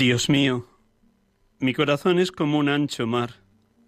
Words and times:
Dios 0.00 0.30
mío, 0.30 0.64
mi 1.58 1.74
corazón 1.74 2.18
es 2.20 2.32
como 2.32 2.58
un 2.58 2.70
ancho 2.70 3.06
mar, 3.06 3.34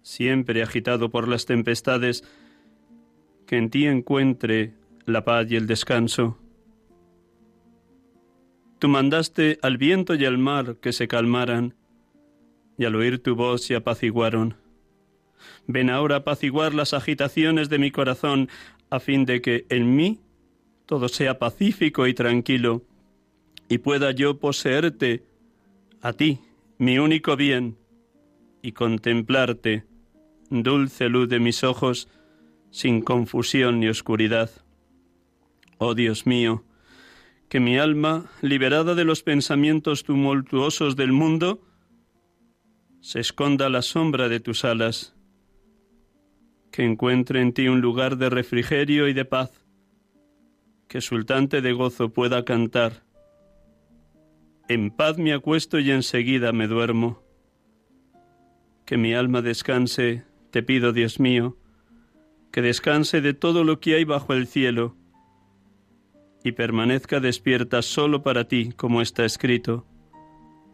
siempre 0.03 0.61
agitado 0.61 1.09
por 1.09 1.27
las 1.27 1.47
tempestades, 1.47 2.23
que 3.47 3.57
en 3.57 3.71
ti 3.71 3.87
encuentre 3.87 4.75
la 5.07 5.25
paz 5.25 5.47
y 5.49 5.55
el 5.55 5.65
descanso. 5.65 6.37
Tú 8.77 8.89
mandaste 8.89 9.57
al 9.63 9.79
viento 9.79 10.13
y 10.13 10.23
al 10.25 10.37
mar 10.37 10.75
que 10.79 10.93
se 10.93 11.07
calmaran, 11.07 11.73
y 12.77 12.85
al 12.85 12.95
oír 12.95 13.17
tu 13.17 13.35
voz 13.35 13.63
se 13.63 13.75
apaciguaron. 13.75 14.55
Ven 15.65 15.89
ahora 15.89 16.17
a 16.17 16.19
apaciguar 16.19 16.75
las 16.75 16.93
agitaciones 16.93 17.69
de 17.69 17.79
mi 17.79 17.89
corazón, 17.89 18.49
a 18.91 18.99
fin 18.99 19.25
de 19.25 19.41
que 19.41 19.65
en 19.69 19.95
mí 19.95 20.19
todo 20.85 21.07
sea 21.07 21.39
pacífico 21.39 22.05
y 22.05 22.13
tranquilo, 22.13 22.83
y 23.67 23.79
pueda 23.79 24.11
yo 24.11 24.37
poseerte 24.37 25.32
a 26.03 26.11
ti, 26.11 26.41
mi 26.79 26.99
único 26.99 27.37
bien, 27.37 27.77
y 28.61 28.73
contemplarte, 28.73 29.85
dulce 30.49 31.07
luz 31.07 31.29
de 31.29 31.39
mis 31.39 31.63
ojos, 31.63 32.09
sin 32.71 33.01
confusión 33.01 33.79
ni 33.79 33.87
oscuridad. 33.87 34.51
Oh 35.77 35.95
Dios 35.95 36.27
mío, 36.27 36.65
que 37.47 37.61
mi 37.61 37.77
alma, 37.77 38.25
liberada 38.41 38.95
de 38.95 39.05
los 39.05 39.23
pensamientos 39.23 40.03
tumultuosos 40.03 40.97
del 40.97 41.13
mundo, 41.13 41.61
se 42.99 43.21
esconda 43.21 43.67
a 43.67 43.69
la 43.69 43.81
sombra 43.81 44.27
de 44.27 44.41
tus 44.41 44.65
alas, 44.65 45.15
que 46.69 46.83
encuentre 46.83 47.39
en 47.41 47.53
ti 47.53 47.69
un 47.69 47.79
lugar 47.79 48.17
de 48.17 48.29
refrigerio 48.29 49.07
y 49.07 49.13
de 49.13 49.23
paz, 49.23 49.51
que 50.89 50.99
sultante 50.99 51.61
de 51.61 51.71
gozo 51.71 52.09
pueda 52.09 52.43
cantar, 52.43 53.05
en 54.67 54.91
paz 54.91 55.17
me 55.17 55.33
acuesto 55.33 55.79
y 55.79 55.91
enseguida 55.91 56.51
me 56.51 56.67
duermo. 56.67 57.21
Que 58.85 58.97
mi 58.97 59.13
alma 59.13 59.41
descanse, 59.41 60.23
te 60.51 60.63
pido, 60.63 60.93
Dios 60.93 61.19
mío, 61.19 61.57
que 62.51 62.61
descanse 62.61 63.21
de 63.21 63.33
todo 63.33 63.63
lo 63.63 63.79
que 63.79 63.95
hay 63.95 64.03
bajo 64.03 64.33
el 64.33 64.47
cielo 64.47 64.95
y 66.43 66.51
permanezca 66.51 67.19
despierta 67.19 67.81
solo 67.81 68.21
para 68.21 68.47
ti, 68.47 68.73
como 68.75 69.01
está 69.01 69.23
escrito. 69.25 69.85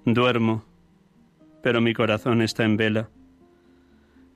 Duermo, 0.06 0.66
pero 1.61 1.81
mi 1.81 1.94
corazón 1.94 2.41
está 2.41 2.63
en 2.63 2.77
vela. 2.77 3.09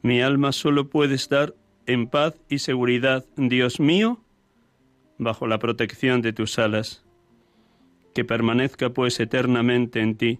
Mi 0.03 0.21
alma 0.21 0.51
solo 0.51 0.89
puede 0.89 1.15
estar 1.15 1.55
en 1.85 2.07
paz 2.07 2.35
y 2.49 2.59
seguridad, 2.59 3.25
Dios 3.35 3.79
mío, 3.79 4.21
bajo 5.17 5.47
la 5.47 5.57
protección 5.59 6.21
de 6.21 6.33
tus 6.33 6.59
alas 6.59 7.03
que 8.13 8.25
permanezca 8.25 8.91
pues 8.91 9.19
eternamente 9.19 10.01
en 10.01 10.15
ti 10.17 10.39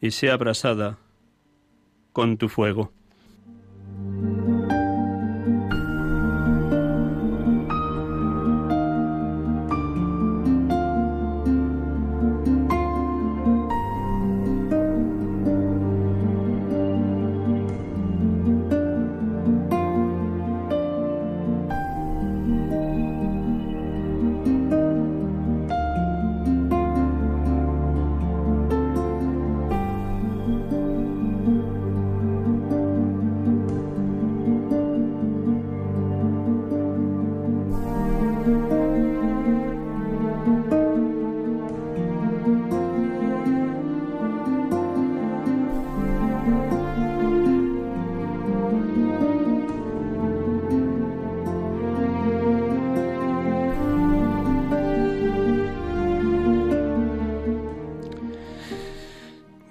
y 0.00 0.10
sea 0.10 0.34
abrasada 0.34 0.98
con 2.12 2.38
tu 2.38 2.48
fuego. 2.48 2.92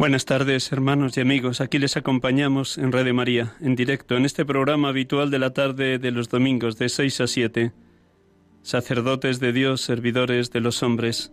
Buenas 0.03 0.25
tardes, 0.25 0.69
hermanos 0.73 1.15
y 1.15 1.21
amigos. 1.21 1.61
Aquí 1.61 1.79
les 1.79 1.95
acompañamos 1.95 2.77
en 2.77 2.91
Radio 2.91 3.13
María, 3.13 3.55
en 3.61 3.77
directo, 3.77 4.17
en 4.17 4.25
este 4.25 4.43
programa 4.43 4.89
habitual 4.89 5.31
de 5.31 5.39
la 5.39 5.53
tarde 5.53 5.97
de 5.97 6.11
los 6.11 6.27
domingos, 6.27 6.77
de 6.77 6.89
6 6.89 7.21
a 7.21 7.27
7. 7.27 7.71
Sacerdotes 8.63 9.39
de 9.39 9.53
Dios, 9.53 9.79
servidores 9.79 10.51
de 10.51 10.59
los 10.59 10.83
hombres. 10.83 11.31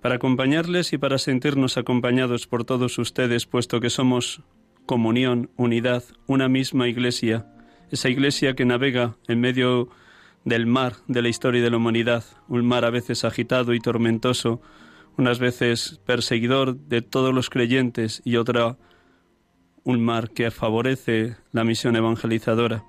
Para 0.00 0.14
acompañarles 0.14 0.92
y 0.92 0.98
para 0.98 1.18
sentirnos 1.18 1.76
acompañados 1.76 2.46
por 2.46 2.62
todos 2.62 2.98
ustedes, 2.98 3.46
puesto 3.46 3.80
que 3.80 3.90
somos 3.90 4.42
comunión, 4.86 5.50
unidad, 5.56 6.04
una 6.28 6.48
misma 6.48 6.86
iglesia, 6.86 7.48
esa 7.90 8.08
iglesia 8.08 8.54
que 8.54 8.64
navega 8.64 9.16
en 9.26 9.40
medio 9.40 9.88
del 10.44 10.66
mar 10.66 10.92
de 11.08 11.20
la 11.20 11.30
historia 11.30 11.60
de 11.60 11.70
la 11.70 11.78
humanidad, 11.78 12.22
un 12.46 12.64
mar 12.64 12.84
a 12.84 12.90
veces 12.90 13.24
agitado 13.24 13.74
y 13.74 13.80
tormentoso, 13.80 14.62
unas 15.16 15.38
veces 15.38 16.00
perseguidor 16.06 16.76
de 16.76 17.02
todos 17.02 17.34
los 17.34 17.50
creyentes 17.50 18.22
y 18.24 18.36
otra 18.36 18.76
un 19.84 20.04
mar 20.04 20.30
que 20.30 20.50
favorece 20.50 21.36
la 21.50 21.64
misión 21.64 21.96
evangelizadora. 21.96 22.84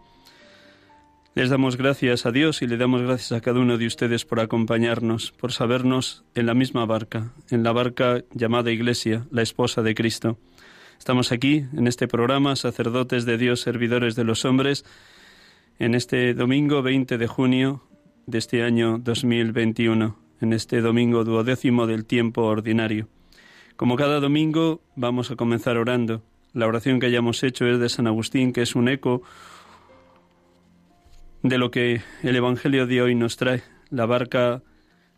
Les 1.36 1.50
damos 1.50 1.78
gracias 1.78 2.28
a 2.28 2.32
Dios 2.32 2.62
y 2.62 2.68
le 2.68 2.78
damos 2.78 3.02
gracias 3.02 3.32
a 3.32 3.42
cada 3.42 3.60
uno 3.60 3.80
de 3.80 3.88
ustedes 3.88 4.24
por 4.24 4.40
acompañarnos, 4.40 5.32
por 5.32 5.52
sabernos 5.52 6.24
en 6.36 6.46
la 6.46 6.54
misma 6.54 6.86
barca, 6.86 7.34
en 7.50 7.64
la 7.64 7.72
barca 7.72 8.24
llamada 8.34 8.72
Iglesia, 8.72 9.26
la 9.32 9.42
esposa 9.42 9.82
de 9.82 9.96
Cristo. 9.96 10.38
Estamos 11.00 11.32
aquí 11.32 11.66
en 11.76 11.88
este 11.88 12.08
programa, 12.08 12.56
sacerdotes 12.56 13.26
de 13.26 13.40
Dios, 13.40 13.62
servidores 13.62 14.16
de 14.16 14.24
los 14.24 14.46
hombres, 14.46 14.86
en 15.80 15.96
este 15.96 16.36
domingo 16.36 16.84
20 16.84 17.18
de 17.18 17.28
junio 17.28 17.84
de 18.28 18.38
este 18.38 18.62
año 18.62 19.00
2021, 19.00 20.23
en 20.44 20.54
este 20.54 20.82
domingo 20.82 21.24
duodécimo 21.24 21.88
del 21.88 22.06
tiempo 22.06 22.44
ordinario. 22.44 23.08
Como 23.76 23.96
cada 23.96 24.20
domingo, 24.20 24.82
vamos 24.96 25.32
a 25.32 25.36
comenzar 25.36 25.78
orando. 25.78 26.22
La 26.54 26.68
oración 26.68 27.00
que 27.00 27.08
hayamos 27.08 27.42
hecho 27.44 27.66
es 27.66 27.80
de 27.80 27.90
San 27.90 28.08
Agustín, 28.08 28.54
que 28.54 28.62
es 28.62 28.76
un 28.76 28.90
eco 28.90 29.24
de 31.42 31.58
lo 31.58 31.72
que 31.72 32.02
el 32.22 32.36
Evangelio 32.36 32.86
de 32.86 33.02
hoy 33.02 33.16
nos 33.16 33.38
trae, 33.38 33.64
la 33.90 34.06
barca 34.06 34.62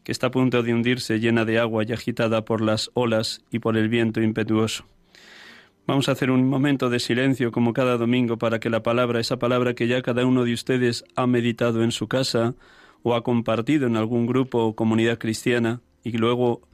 que 0.03 0.11
está 0.11 0.27
a 0.27 0.31
punto 0.31 0.61
de 0.63 0.73
hundirse 0.73 1.19
llena 1.19 1.43
de 1.43 1.59
agua 1.59 1.83
y 1.83 1.91
agitada 1.91 2.45
por 2.45 2.61
las 2.61 2.91
olas 2.93 3.43
y 3.51 3.59
por 3.59 3.77
el 3.77 3.89
viento 3.89 4.21
impetuoso. 4.21 4.85
Vamos 5.87 6.07
a 6.07 6.13
hacer 6.13 6.31
un 6.31 6.47
momento 6.47 6.89
de 6.89 6.99
silencio 6.99 7.51
como 7.51 7.73
cada 7.73 7.97
domingo 7.97 8.37
para 8.37 8.59
que 8.59 8.69
la 8.69 8.83
palabra, 8.83 9.19
esa 9.19 9.37
palabra 9.37 9.73
que 9.73 9.87
ya 9.87 10.01
cada 10.01 10.25
uno 10.25 10.43
de 10.43 10.53
ustedes 10.53 11.03
ha 11.15 11.27
meditado 11.27 11.83
en 11.83 11.91
su 11.91 12.07
casa 12.07 12.55
o 13.07 13.13
ha 13.13 13.21
compartido 13.21 13.85
en 13.85 13.97
algún 13.97 14.25
grupo 14.25 14.63
o 14.63 14.75
comunidad 14.75 15.19
cristiana 15.19 15.79
y 16.03 16.13
luego 16.17 16.67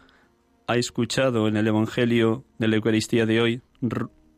ha 0.65 0.77
escuchado 0.77 1.49
en 1.49 1.57
el 1.57 1.67
Evangelio 1.67 2.45
de 2.57 2.69
la 2.69 2.77
Eucaristía 2.77 3.25
de 3.25 3.41
hoy, 3.41 3.61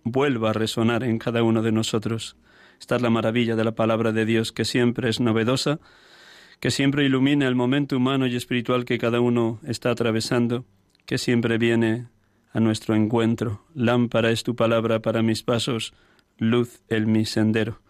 vuelva 0.04 0.50
a 0.50 0.54
resonar 0.54 1.04
en 1.04 1.20
cada 1.20 1.44
uno 1.44 1.62
de 1.62 1.72
nosotros. 1.72 2.36
Esta 2.80 2.96
es 2.96 3.04
la 3.04 3.12
maravilla 3.12 3.56
de 3.56 3.64
la 3.64 3.76
palabra 3.76 4.12
de 4.12 4.26
Dios, 4.26 4.52
que 4.52 4.66
siempre 4.66 5.08
es 5.08 5.20
novedosa, 5.20 5.80
que 6.60 6.72
siempre 6.72 7.06
ilumina 7.06 7.48
el 7.48 7.54
momento 7.54 7.96
humano 7.96 8.26
y 8.26 8.36
espiritual 8.36 8.86
que 8.86 8.98
cada 8.98 9.20
uno 9.20 9.60
está 9.64 9.92
atravesando, 9.92 10.66
que 11.06 11.20
siempre 11.20 11.60
viene 11.60 12.08
a 12.54 12.60
nuestro 12.60 12.96
encuentro. 12.96 13.68
Lámpara 13.76 14.32
es 14.32 14.42
tu 14.42 14.56
palabra 14.56 15.00
para 15.04 15.22
mis 15.22 15.44
pasos, 15.44 15.94
luz 16.40 16.82
en 16.90 17.12
mi 17.12 17.26
sendero. 17.26 17.82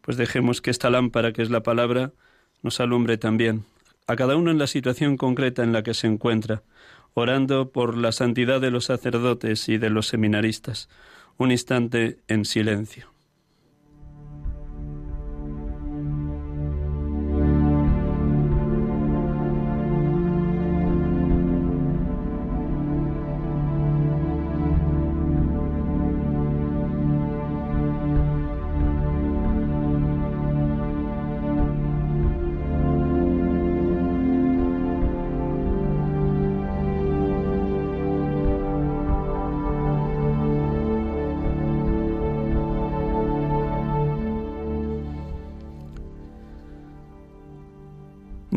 Pues 0.00 0.16
dejemos 0.16 0.60
que 0.60 0.72
esta 0.72 0.90
lámpara, 0.90 1.32
que 1.32 1.42
es 1.42 1.50
la 1.50 1.62
palabra, 1.62 2.14
nos 2.64 2.80
alumbre 2.80 3.18
también, 3.18 3.64
a 4.08 4.16
cada 4.16 4.36
uno 4.36 4.50
en 4.50 4.58
la 4.58 4.66
situación 4.66 5.16
concreta 5.16 5.62
en 5.62 5.72
la 5.72 5.84
que 5.84 5.94
se 5.94 6.08
encuentra, 6.08 6.62
orando 7.12 7.70
por 7.70 7.96
la 7.96 8.10
santidad 8.10 8.60
de 8.60 8.72
los 8.72 8.86
sacerdotes 8.86 9.68
y 9.68 9.78
de 9.78 9.90
los 9.90 10.08
seminaristas. 10.08 10.88
Un 11.36 11.52
instante 11.52 12.18
en 12.26 12.44
silencio. 12.44 13.13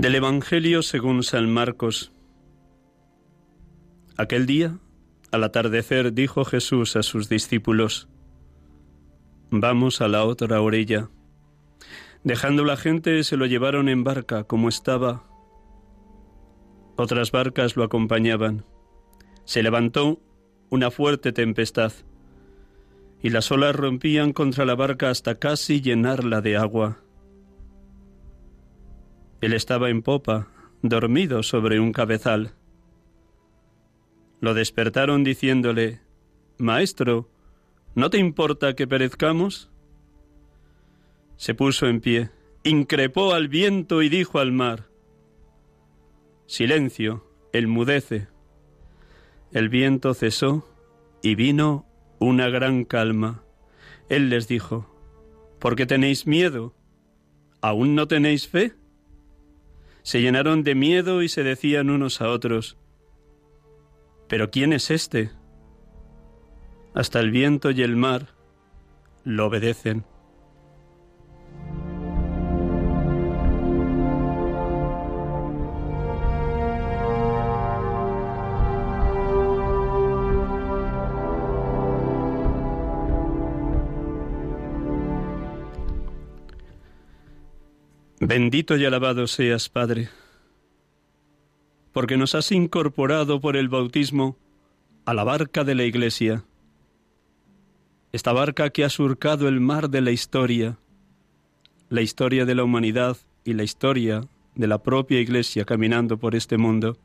Del 0.07 0.15
Evangelio 0.15 0.83
según 0.83 1.21
San 1.21 1.51
Marcos. 1.51 2.13
Aquel 4.15 4.45
día, 4.45 4.79
al 5.33 5.43
atardecer, 5.43 6.13
dijo 6.13 6.45
Jesús 6.45 6.95
a 6.95 7.03
sus 7.03 7.27
discípulos, 7.27 8.07
Vamos 9.49 9.99
a 9.99 10.07
la 10.07 10.23
otra 10.23 10.61
orilla. 10.61 11.09
Dejando 12.23 12.63
la 12.63 12.77
gente, 12.77 13.21
se 13.25 13.35
lo 13.35 13.47
llevaron 13.47 13.89
en 13.89 14.05
barca 14.05 14.45
como 14.45 14.69
estaba. 14.69 15.25
Otras 16.95 17.33
barcas 17.33 17.75
lo 17.75 17.83
acompañaban. 17.83 18.63
Se 19.43 19.61
levantó 19.61 20.21
una 20.69 20.89
fuerte 20.89 21.33
tempestad, 21.33 21.91
y 23.21 23.29
las 23.31 23.51
olas 23.51 23.75
rompían 23.75 24.31
contra 24.31 24.63
la 24.63 24.75
barca 24.75 25.09
hasta 25.09 25.37
casi 25.37 25.81
llenarla 25.81 26.39
de 26.39 26.55
agua. 26.55 27.01
Él 29.41 29.53
estaba 29.53 29.89
en 29.89 30.01
popa, 30.01 30.47
dormido 30.81 31.43
sobre 31.43 31.79
un 31.79 31.91
cabezal. 31.91 32.53
Lo 34.39 34.53
despertaron 34.53 35.23
diciéndole, 35.23 36.01
Maestro, 36.57 37.29
¿no 37.95 38.09
te 38.09 38.17
importa 38.17 38.75
que 38.75 38.87
perezcamos? 38.87 39.69
Se 41.37 41.53
puso 41.53 41.87
en 41.87 42.01
pie, 42.01 42.31
increpó 42.63 43.33
al 43.33 43.47
viento 43.47 44.01
y 44.01 44.09
dijo 44.09 44.39
al 44.39 44.51
mar, 44.51 44.89
Silencio, 46.45 47.27
mudece. 47.65 48.27
El 49.51 49.69
viento 49.69 50.13
cesó 50.13 50.67
y 51.23 51.33
vino 51.33 51.87
una 52.19 52.49
gran 52.49 52.85
calma. 52.85 53.43
Él 54.09 54.29
les 54.29 54.47
dijo, 54.47 54.85
¿por 55.59 55.75
qué 55.75 55.87
tenéis 55.87 56.27
miedo? 56.27 56.75
¿Aún 57.61 57.95
no 57.95 58.07
tenéis 58.07 58.47
fe? 58.47 58.75
Se 60.07 60.21
llenaron 60.21 60.63
de 60.63 60.73
miedo 60.73 61.21
y 61.21 61.27
se 61.27 61.43
decían 61.43 61.89
unos 61.89 62.21
a 62.21 62.29
otros, 62.29 62.77
¿pero 64.29 64.49
quién 64.51 64.71
es 64.71 64.89
este? 64.89 65.31
Hasta 66.93 67.19
el 67.19 67.29
viento 67.29 67.71
y 67.71 67.81
el 67.81 67.97
mar 67.97 68.29
lo 69.25 69.47
obedecen. 69.47 70.05
Bendito 88.19 88.75
y 88.77 88.83
alabado 88.83 89.27
seas, 89.27 89.69
Padre, 89.69 90.09
porque 91.91 92.17
nos 92.17 92.33
has 92.33 92.51
incorporado 92.51 93.39
por 93.39 93.55
el 93.55 93.69
bautismo 93.69 94.37
a 95.05 95.13
la 95.13 95.23
barca 95.23 95.63
de 95.63 95.75
la 95.75 95.83
Iglesia, 95.83 96.43
esta 98.11 98.33
barca 98.33 98.71
que 98.71 98.83
ha 98.83 98.89
surcado 98.89 99.47
el 99.47 99.59
mar 99.59 99.91
de 99.91 100.01
la 100.01 100.09
historia, 100.09 100.79
la 101.89 102.01
historia 102.01 102.45
de 102.45 102.55
la 102.55 102.63
humanidad 102.63 103.17
y 103.43 103.53
la 103.53 103.63
historia 103.63 104.27
de 104.55 104.65
la 104.65 104.81
propia 104.81 105.19
Iglesia 105.19 105.63
caminando 105.63 106.17
por 106.17 106.33
este 106.33 106.57
mundo, 106.57 106.97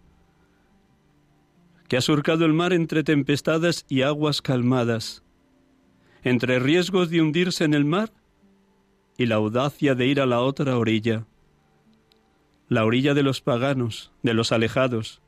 que 1.88 1.98
ha 1.98 2.00
surcado 2.00 2.46
el 2.46 2.54
mar 2.54 2.72
entre 2.72 3.04
tempestades 3.04 3.84
y 3.86 4.00
aguas 4.00 4.40
calmadas, 4.40 5.22
entre 6.22 6.58
riesgos 6.58 7.10
de 7.10 7.20
hundirse 7.20 7.64
en 7.64 7.74
el 7.74 7.84
mar 7.84 8.14
y 9.16 9.26
la 9.26 9.36
audacia 9.36 9.94
de 9.94 10.06
ir 10.06 10.20
a 10.20 10.26
la 10.26 10.40
otra 10.40 10.76
orilla, 10.78 11.26
la 12.68 12.84
orilla 12.84 13.14
de 13.14 13.22
los 13.22 13.40
paganos, 13.40 14.12
de 14.22 14.34
los 14.34 14.52
alejados, 14.52 15.20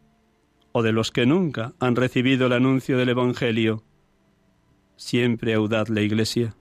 o 0.73 0.83
de 0.83 0.93
los 0.93 1.11
que 1.11 1.27
nunca 1.27 1.75
han 1.79 1.95
recibido 1.95 2.47
el 2.47 2.53
anuncio 2.53 2.99
del 2.99 3.11
Evangelio. 3.11 3.85
Siempre 4.97 5.55
audaz 5.55 5.89
la 5.89 6.01
Iglesia. 6.01 6.57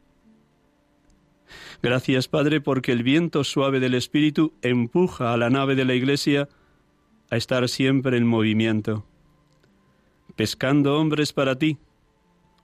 Gracias, 1.82 2.28
Padre, 2.28 2.62
porque 2.62 2.92
el 2.92 3.04
viento 3.04 3.44
suave 3.44 3.80
del 3.80 3.94
Espíritu 3.94 4.54
empuja 4.62 5.34
a 5.34 5.38
la 5.38 5.50
nave 5.50 5.76
de 5.76 5.86
la 5.86 5.96
Iglesia 5.96 6.48
a 7.30 7.38
estar 7.38 7.68
siempre 7.70 8.18
en 8.18 8.28
movimiento, 8.28 9.06
pescando 10.36 11.00
hombres 11.00 11.34
para 11.34 11.58
ti, 11.58 11.78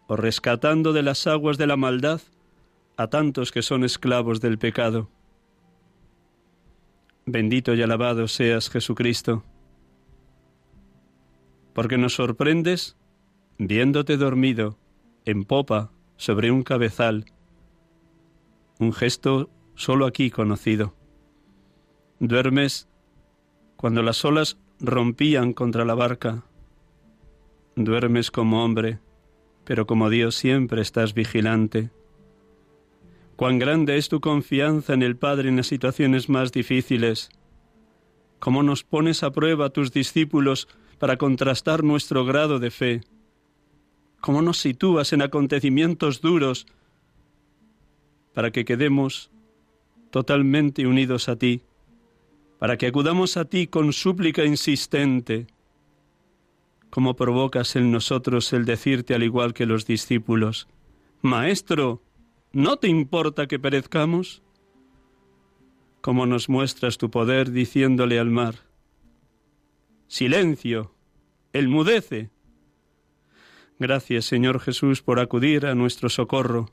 o 0.07 0.15
rescatando 0.15 0.93
de 0.93 1.03
las 1.03 1.25
aguas 1.27 1.57
de 1.57 1.67
la 1.67 1.77
maldad 1.77 2.21
a 2.99 3.07
tantos 3.07 3.53
que 3.53 3.61
son 3.61 3.85
esclavos 3.85 4.41
del 4.41 4.57
pecado. 4.57 5.09
Bendito 7.25 7.73
y 7.73 7.81
alabado 7.81 8.27
seas 8.27 8.69
Jesucristo, 8.69 9.45
porque 11.73 11.97
nos 11.97 12.15
sorprendes 12.15 12.97
viéndote 13.57 14.17
dormido 14.17 14.77
en 15.23 15.45
popa 15.45 15.93
sobre 16.17 16.51
un 16.51 16.63
cabezal, 16.63 17.23
un 18.79 18.91
gesto 18.91 19.49
solo 19.75 20.05
aquí 20.05 20.29
conocido. 20.29 20.93
Duermes 22.19 22.89
cuando 23.77 24.03
las 24.03 24.25
olas 24.25 24.57
rompían 24.81 25.53
contra 25.53 25.85
la 25.85 25.95
barca. 25.95 26.43
Duermes 27.77 28.29
como 28.29 28.61
hombre, 28.61 28.99
pero 29.63 29.87
como 29.87 30.09
Dios 30.09 30.35
siempre 30.35 30.81
estás 30.81 31.13
vigilante 31.13 31.91
Cuán 33.39 33.57
grande 33.57 33.95
es 33.95 34.09
tu 34.09 34.19
confianza 34.19 34.93
en 34.93 35.01
el 35.01 35.15
Padre 35.15 35.47
en 35.47 35.55
las 35.55 35.67
situaciones 35.67 36.27
más 36.27 36.51
difíciles. 36.51 37.29
Cómo 38.39 38.63
nos 38.63 38.83
pones 38.83 39.23
a 39.23 39.31
prueba 39.31 39.69
tus 39.69 39.93
discípulos 39.93 40.67
para 40.97 41.15
contrastar 41.15 41.81
nuestro 41.81 42.25
grado 42.25 42.59
de 42.59 42.69
fe. 42.69 43.01
Cómo 44.19 44.41
nos 44.41 44.57
sitúas 44.57 45.13
en 45.13 45.21
acontecimientos 45.21 46.19
duros 46.19 46.65
para 48.33 48.51
que 48.51 48.65
quedemos 48.65 49.31
totalmente 50.11 50.85
unidos 50.85 51.29
a 51.29 51.37
ti, 51.37 51.61
para 52.59 52.75
que 52.75 52.87
acudamos 52.87 53.37
a 53.37 53.45
ti 53.45 53.67
con 53.67 53.93
súplica 53.93 54.43
insistente. 54.43 55.47
Cómo 56.89 57.15
provocas 57.15 57.77
en 57.77 57.89
nosotros 57.89 58.51
el 58.51 58.65
decirte 58.65 59.15
al 59.15 59.23
igual 59.23 59.53
que 59.53 59.65
los 59.65 59.85
discípulos, 59.85 60.67
Maestro, 61.21 62.01
¿no 62.51 62.77
te 62.77 62.87
importa 62.87 63.47
que 63.47 63.59
perezcamos? 63.59 64.41
Cómo 66.01 66.25
nos 66.25 66.49
muestras 66.49 66.97
tu 66.97 67.09
poder 67.09 67.51
diciéndole 67.51 68.19
al 68.19 68.29
mar, 68.29 68.55
Silencio, 70.07 70.95
elmudece. 71.53 72.31
Gracias, 73.77 74.25
Señor 74.25 74.59
Jesús, 74.59 75.03
por 75.03 75.19
acudir 75.19 75.67
a 75.67 75.75
nuestro 75.75 76.09
socorro. 76.09 76.71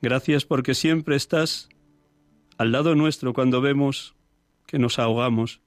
Gracias 0.00 0.44
porque 0.44 0.74
siempre 0.74 1.16
estás 1.16 1.68
al 2.58 2.70
lado 2.70 2.94
nuestro 2.94 3.32
cuando 3.32 3.60
vemos 3.60 4.14
que 4.66 4.78
nos 4.78 5.00
ahogamos 5.00 5.62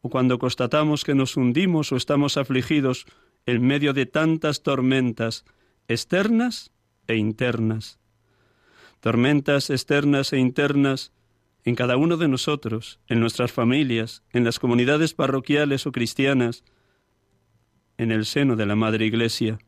o 0.00 0.10
cuando 0.10 0.40
constatamos 0.40 1.04
que 1.04 1.14
nos 1.14 1.36
hundimos 1.36 1.92
o 1.92 1.96
estamos 1.96 2.36
afligidos 2.36 3.06
en 3.46 3.64
medio 3.64 3.92
de 3.92 4.06
tantas 4.06 4.64
tormentas 4.64 5.44
externas 5.86 6.72
e 7.06 7.16
internas. 7.16 8.00
Tormentas 9.00 9.70
externas 9.70 10.32
e 10.32 10.38
internas 10.38 11.12
en 11.64 11.74
cada 11.74 11.96
uno 11.96 12.16
de 12.16 12.28
nosotros, 12.28 12.98
en 13.08 13.20
nuestras 13.20 13.52
familias, 13.52 14.22
en 14.32 14.44
las 14.44 14.58
comunidades 14.58 15.14
parroquiales 15.14 15.86
o 15.86 15.92
cristianas, 15.92 16.64
en 17.96 18.12
el 18.12 18.24
seno 18.24 18.56
de 18.56 18.66
la 18.66 18.76
Madre 18.76 19.06
Iglesia. 19.06 19.58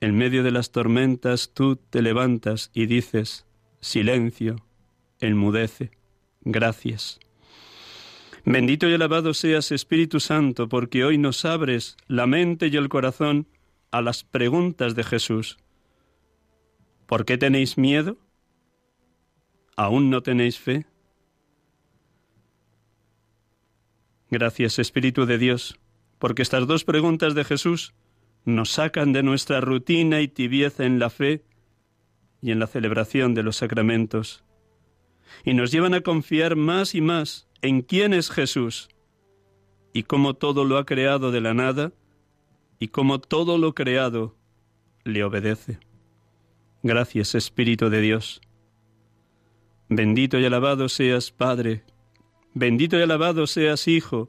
En 0.00 0.16
medio 0.16 0.42
de 0.42 0.50
las 0.50 0.70
tormentas 0.70 1.52
tú 1.54 1.76
te 1.76 2.02
levantas 2.02 2.70
y 2.74 2.86
dices, 2.86 3.46
silencio, 3.80 4.56
enmudece, 5.20 5.90
gracias. 6.42 7.20
Bendito 8.44 8.88
y 8.88 8.94
alabado 8.94 9.34
seas 9.34 9.72
Espíritu 9.72 10.20
Santo, 10.20 10.68
porque 10.68 11.04
hoy 11.04 11.18
nos 11.18 11.44
abres 11.44 11.96
la 12.06 12.26
mente 12.26 12.68
y 12.68 12.76
el 12.76 12.88
corazón 12.88 13.46
a 13.90 14.00
las 14.00 14.24
preguntas 14.24 14.94
de 14.94 15.04
Jesús. 15.04 15.58
¿Por 17.08 17.24
qué 17.24 17.38
tenéis 17.38 17.78
miedo? 17.78 18.18
¿Aún 19.76 20.10
no 20.10 20.22
tenéis 20.22 20.58
fe? 20.58 20.84
Gracias, 24.30 24.78
Espíritu 24.78 25.24
de 25.24 25.38
Dios, 25.38 25.80
porque 26.18 26.42
estas 26.42 26.66
dos 26.66 26.84
preguntas 26.84 27.34
de 27.34 27.44
Jesús 27.44 27.94
nos 28.44 28.72
sacan 28.72 29.14
de 29.14 29.22
nuestra 29.22 29.62
rutina 29.62 30.20
y 30.20 30.28
tibieza 30.28 30.84
en 30.84 30.98
la 30.98 31.08
fe 31.08 31.46
y 32.42 32.50
en 32.50 32.58
la 32.58 32.66
celebración 32.66 33.32
de 33.32 33.42
los 33.42 33.56
sacramentos, 33.56 34.44
y 35.46 35.54
nos 35.54 35.72
llevan 35.72 35.94
a 35.94 36.02
confiar 36.02 36.56
más 36.56 36.94
y 36.94 37.00
más 37.00 37.48
en 37.62 37.80
quién 37.80 38.12
es 38.12 38.30
Jesús 38.30 38.90
y 39.94 40.02
cómo 40.02 40.34
todo 40.34 40.66
lo 40.66 40.76
ha 40.76 40.84
creado 40.84 41.30
de 41.30 41.40
la 41.40 41.54
nada 41.54 41.90
y 42.78 42.88
cómo 42.88 43.18
todo 43.18 43.56
lo 43.56 43.74
creado 43.74 44.36
le 45.04 45.24
obedece. 45.24 45.87
Gracias, 46.82 47.34
Espíritu 47.34 47.90
de 47.90 48.00
Dios. 48.00 48.40
Bendito 49.88 50.38
y 50.38 50.44
alabado 50.44 50.88
seas, 50.88 51.30
Padre. 51.30 51.84
Bendito 52.54 52.98
y 52.98 53.02
alabado 53.02 53.46
seas, 53.46 53.88
Hijo. 53.88 54.28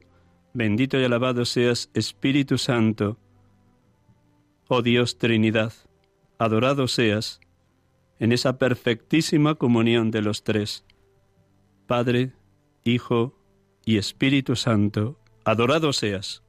Bendito 0.52 0.98
y 0.98 1.04
alabado 1.04 1.44
seas, 1.44 1.90
Espíritu 1.94 2.58
Santo. 2.58 3.18
Oh 4.68 4.82
Dios 4.82 5.18
Trinidad, 5.18 5.72
adorado 6.38 6.86
seas 6.86 7.40
en 8.20 8.32
esa 8.32 8.58
perfectísima 8.58 9.56
comunión 9.56 10.10
de 10.10 10.22
los 10.22 10.44
tres, 10.44 10.84
Padre, 11.86 12.32
Hijo 12.84 13.34
y 13.84 13.96
Espíritu 13.96 14.54
Santo, 14.54 15.18
adorado 15.44 15.92
seas. 15.92 16.44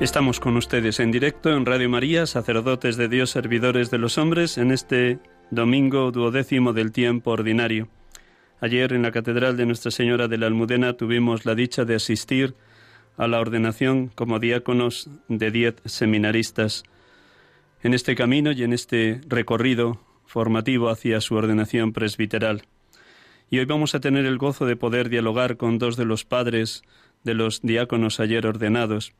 Estamos 0.00 0.40
con 0.40 0.56
ustedes 0.56 0.98
en 0.98 1.10
directo 1.10 1.54
en 1.54 1.66
Radio 1.66 1.90
María, 1.90 2.24
sacerdotes 2.24 2.96
de 2.96 3.06
Dios, 3.06 3.28
servidores 3.28 3.90
de 3.90 3.98
los 3.98 4.16
hombres, 4.16 4.56
en 4.56 4.70
este 4.70 5.18
domingo 5.50 6.10
duodécimo 6.10 6.72
del 6.72 6.90
tiempo 6.90 7.32
ordinario. 7.32 7.88
Ayer 8.62 8.94
en 8.94 9.02
la 9.02 9.12
Catedral 9.12 9.58
de 9.58 9.66
Nuestra 9.66 9.90
Señora 9.90 10.26
de 10.26 10.38
la 10.38 10.46
Almudena 10.46 10.94
tuvimos 10.94 11.44
la 11.44 11.54
dicha 11.54 11.84
de 11.84 11.96
asistir 11.96 12.54
a 13.18 13.28
la 13.28 13.40
ordenación 13.40 14.08
como 14.08 14.38
diáconos 14.38 15.10
de 15.28 15.50
diez 15.50 15.74
seminaristas. 15.84 16.84
En 17.82 17.92
este 17.92 18.14
camino 18.14 18.52
y 18.52 18.62
en 18.62 18.72
este 18.72 19.20
recorrido 19.28 20.00
formativo 20.24 20.88
hacia 20.88 21.20
su 21.20 21.34
ordenación 21.34 21.92
presbiteral. 21.92 22.62
Y 23.50 23.58
hoy 23.58 23.66
vamos 23.66 23.94
a 23.94 24.00
tener 24.00 24.24
el 24.24 24.38
gozo 24.38 24.64
de 24.64 24.76
poder 24.76 25.10
dialogar 25.10 25.58
con 25.58 25.76
dos 25.76 25.98
de 25.98 26.06
los 26.06 26.24
padres 26.24 26.84
de 27.22 27.34
los 27.34 27.60
diáconos 27.60 28.18
ayer 28.18 28.46
ordenados 28.46 29.12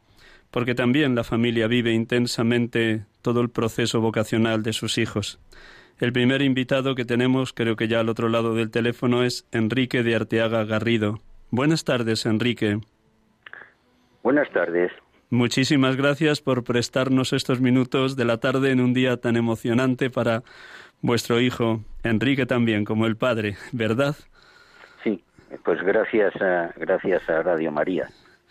porque 0.51 0.75
también 0.75 1.15
la 1.15 1.25
familia 1.25 1.67
vive 1.67 1.93
intensamente 1.93 3.05
todo 3.23 3.41
el 3.41 3.51
proceso 3.51 4.01
vocacional 4.01 4.63
de 4.63 4.73
sus 4.73 4.99
hijos. 4.99 5.41
El 5.99 6.13
primer 6.13 6.43
invitado 6.43 6.95
que 6.95 7.05
tenemos, 7.05 7.53
creo 7.53 7.77
que 7.77 7.89
ya 7.89 8.01
al 8.01 8.09
otro 8.09 8.29
lado 8.29 8.55
del 8.55 8.71
teléfono, 8.71 9.23
es 9.23 9.47
Enrique 9.53 10.03
de 10.03 10.15
Arteaga 10.15 10.65
Garrido. 10.65 11.21
Buenas 11.51 11.85
tardes, 11.85 12.25
Enrique. 12.25 12.79
Buenas 14.23 14.51
tardes. 14.51 14.91
Muchísimas 15.29 15.97
gracias 15.97 16.41
por 16.41 16.65
prestarnos 16.65 17.33
estos 17.33 17.61
minutos 17.61 18.17
de 18.17 18.25
la 18.25 18.39
tarde 18.39 18.73
en 18.73 18.81
un 18.81 18.95
día 18.95 19.19
tan 19.19 19.37
emocionante 19.37 20.11
para 20.11 20.43
vuestro 21.03 21.41
hijo, 21.41 21.81
Enrique 22.03 22.47
también, 22.47 22.85
como 22.85 23.07
el 23.07 23.17
padre, 23.17 23.57
¿verdad? 23.73 24.17
Sí, 25.05 25.23
pues 25.65 25.81
gracias 25.83 26.35
a, 26.41 26.73
gracias 26.77 27.29
a 27.29 27.43
Radio 27.43 27.71
María 27.71 28.09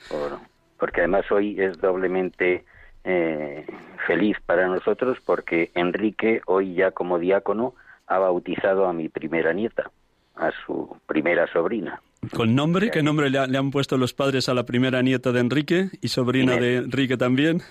por, 0.10 0.40
porque 0.80 1.02
además 1.02 1.30
hoy 1.32 1.60
es 1.60 1.80
doblemente 1.80 2.64
eh, 3.04 3.66
feliz 4.08 4.38
para 4.46 4.68
nosotros 4.68 5.18
porque 5.26 5.72
Enrique 5.76 6.42
hoy 6.46 6.74
ya 6.74 6.92
como 6.92 7.20
diácono 7.20 7.76
ha 8.08 8.18
bautizado 8.18 8.88
a 8.88 8.94
mi 8.94 9.10
primera 9.10 9.54
nieta, 9.54 9.92
a 10.36 10.52
su 10.66 10.98
primera 11.06 11.52
sobrina. 11.52 12.02
¿Con 12.34 12.56
nombre? 12.56 12.92
¿Qué 12.92 13.04
nombre 13.04 13.30
le, 13.30 13.40
han 13.40 13.72
puesto 13.72 13.98
los 13.98 14.14
padres 14.14 14.50
a 14.50 14.54
la 14.54 14.66
primera 14.66 15.02
nieta 15.02 15.32
de 15.32 15.40
Enrique 15.40 15.90
y 16.02 16.10
sobrina 16.10 16.58
de 16.58 16.78
Enrique 16.78 17.18
también? 17.18 17.62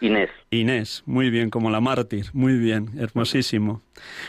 Inés. 0.00 0.30
Inés, 0.50 1.02
muy 1.06 1.30
bien, 1.30 1.50
como 1.50 1.70
la 1.70 1.80
mártir, 1.80 2.26
muy 2.32 2.58
bien, 2.58 2.90
hermosísimo. 2.98 3.80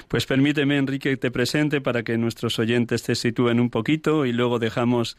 Pues 0.08 0.25
permíteme, 0.25 0.77
Enrique, 0.77 1.10
que 1.10 1.17
te 1.17 1.32
presente 1.32 1.82
para 1.82 2.03
que 2.03 2.17
nuestros 2.17 2.60
oyentes 2.60 3.03
te 3.03 3.15
sitúen 3.15 3.60
un 3.60 3.70
poquito 3.70 4.25
y 4.25 4.32
luego 4.32 4.60
dejamos 4.60 5.17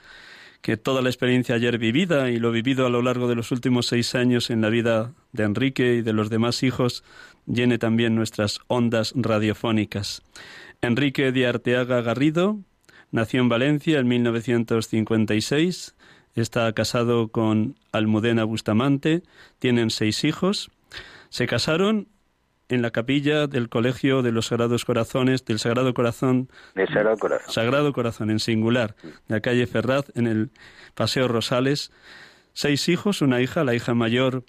que 0.66 0.76
toda 0.76 1.00
la 1.00 1.11
experiencia 1.11 1.54
ayer 1.54 1.78
vivida 1.78 2.28
y 2.28 2.40
lo 2.40 2.50
vivido 2.50 2.87
a 2.87 2.90
lo 2.90 3.00
largo 3.00 3.28
de 3.28 3.37
los 3.37 3.52
últimos 3.52 3.87
seis 3.87 4.16
años 4.16 4.50
en 4.50 4.62
la 4.62 4.68
vida 4.68 5.12
de 5.30 5.44
Enrique 5.44 5.94
y 5.94 6.02
de 6.02 6.12
los 6.12 6.28
demás 6.28 6.64
hijos 6.64 7.04
llene 7.46 7.78
también 7.78 8.16
nuestras 8.16 8.58
ondas 8.66 9.12
radiofónicas. 9.14 10.25
Enrique 10.82 11.30
de 11.30 11.46
Arteaga 11.46 12.00
Garrido 12.00 12.58
nació 13.12 13.42
en 13.42 13.49
Valencia 13.49 14.00
en 14.00 14.08
1956, 14.08 15.94
está 16.35 16.73
casado 16.73 17.28
con 17.28 17.76
Almudena 17.92 18.42
Bustamante, 18.42 19.23
tienen 19.61 19.90
seis 19.90 20.25
hijos, 20.25 20.73
se 21.28 21.46
casaron 21.46 22.08
en 22.68 22.82
la 22.82 22.90
capilla 22.90 23.46
del 23.46 23.68
Colegio 23.68 24.23
de 24.23 24.32
los 24.32 24.46
Sagrados 24.46 24.85
Corazones, 24.85 25.44
del 25.44 25.58
Sagrado 25.58 25.94
Corazón. 25.94 26.49
Del 26.75 26.88
Sagrado 26.88 27.16
Corazón. 27.16 27.52
Sagrado 27.52 27.92
Corazón, 27.92 28.30
en 28.30 28.40
singular, 28.40 28.96
de 29.02 29.12
la 29.28 29.40
calle 29.40 29.66
Ferraz, 29.66 30.06
en 30.14 30.26
el 30.26 30.50
Paseo 30.94 31.28
Rosales. 31.28 31.92
Seis 32.52 32.88
hijos, 32.88 33.23
una 33.23 33.40
hija, 33.40 33.64
la 33.64 33.75
hija 33.75 33.94
mayor 33.94 34.44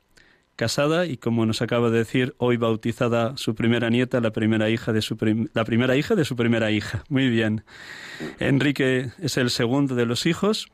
casada 0.55 1.05
y 1.05 1.17
como 1.17 1.45
nos 1.45 1.61
acaba 1.61 1.89
de 1.89 1.99
decir 1.99 2.33
hoy 2.39 2.57
bautizada 2.57 3.37
su 3.37 3.53
primera 3.53 3.89
nieta, 3.89 4.19
la 4.19 4.31
primera 4.31 4.69
hija 4.69 4.91
de 4.91 5.01
su 5.01 5.15
la 5.53 5.63
primera 5.63 5.95
hija 5.95 6.15
de 6.15 6.25
su 6.25 6.35
primera 6.35 6.71
hija. 6.71 7.03
Muy 7.09 7.29
bien. 7.29 7.63
Enrique 8.39 9.11
es 9.19 9.37
el 9.37 9.51
segundo 9.51 9.93
de 9.95 10.05
los 10.05 10.25
hijos 10.25 10.69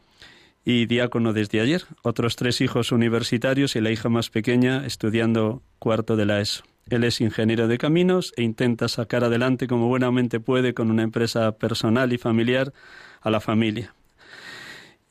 y 0.63 0.85
diácono 0.85 1.33
desde 1.33 1.59
ayer. 1.59 1.83
Otros 2.01 2.38
tres 2.38 2.62
hijos 2.62 2.91
universitarios 2.91 3.75
y 3.75 3.81
la 3.81 3.91
hija 3.91 4.09
más 4.09 4.29
pequeña 4.29 4.85
estudiando 4.85 5.62
cuarto 5.79 6.15
de 6.15 6.25
la 6.25 6.39
ESO. 6.39 6.63
Él 6.89 7.03
es 7.03 7.21
ingeniero 7.21 7.67
de 7.67 7.77
caminos 7.77 8.33
e 8.35 8.43
intenta 8.43 8.87
sacar 8.87 9.23
adelante 9.23 9.67
como 9.67 9.87
buenamente 9.87 10.39
puede 10.39 10.73
con 10.73 10.91
una 10.91 11.03
empresa 11.03 11.53
personal 11.53 12.13
y 12.13 12.17
familiar 12.17 12.73
a 13.21 13.29
la 13.29 13.39
familia. 13.39 13.93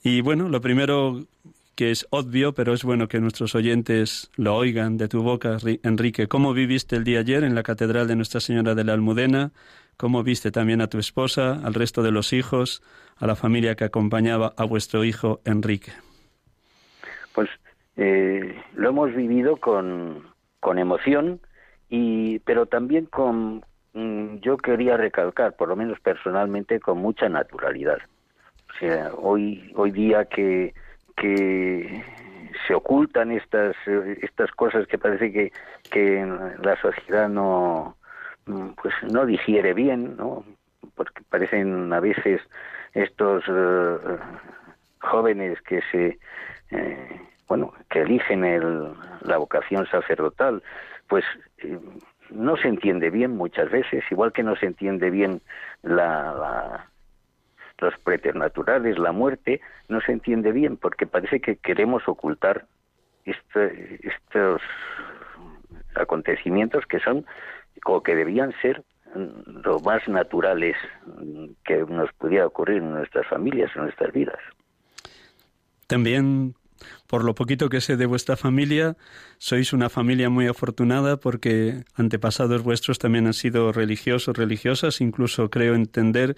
Y 0.03 0.21
bueno, 0.21 0.49
lo 0.49 0.61
primero 0.61 1.27
que 1.75 1.91
es 1.91 2.07
obvio, 2.11 2.53
pero 2.53 2.75
es 2.75 2.85
bueno 2.85 3.09
que 3.09 3.21
nuestros 3.21 3.55
oyentes 3.55 4.31
lo 4.37 4.55
oigan 4.55 4.99
de 4.99 5.09
tu 5.09 5.23
boca, 5.23 5.57
Enrique. 5.83 6.29
¿Cómo 6.29 6.53
viviste 6.53 6.97
el 6.97 7.05
día 7.05 7.21
ayer 7.21 7.45
en 7.45 7.55
la 7.55 7.63
Catedral 7.63 8.07
de 8.07 8.17
Nuestra 8.17 8.41
Señora 8.41 8.75
de 8.75 8.85
la 8.85 8.93
Almudena? 8.93 9.53
¿Cómo 9.97 10.23
viste 10.23 10.51
también 10.51 10.81
a 10.81 10.89
tu 10.89 10.99
esposa, 10.99 11.61
al 11.65 11.75
resto 11.75 12.03
de 12.03 12.11
los 12.11 12.33
hijos, 12.33 12.83
a 13.17 13.27
la 13.27 13.37
familia 13.37 13.75
que 13.75 13.85
acompañaba 13.85 14.53
a 14.57 14.65
vuestro 14.65 15.05
hijo 15.05 15.41
Enrique? 15.45 15.93
Pues 17.35 17.49
eh, 17.97 18.55
lo 18.75 18.91
hemos 18.91 19.15
vivido 19.15 19.57
con, 19.57 20.27
con 20.61 20.79
emoción, 20.79 21.41
y, 21.95 22.39
pero 22.39 22.65
también 22.65 23.05
con, 23.05 23.63
mm, 23.93 24.37
yo 24.37 24.57
quería 24.57 24.97
recalcar, 24.97 25.57
por 25.57 25.69
lo 25.69 25.77
menos 25.77 26.01
personalmente, 26.01 26.81
con 26.81 26.97
mucha 26.97 27.29
naturalidad. 27.29 27.99
O 28.71 28.79
sea, 28.79 29.13
hoy, 29.15 29.71
hoy 29.77 29.91
día 29.91 30.25
que 30.25 30.73
que 31.19 32.03
se 32.67 32.75
ocultan 32.75 33.31
estas 33.31 33.77
estas 34.23 34.51
cosas 34.53 34.87
que 34.87 34.97
parece 34.97 35.31
que, 35.31 35.53
que 35.91 36.27
la 36.63 36.81
sociedad 36.81 37.29
no 37.29 37.97
pues 38.47 38.95
no 39.11 39.27
digiere 39.27 39.75
bien 39.75 40.17
no 40.17 40.45
porque 40.95 41.23
parecen 41.29 41.93
a 41.93 42.01
veces 42.01 42.41
estos 42.95 43.45
eh, 43.47 43.99
jóvenes 45.01 45.61
que 45.63 45.83
se 45.91 46.19
eh, 46.71 47.21
bueno 47.47 47.75
que 47.91 48.01
eligen 48.01 48.45
el, 48.45 48.95
la 49.21 49.37
vocación 49.37 49.87
sacerdotal 49.87 50.63
pues 51.13 51.27
eh, 51.59 51.79
no 52.31 52.57
se 52.57 52.69
entiende 52.69 53.11
bien 53.11 53.37
muchas 53.37 53.71
veces 53.71 54.03
igual 54.11 54.33
que 54.33 54.43
no 54.43 54.57
se 54.57 54.65
entiende 54.65 55.11
bien 55.11 55.43
la 55.83 56.89
los 57.77 57.99
preternaturales, 57.99 58.99
la 58.99 59.13
muerte, 59.13 59.61
no 59.89 60.01
se 60.01 60.13
entiende 60.13 60.53
bien 60.53 60.79
porque 60.79 61.07
parece 61.07 61.41
que 61.41 61.57
queremos 61.57 62.03
ocultar 62.09 62.65
este, 63.27 64.01
estos 64.09 64.63
acontecimientos 65.95 66.87
que 66.87 66.99
son 67.01 67.27
o 67.85 68.03
que 68.03 68.17
debían 68.17 68.55
ser 68.63 68.83
lo 69.15 69.81
más 69.81 70.09
naturales 70.09 70.79
que 71.63 71.85
nos 71.91 72.11
pudiera 72.15 72.47
ocurrir 72.47 72.79
en 72.79 72.93
nuestras 72.93 73.27
familias, 73.27 73.71
en 73.77 73.83
nuestras 73.83 74.15
vidas. 74.15 74.39
También 75.89 76.55
por 77.09 77.25
lo 77.25 77.35
poquito 77.35 77.69
que 77.69 77.81
sé 77.81 77.97
de 77.97 78.07
vuestra 78.07 78.37
familia, 78.37 78.97
sois 79.39 79.73
una 79.73 79.89
familia 79.89 80.31
muy 80.31 80.47
afortunada 80.47 81.17
porque 81.17 81.85
antepasados 81.97 82.63
vuestros 82.63 82.99
también 82.99 83.27
han 83.27 83.33
sido 83.35 83.73
religiosos, 83.73 84.37
religiosas. 84.37 85.01
Incluso 85.01 85.51
creo 85.51 85.75
entender 85.75 86.35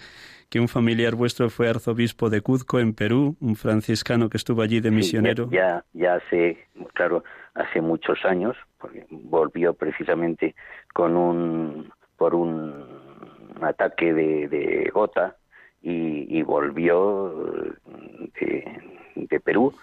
que 0.49 0.59
un 0.59 0.67
familiar 0.67 1.15
vuestro 1.15 1.49
fue 1.49 1.69
arzobispo 1.69 2.29
de 2.29 2.41
Cuzco, 2.41 2.79
en 2.79 2.93
Perú, 2.93 3.35
un 3.41 3.55
franciscano 3.55 4.29
que 4.29 4.37
estuvo 4.37 4.61
allí 4.61 4.79
de 4.79 4.91
misionero. 4.91 5.49
ya, 5.51 5.83
ya 5.93 6.15
hace, 6.15 6.67
claro, 6.93 7.23
hace 7.53 7.81
muchos 7.81 8.23
años, 8.25 8.55
porque 8.77 9.05
volvió 9.09 9.73
precisamente 9.73 10.55
con 10.93 11.15
un, 11.15 11.91
por 12.17 12.35
un 12.35 12.73
ataque 13.61 14.13
de, 14.13 14.89
gota 14.93 15.35
y, 15.81 16.41
volvió 16.43 17.33
de, 18.39 18.81
de 19.15 19.39
Perú 19.39 19.73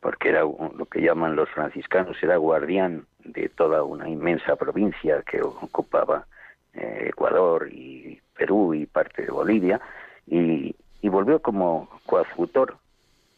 porque 0.00 0.30
era 0.30 0.40
lo 0.42 0.86
que 0.90 1.02
llaman 1.02 1.36
los 1.36 1.48
franciscanos, 1.50 2.16
era 2.22 2.36
guardián 2.36 3.06
de 3.24 3.48
toda 3.48 3.82
una 3.82 4.08
inmensa 4.08 4.56
provincia 4.56 5.22
que 5.22 5.42
ocupaba 5.42 6.26
eh, 6.74 7.06
Ecuador 7.08 7.68
y 7.70 8.20
Perú 8.36 8.74
y 8.74 8.86
parte 8.86 9.22
de 9.22 9.30
Bolivia, 9.30 9.80
y, 10.26 10.74
volvió 11.02 11.42
como 11.42 11.88
coadjutor 12.06 12.76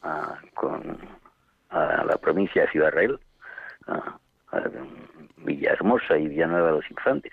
a, 0.03 0.39
con, 0.53 0.99
a 1.71 2.05
la 2.05 2.19
provincia 2.19 2.63
de 2.63 2.69
Ciudad 2.69 2.93
Real, 2.93 3.19
a, 3.87 4.19
Villahermosa 5.39 6.19
y 6.19 6.29
Villanueva 6.29 6.69
de 6.69 6.73
los 6.75 6.91
Infantes. 6.91 7.33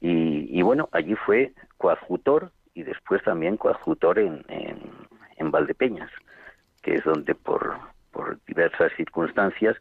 Y, 0.00 0.60
bueno, 0.62 0.88
allí 0.92 1.14
fue 1.14 1.52
coadjutor 1.78 2.50
y 2.74 2.82
después 2.82 3.22
también 3.22 3.56
coadjutor 3.56 4.18
en, 4.18 4.44
en 4.48 5.50
Valdepeñas 5.50 6.10
que 6.82 6.96
es 6.96 7.04
donde 7.04 7.34
por, 7.34 7.78
por 8.10 8.38
diversas 8.46 8.92
circunstancias 8.96 9.76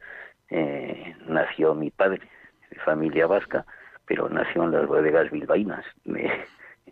eh, 0.50 1.16
nació 1.28 1.74
mi 1.74 1.92
padre, 1.92 2.22
de 2.70 2.80
familia 2.80 3.26
vasca, 3.26 3.66
pero 4.06 4.30
nació 4.30 4.64
en 4.64 4.72
las 4.72 4.86
bodegas 4.86 5.32
bilbaínas, 5.32 5.86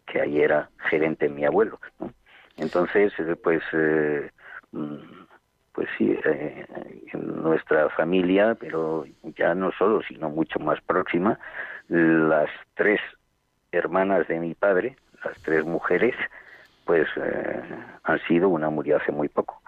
que 0.06 0.22
ahí 0.22 0.40
era 0.40 0.70
gerente 0.90 1.28
mi 1.30 1.46
abuelo. 1.46 1.80
Entonces, 2.58 3.14
eh, 3.20 3.36
pues, 3.36 3.62
eh, 3.74 4.32
mm, 4.72 4.98
pues 5.74 5.90
sí, 5.98 6.18
en 6.26 7.44
nuestra 7.44 7.90
familia, 7.90 8.56
pero 8.56 9.06
ya 9.38 9.54
no 9.56 9.72
solo, 9.74 10.02
sino 10.04 10.30
mucho 10.30 10.60
más 10.60 10.82
próxima, 10.82 11.40
las 11.88 12.50
tres 12.76 13.00
hermanas 13.72 14.28
de 14.28 14.40
mi 14.40 14.56
padre, 14.56 14.98
las 15.24 15.38
tres 15.44 15.64
mujeres, 15.64 16.16
pues 16.86 17.08
han 18.04 18.20
sido, 18.28 18.50
una 18.50 18.70
murió 18.70 18.98
hace 18.98 19.12
muy 19.12 19.30
poco, 19.30 19.59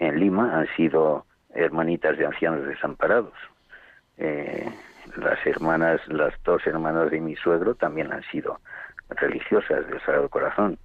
en 0.00 0.18
Lima 0.18 0.58
han 0.58 0.66
sido 0.76 1.26
hermanitas 1.54 2.16
de 2.16 2.26
ancianos 2.26 2.66
desamparados. 2.66 3.34
Eh, 4.16 4.66
las 5.16 5.46
hermanas, 5.46 6.00
las 6.08 6.32
dos 6.42 6.66
hermanas 6.66 7.10
de 7.10 7.20
mi 7.20 7.36
suegro 7.36 7.74
también 7.74 8.12
han 8.12 8.22
sido 8.24 8.58
religiosas 9.10 9.86
del 9.88 10.00
Sagrado 10.00 10.28
Corazón. 10.28 10.78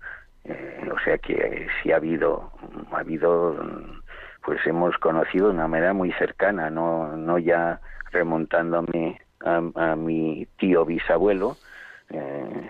Eh, 0.43 0.89
o 0.93 0.99
sea 0.99 1.17
que 1.17 1.67
sí 1.82 1.91
ha 1.91 1.95
habido, 1.95 2.51
ha 2.91 2.99
habido, 2.99 3.58
pues 4.43 4.60
hemos 4.67 4.97
conocido 4.97 5.47
de 5.47 5.54
una 5.54 5.67
manera 5.67 5.93
muy 5.93 6.12
cercana, 6.13 6.69
no, 6.69 7.15
no 7.15 7.39
ya 7.39 7.80
remontándome 8.12 9.21
a, 9.39 9.95
mi 9.95 10.47
tío 10.58 10.86
bisabuelo, 10.86 11.56
eh, 12.10 12.67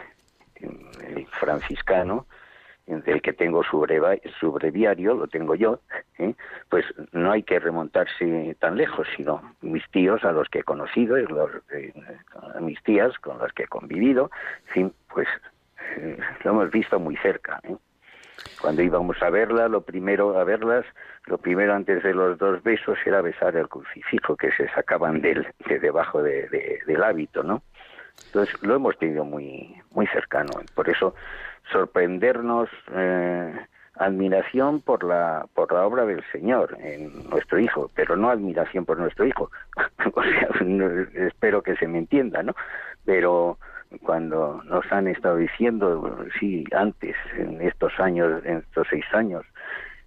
franciscano, 1.40 2.28
del 2.88 3.22
que 3.22 3.34
tengo 3.34 3.64
su, 3.64 3.80
breviario, 3.80 5.16
lo 5.16 5.28
tengo 5.28 5.56
yo, 5.56 5.80
¿eh? 6.20 6.36
pues 6.70 6.86
no 7.12 7.32
hay 7.32 7.42
que 7.42 7.60
remontarse 7.60 8.56
tan 8.60 8.78
lejos, 8.78 9.08
sino 9.18 9.56
mis 9.62 9.84
tíos 9.90 10.24
a 10.24 10.32
los 10.32 10.48
que 10.50 10.60
he 10.60 10.64
conocido, 10.64 11.18
los, 11.18 11.52
eh, 11.72 11.94
mis 12.62 12.82
tías 12.84 13.18
con 13.20 13.40
las 13.40 13.52
que 13.54 13.64
he 13.64 13.68
convivido, 13.68 14.30
pues 15.12 15.28
eh, 15.98 16.18
lo 16.44 16.52
hemos 16.52 16.72
visto 16.72 17.00
muy 17.00 17.18
cerca. 17.18 17.60
Cuando 18.62 18.82
íbamos 18.84 19.22
a 19.24 19.30
verla, 19.30 19.68
lo 19.68 19.82
primero 19.82 20.38
a 20.38 20.44
verlas, 20.44 20.86
lo 21.26 21.38
primero 21.38 21.74
antes 21.74 22.04
de 22.04 22.14
los 22.14 22.38
dos 22.38 22.62
besos 22.62 22.98
era 23.06 23.22
besar 23.22 23.56
el 23.56 23.68
crucifijo 23.68 24.36
que 24.36 24.52
se 24.52 24.68
sacaban 24.70 25.22
del, 25.22 25.48
de 25.68 25.80
debajo 25.80 26.22
del 26.22 27.04
hábito, 27.04 27.44
¿no? 27.44 27.64
Entonces 28.28 28.56
lo 28.62 28.76
hemos 28.76 28.98
tenido 28.98 29.24
muy 29.24 29.76
muy 29.92 30.08
cercano. 30.08 30.52
Por 30.74 30.90
eso 30.90 31.16
sorprendernos 31.72 32.70
eh, 32.94 33.54
admiración 33.96 34.82
por 34.82 35.04
la 35.04 35.48
por 35.54 35.72
la 35.72 35.86
obra 35.86 36.06
del 36.06 36.24
Señor 36.32 36.78
en 36.80 37.30
nuestro 37.30 37.60
hijo, 37.60 37.90
pero 37.96 38.16
no 38.16 38.30
admiración 38.30 38.86
por 38.86 38.98
nuestro 38.98 39.26
hijo. 39.26 39.50
o 40.14 40.24
sea, 40.24 40.50
espero 41.28 41.62
que 41.62 41.76
se 41.78 41.88
me 41.88 42.00
entienda, 42.00 42.44
¿no? 42.44 42.56
Pero 43.06 43.58
cuando 44.02 44.62
nos 44.66 44.92
han 44.92 45.08
estado 45.08 45.38
diciendo, 45.38 46.26
sí, 46.40 46.66
antes, 46.76 47.16
en 47.38 47.62
estos 47.62 47.98
años, 48.00 48.44
en 48.46 48.58
estos 48.58 48.88
seis 48.90 49.06
años, 49.14 49.46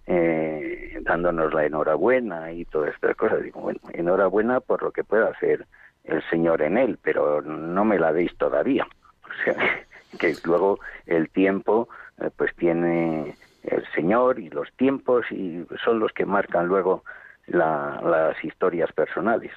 eh, 0.05 0.99
dándonos 1.01 1.53
la 1.53 1.65
enhorabuena 1.65 2.51
y 2.51 2.65
todas 2.65 2.93
estas 2.93 3.15
cosas, 3.15 3.43
digo, 3.43 3.61
bueno, 3.61 3.79
enhorabuena 3.93 4.59
por 4.59 4.83
lo 4.83 4.91
que 4.91 5.03
pueda 5.03 5.27
hacer 5.27 5.65
el 6.09 6.23
Señor 6.29 6.61
en 6.61 6.77
él, 6.77 6.99
pero 7.01 7.41
no 7.41 7.85
me 7.85 7.99
la 7.99 8.13
deis 8.13 8.35
todavía. 8.37 8.87
O 9.29 9.43
sea, 9.43 9.85
que 10.17 10.35
luego 10.43 10.79
el 11.05 11.29
tiempo 11.29 11.87
eh, 12.19 12.29
pues 12.35 12.53
tiene 12.55 13.37
el 13.63 13.85
Señor 13.93 14.39
y 14.39 14.49
los 14.49 14.67
tiempos 14.73 15.25
y 15.31 15.65
son 15.85 15.99
los 15.99 16.11
que 16.11 16.25
marcan 16.25 16.67
luego 16.67 17.03
las 17.47 18.43
historias 18.43 18.91
personales. 18.91 19.51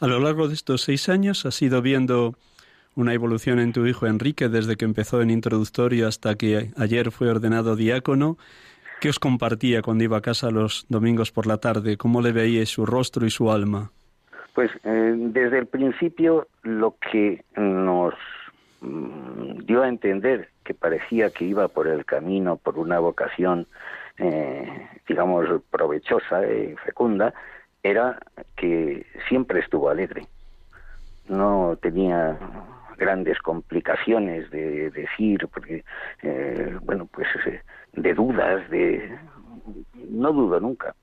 A 0.00 0.06
lo 0.06 0.18
largo 0.20 0.48
de 0.48 0.54
estos 0.54 0.82
seis 0.82 1.08
años 1.08 1.44
has 1.46 1.60
ido 1.60 1.82
viendo 1.82 2.34
una 2.94 3.14
evolución 3.14 3.58
en 3.58 3.72
tu 3.72 3.86
hijo 3.86 4.06
Enrique 4.06 4.48
desde 4.48 4.76
que 4.76 4.84
empezó 4.84 5.20
en 5.20 5.30
introductorio 5.30 6.08
hasta 6.08 6.36
que 6.36 6.70
ayer 6.76 7.10
fue 7.10 7.28
ordenado 7.28 7.76
diácono. 7.76 8.38
¿Qué 9.00 9.08
os 9.08 9.18
compartía 9.18 9.82
cuando 9.82 10.04
iba 10.04 10.18
a 10.18 10.22
casa 10.22 10.50
los 10.50 10.86
domingos 10.88 11.30
por 11.30 11.46
la 11.46 11.58
tarde? 11.58 11.96
¿Cómo 11.96 12.22
le 12.22 12.32
veíais 12.32 12.70
su 12.70 12.86
rostro 12.86 13.26
y 13.26 13.30
su 13.30 13.50
alma? 13.50 13.90
Pues 14.54 14.70
eh, 14.84 15.14
desde 15.16 15.58
el 15.58 15.66
principio 15.66 16.46
lo 16.62 16.96
que 17.10 17.44
nos 17.56 18.14
mm, 18.80 19.64
dio 19.66 19.82
a 19.82 19.88
entender 19.88 20.48
que 20.62 20.74
parecía 20.74 21.30
que 21.30 21.44
iba 21.44 21.66
por 21.66 21.88
el 21.88 22.04
camino, 22.04 22.56
por 22.56 22.78
una 22.78 23.00
vocación, 23.00 23.66
eh, 24.16 24.88
digamos, 25.08 25.46
provechosa 25.70 26.46
y 26.46 26.76
fecunda, 26.76 27.34
era 27.82 28.18
que 28.56 29.04
siempre 29.28 29.58
estuvo 29.58 29.90
alegre. 29.90 30.26
No 31.28 31.76
tenía 31.82 32.38
grandes 32.96 33.40
complicaciones 33.40 34.48
de 34.50 34.90
decir, 34.90 35.48
porque, 35.52 35.84
eh, 36.22 36.78
bueno, 36.82 37.08
pues 37.12 37.26
de 37.92 38.14
dudas, 38.14 38.70
de... 38.70 39.18
No 40.10 40.32
dudo 40.32 40.60
nunca 40.60 40.94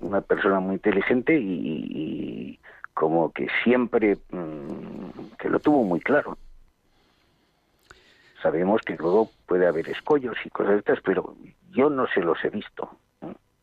una 0.00 0.20
persona 0.20 0.60
muy 0.60 0.74
inteligente 0.74 1.38
y, 1.38 2.58
como 2.94 3.32
que 3.32 3.46
siempre 3.64 4.18
mm, 4.30 5.36
que 5.38 5.48
lo 5.48 5.60
tuvo 5.60 5.84
muy 5.84 6.00
claro. 6.00 6.36
Sabemos 8.42 8.82
que 8.82 8.96
luego 8.96 9.30
puede 9.46 9.66
haber 9.66 9.88
escollos 9.88 10.36
y 10.44 10.50
cosas 10.50 10.72
de 10.72 10.78
estas, 10.78 11.00
pero 11.00 11.34
yo 11.70 11.88
no 11.88 12.06
se 12.08 12.20
los 12.20 12.42
he 12.44 12.50
visto 12.50 12.90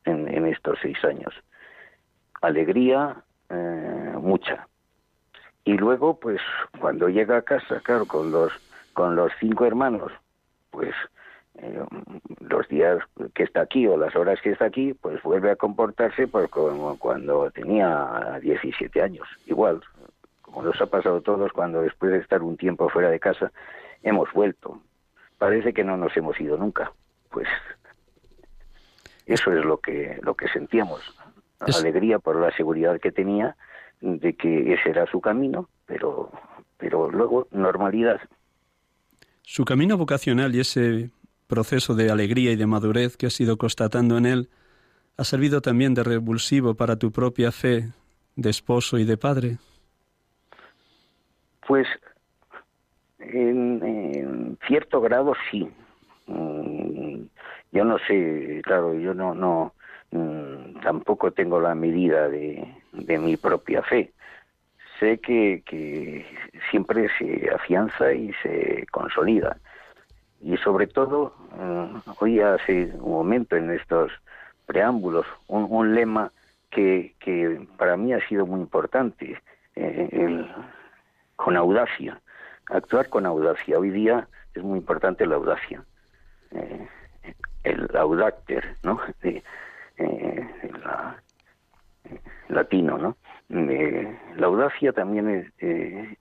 en, 0.05 0.45
estos 0.45 0.79
seis 0.81 1.03
años. 1.03 1.33
Alegría, 2.41 3.23
eh, 3.49 4.13
mucha. 4.21 4.67
Y 5.65 5.73
luego, 5.73 6.19
pues, 6.19 6.39
cuando 6.79 7.09
llega 7.09 7.37
a 7.37 7.41
casa, 7.41 7.81
claro, 7.81 8.05
con 8.05 8.31
los, 8.31 8.53
con 8.93 9.15
los 9.15 9.31
cinco 9.39 9.65
hermanos, 9.65 10.11
pues 10.71 10.95
los 12.39 12.67
días 12.67 12.99
que 13.33 13.43
está 13.43 13.61
aquí 13.61 13.87
o 13.87 13.97
las 13.97 14.15
horas 14.15 14.39
que 14.41 14.51
está 14.51 14.65
aquí, 14.65 14.93
pues 14.93 15.21
vuelve 15.23 15.51
a 15.51 15.55
comportarse 15.55 16.27
pues 16.27 16.49
como 16.49 16.97
cuando 16.97 17.49
tenía 17.51 18.39
17 18.41 19.01
años. 19.01 19.27
Igual, 19.45 19.81
como 20.41 20.63
nos 20.63 20.79
ha 20.81 20.85
pasado 20.85 21.17
a 21.17 21.21
todos 21.21 21.51
cuando 21.51 21.81
después 21.81 22.11
de 22.11 22.19
estar 22.19 22.41
un 22.41 22.57
tiempo 22.57 22.89
fuera 22.89 23.09
de 23.09 23.19
casa 23.19 23.51
hemos 24.03 24.31
vuelto. 24.33 24.81
Parece 25.37 25.73
que 25.73 25.83
no 25.83 25.97
nos 25.97 26.15
hemos 26.17 26.39
ido 26.39 26.57
nunca. 26.57 26.91
Pues 27.29 27.47
eso 29.25 29.51
es 29.51 29.65
lo 29.65 29.77
que 29.77 30.19
lo 30.21 30.35
que 30.35 30.47
sentíamos. 30.47 31.01
Alegría 31.59 32.19
por 32.19 32.39
la 32.39 32.55
seguridad 32.55 32.99
que 32.99 33.11
tenía 33.11 33.55
de 33.99 34.33
que 34.33 34.73
ese 34.73 34.91
era 34.91 35.05
su 35.07 35.21
camino, 35.21 35.69
pero 35.85 36.31
pero 36.77 37.09
luego 37.09 37.47
normalidad. 37.51 38.19
Su 39.41 39.65
camino 39.65 39.97
vocacional 39.97 40.53
y 40.55 40.59
ese 40.59 41.09
proceso 41.47 41.95
de 41.95 42.11
alegría 42.11 42.51
y 42.51 42.55
de 42.55 42.67
madurez 42.67 43.17
que 43.17 43.27
has 43.27 43.39
ido 43.39 43.57
constatando 43.57 44.17
en 44.17 44.25
él 44.25 44.49
ha 45.17 45.23
servido 45.23 45.61
también 45.61 45.93
de 45.95 46.03
revulsivo 46.03 46.75
para 46.75 46.95
tu 46.95 47.11
propia 47.11 47.51
fe 47.51 47.89
de 48.35 48.49
esposo 48.49 48.99
y 48.99 49.03
de 49.03 49.17
padre? 49.17 49.57
Pues 51.67 51.87
en, 53.19 54.57
cierto 54.67 55.01
grado 55.01 55.33
sí. 55.49 55.67
Mm, 56.27 57.23
yo 57.71 57.83
no 57.83 57.97
sé, 58.07 58.61
claro, 58.63 58.93
yo 58.93 59.13
no, 59.13 59.33
no 59.33 59.73
mm, 60.11 60.81
tampoco 60.81 61.31
tengo 61.31 61.59
la 61.59 61.73
medida 61.73 62.29
de, 62.29 62.63
de 62.93 63.17
mi 63.17 63.37
propia 63.37 63.81
fe. 63.81 64.13
Sé 64.99 65.19
que 65.19 66.25
siempre 66.71 67.07
se 67.17 67.49
afianza 67.53 68.13
y 68.13 68.31
se 68.43 68.85
consolida 68.91 69.57
y 70.47 70.55
sobre 70.55 70.87
todo, 70.87 71.33
uh, 71.59 71.99
hoy 72.21 72.39
hace 72.39 72.93
un 73.01 73.11
momento 73.11 73.57
en 73.57 73.69
estos 73.69 74.13
preámbulos, 74.65 75.25
un, 75.47 75.93
lema 75.93 76.31
que, 76.69 77.15
que, 77.19 77.67
para 77.77 77.97
mí 77.97 78.13
ha 78.13 78.25
sido 78.29 78.45
muy 78.45 78.61
importante, 78.61 79.41
eh, 79.75 80.09
el, 80.13 80.49
con 81.35 81.57
audacia, 81.57 82.21
actuar 82.67 83.09
con 83.09 83.25
audacia. 83.25 83.77
Hoy 83.77 83.89
día 83.89 84.25
es 84.53 84.63
muy 84.63 84.79
importante 84.79 85.25
la 85.25 85.35
audacia, 85.35 85.83
eh, 86.51 86.87
el 87.65 87.89
audacter, 87.97 88.77
¿no? 88.83 89.01
De, 89.21 89.43
eh, 89.97 90.49
la, 90.81 91.21
latino, 92.47 92.97
¿no? 92.97 93.17
la 93.49 94.45
audacia 94.45 94.93
también 94.93 95.29
es, 95.29 95.51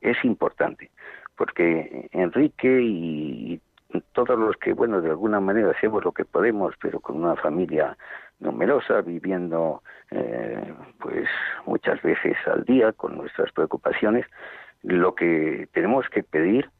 es 0.00 0.24
importante, 0.24 0.90
porque 1.36 2.08
Enrique 2.12 2.80
y 2.82 3.60
todos 4.12 4.38
los 4.38 4.56
que, 4.56 4.72
bueno, 4.72 5.00
de 5.00 5.10
alguna 5.10 5.40
manera 5.40 5.70
hacemos 5.70 6.04
lo 6.04 6.12
que 6.12 6.24
podemos, 6.24 6.74
pero 6.80 7.00
con 7.00 7.22
una 7.22 7.36
familia 7.36 7.96
numerosa, 8.38 9.00
viviendo 9.00 9.82
eh, 10.10 10.74
pues 10.98 11.28
muchas 11.64 12.00
veces 12.02 12.36
al 12.46 12.64
día 12.64 12.92
con 12.92 13.16
nuestras 13.16 13.52
preocupaciones, 13.52 14.26
lo 14.82 15.14
que 15.14 15.68
tenemos 15.72 16.08
que 16.08 16.22
pedir, 16.22 16.70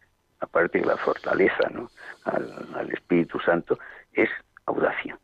aparte 0.40 0.78
de 0.78 0.84
la 0.84 0.96
fortaleza 0.96 1.68
¿no? 1.70 1.88
al, 2.24 2.90
Espíritu 2.92 3.38
Santo, 3.40 3.78
es 4.12 4.28
audacia. 4.66 5.18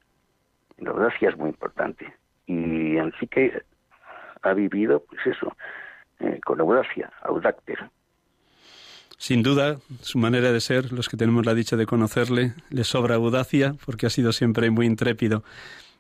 La 0.79 0.91
audacia 0.91 1.29
es 1.29 1.37
muy 1.37 1.51
importante. 1.51 2.13
Y 2.47 2.97
Enrique 2.97 3.63
ha 4.43 4.55
vivido, 4.55 5.05
pues 5.05 5.27
eso, 5.27 5.55
eh, 6.21 6.41
con 6.45 6.61
audacia, 6.61 7.13
audácter, 7.23 7.79
sin 9.23 9.45
duda, 9.45 9.79
su 10.01 10.19
manera 10.19 10.51
de 10.51 10.61
ser, 10.61 10.91
los 10.91 11.09
que 11.09 11.17
tenemos 11.17 11.47
la 11.47 11.55
dicha 11.55 11.77
de 11.77 11.87
conocerle, 11.87 12.55
le 12.71 12.83
sobra 12.83 13.15
audacia 13.15 13.77
porque 13.87 14.07
ha 14.07 14.11
sido 14.11 14.33
siempre 14.33 14.69
muy 14.73 14.85
intrépido. 14.85 15.45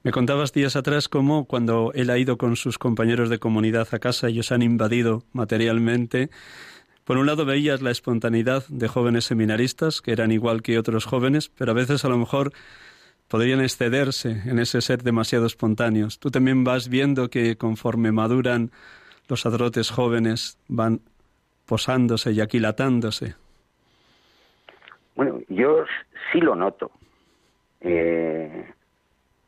Me 0.02 0.10
contabas 0.10 0.52
días 0.52 0.74
atrás 0.74 1.08
cómo 1.08 1.44
cuando 1.44 1.92
él 1.94 2.10
ha 2.10 2.18
ido 2.18 2.36
con 2.36 2.56
sus 2.56 2.78
compañeros 2.78 3.30
de 3.30 3.38
comunidad 3.38 3.86
a 3.92 4.00
casa, 4.00 4.26
ellos 4.26 4.50
han 4.50 4.60
invadido 4.60 5.22
materialmente. 5.32 6.30
Por 7.04 7.16
un 7.16 7.26
lado 7.26 7.44
veías 7.44 7.80
la 7.80 7.92
espontaneidad 7.92 8.66
de 8.66 8.88
jóvenes 8.88 9.24
seminaristas, 9.26 10.00
que 10.00 10.10
eran 10.10 10.32
igual 10.32 10.60
que 10.60 10.76
otros 10.76 11.04
jóvenes, 11.04 11.48
pero 11.56 11.70
a 11.70 11.74
veces 11.74 12.04
a 12.04 12.08
lo 12.08 12.18
mejor 12.18 12.52
podrían 13.28 13.60
excederse 13.60 14.42
en 14.46 14.58
ese 14.58 14.80
ser 14.80 15.04
demasiado 15.04 15.46
espontáneos. 15.46 16.18
Tú 16.18 16.32
también 16.32 16.64
vas 16.64 16.88
viendo 16.88 17.30
que 17.30 17.56
conforme 17.56 18.10
maduran 18.10 18.72
los 19.28 19.42
sacerdotes 19.42 19.90
jóvenes 19.90 20.58
van 20.66 21.02
posándose 21.72 22.32
y 22.32 22.40
aquilatándose. 22.42 23.34
Bueno, 25.16 25.40
yo 25.48 25.86
sí 26.30 26.38
lo 26.38 26.54
noto. 26.54 26.90
Eh, 27.80 28.70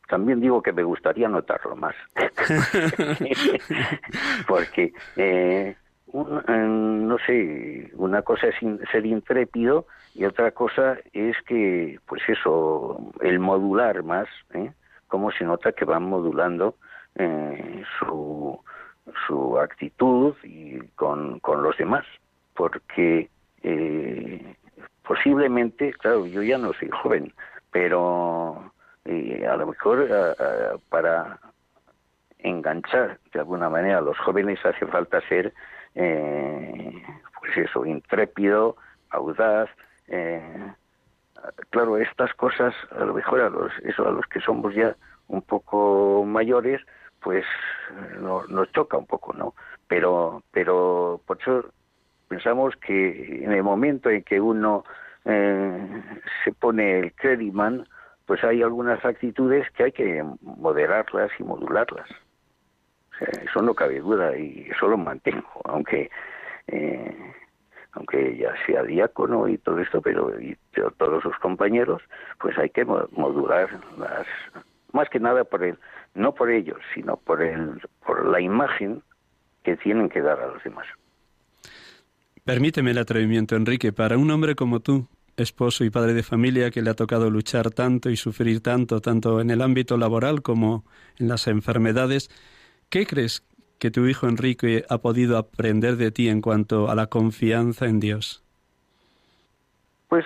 también 0.09 0.41
digo 0.41 0.63
que 0.63 0.73
me 0.73 0.85
gustaría 0.85 1.29
notarlo 1.29 1.77
más. 1.77 1.95
Porque, 4.49 4.95
eh, 5.17 5.77
no 6.15 7.19
sé, 7.27 7.91
una 7.93 8.23
cosa 8.23 8.47
es 8.47 8.55
ser 8.91 9.05
intrépido 9.05 9.87
y 10.15 10.25
otra 10.25 10.53
cosa 10.53 10.97
es 11.13 11.37
que, 11.47 12.01
pues 12.07 12.23
eso, 12.27 13.13
el 13.21 13.39
modular 13.39 14.03
más, 14.03 14.29
¿eh? 14.55 14.73
cómo 15.09 15.31
se 15.31 15.45
nota 15.45 15.73
que 15.73 15.85
van 15.85 16.05
modulando 16.05 16.77
su, 17.99 18.59
su 19.27 19.59
actitud 19.59 20.35
y 20.43 20.79
con, 20.97 21.39
con 21.41 21.63
los 21.63 21.77
demás, 21.77 22.05
porque 22.55 23.29
eh, 23.63 24.57
posiblemente, 25.07 25.93
claro, 25.95 26.27
yo 26.27 26.43
ya 26.43 26.59
no 26.59 26.73
soy 26.75 26.89
joven, 26.91 27.33
pero 27.71 28.73
eh, 29.05 29.47
a 29.47 29.57
lo 29.57 29.69
mejor 29.69 30.09
para 30.89 31.39
enganchar 32.39 33.19
de 33.33 33.41
alguna 33.41 33.69
manera 33.69 33.99
a 33.99 34.03
los 34.03 34.19
jóvenes 34.19 34.65
hace 34.65 34.87
falta 34.87 35.21
ser, 35.29 35.53
eh, 35.95 37.03
pues 37.41 37.57
eso, 37.57 37.85
intrépido, 37.85 38.77
audaz. 39.11 39.69
claro, 41.71 41.99
estas 41.99 42.33
cosas, 42.35 42.75
a 42.93 43.05
lo 43.05 43.15
mejor 43.15 43.41
a 43.41 43.51
los, 43.51 43.73
eso, 43.83 44.07
a 44.07 44.13
los 44.13 44.27
que 44.27 44.41
somos 44.41 44.75
ya 44.75 44.97
un 45.29 45.43
poco 45.43 46.25
mayores, 46.27 46.81
pues 47.25 47.45
nos 48.21 48.71
choca 48.73 48.99
un 48.99 49.07
poco, 49.07 49.33
¿no? 49.33 49.55
Pero, 49.89 50.43
pero 50.53 51.21
por 51.27 51.41
eso 51.41 51.65
pensamos 52.29 52.77
que 52.77 53.43
en 53.43 53.51
el 53.51 53.63
momento 53.63 54.11
en 54.11 54.23
que 54.23 54.41
uno 54.41 54.85
eh, 55.25 56.03
se 56.45 56.53
pone 56.53 56.99
el 57.01 57.13
crediman, 57.15 57.89
pues 58.27 58.45
hay 58.45 58.63
algunas 58.63 59.03
actitudes 59.05 59.69
que 59.71 59.85
hay 59.85 59.93
que 59.93 60.23
moderarlas 60.43 61.31
y 61.39 61.45
modularlas. 61.45 62.09
eso 63.43 63.63
no 63.63 63.75
cabe 63.75 64.01
duda 64.01 64.37
y 64.37 64.69
eso 64.71 64.87
lo 64.89 64.99
mantengo, 64.99 65.49
aunque 65.65 66.11
eh, 66.67 67.35
aunque 67.93 68.37
ya 68.37 68.53
sea 68.67 68.83
diácono 68.83 69.49
y 69.49 69.57
todo 69.59 69.79
esto, 69.79 70.03
pero 70.03 70.39
y 70.41 70.59
todos 70.99 71.23
sus 71.23 71.37
compañeros, 71.39 72.03
pues 72.41 72.59
hay 72.59 72.69
que 72.69 72.85
modular 72.85 73.71
las, 73.97 74.27
más 74.93 75.09
que 75.09 75.21
nada 75.21 75.45
por 75.45 75.63
el 75.63 75.79
no 76.15 76.35
por 76.35 76.51
ellos, 76.51 76.79
sino 76.95 77.17
por, 77.17 77.43
el, 77.43 77.81
por 78.05 78.27
la 78.29 78.41
imagen 78.41 79.03
que 79.63 79.77
tienen 79.77 80.09
que 80.09 80.21
dar 80.21 80.41
a 80.41 80.49
los 80.49 80.63
demás. 80.63 80.87
Permíteme 82.45 82.91
el 82.91 82.99
atrevimiento, 82.99 83.57
Enrique, 83.57 83.93
para 83.93 84.19
un 84.19 84.31
hombre 84.31 84.55
como 84.55 84.81
tú, 84.81 85.09
esposo 85.37 85.85
y 85.85 85.91
padre 85.91 86.15
de 86.15 86.23
familia 86.23 86.71
que 86.71 86.83
le 86.83 86.91
ha 86.91 86.95
tocado 86.95 87.31
luchar 87.31 87.71
tanto 87.71 88.11
y 88.11 88.17
sufrir 88.17 88.61
tanto, 88.61 89.01
tanto 89.01 89.41
en 89.41 89.51
el 89.51 89.63
ámbito 89.63 89.97
laboral 89.97 90.43
como 90.43 90.85
en 91.19 91.29
las 91.29 91.47
enfermedades, 91.47 92.31
¿qué 92.91 93.07
crees 93.07 93.43
que 93.79 93.91
tu 93.91 94.07
hijo 94.07 94.29
Enrique 94.29 94.85
ha 94.89 94.99
podido 94.99 95.39
aprender 95.39 95.97
de 95.97 96.11
ti 96.11 96.29
en 96.29 96.41
cuanto 96.41 96.91
a 96.91 96.95
la 96.95 97.07
confianza 97.07 97.87
en 97.87 98.01
Dios? 98.01 98.43
Pues 100.09 100.25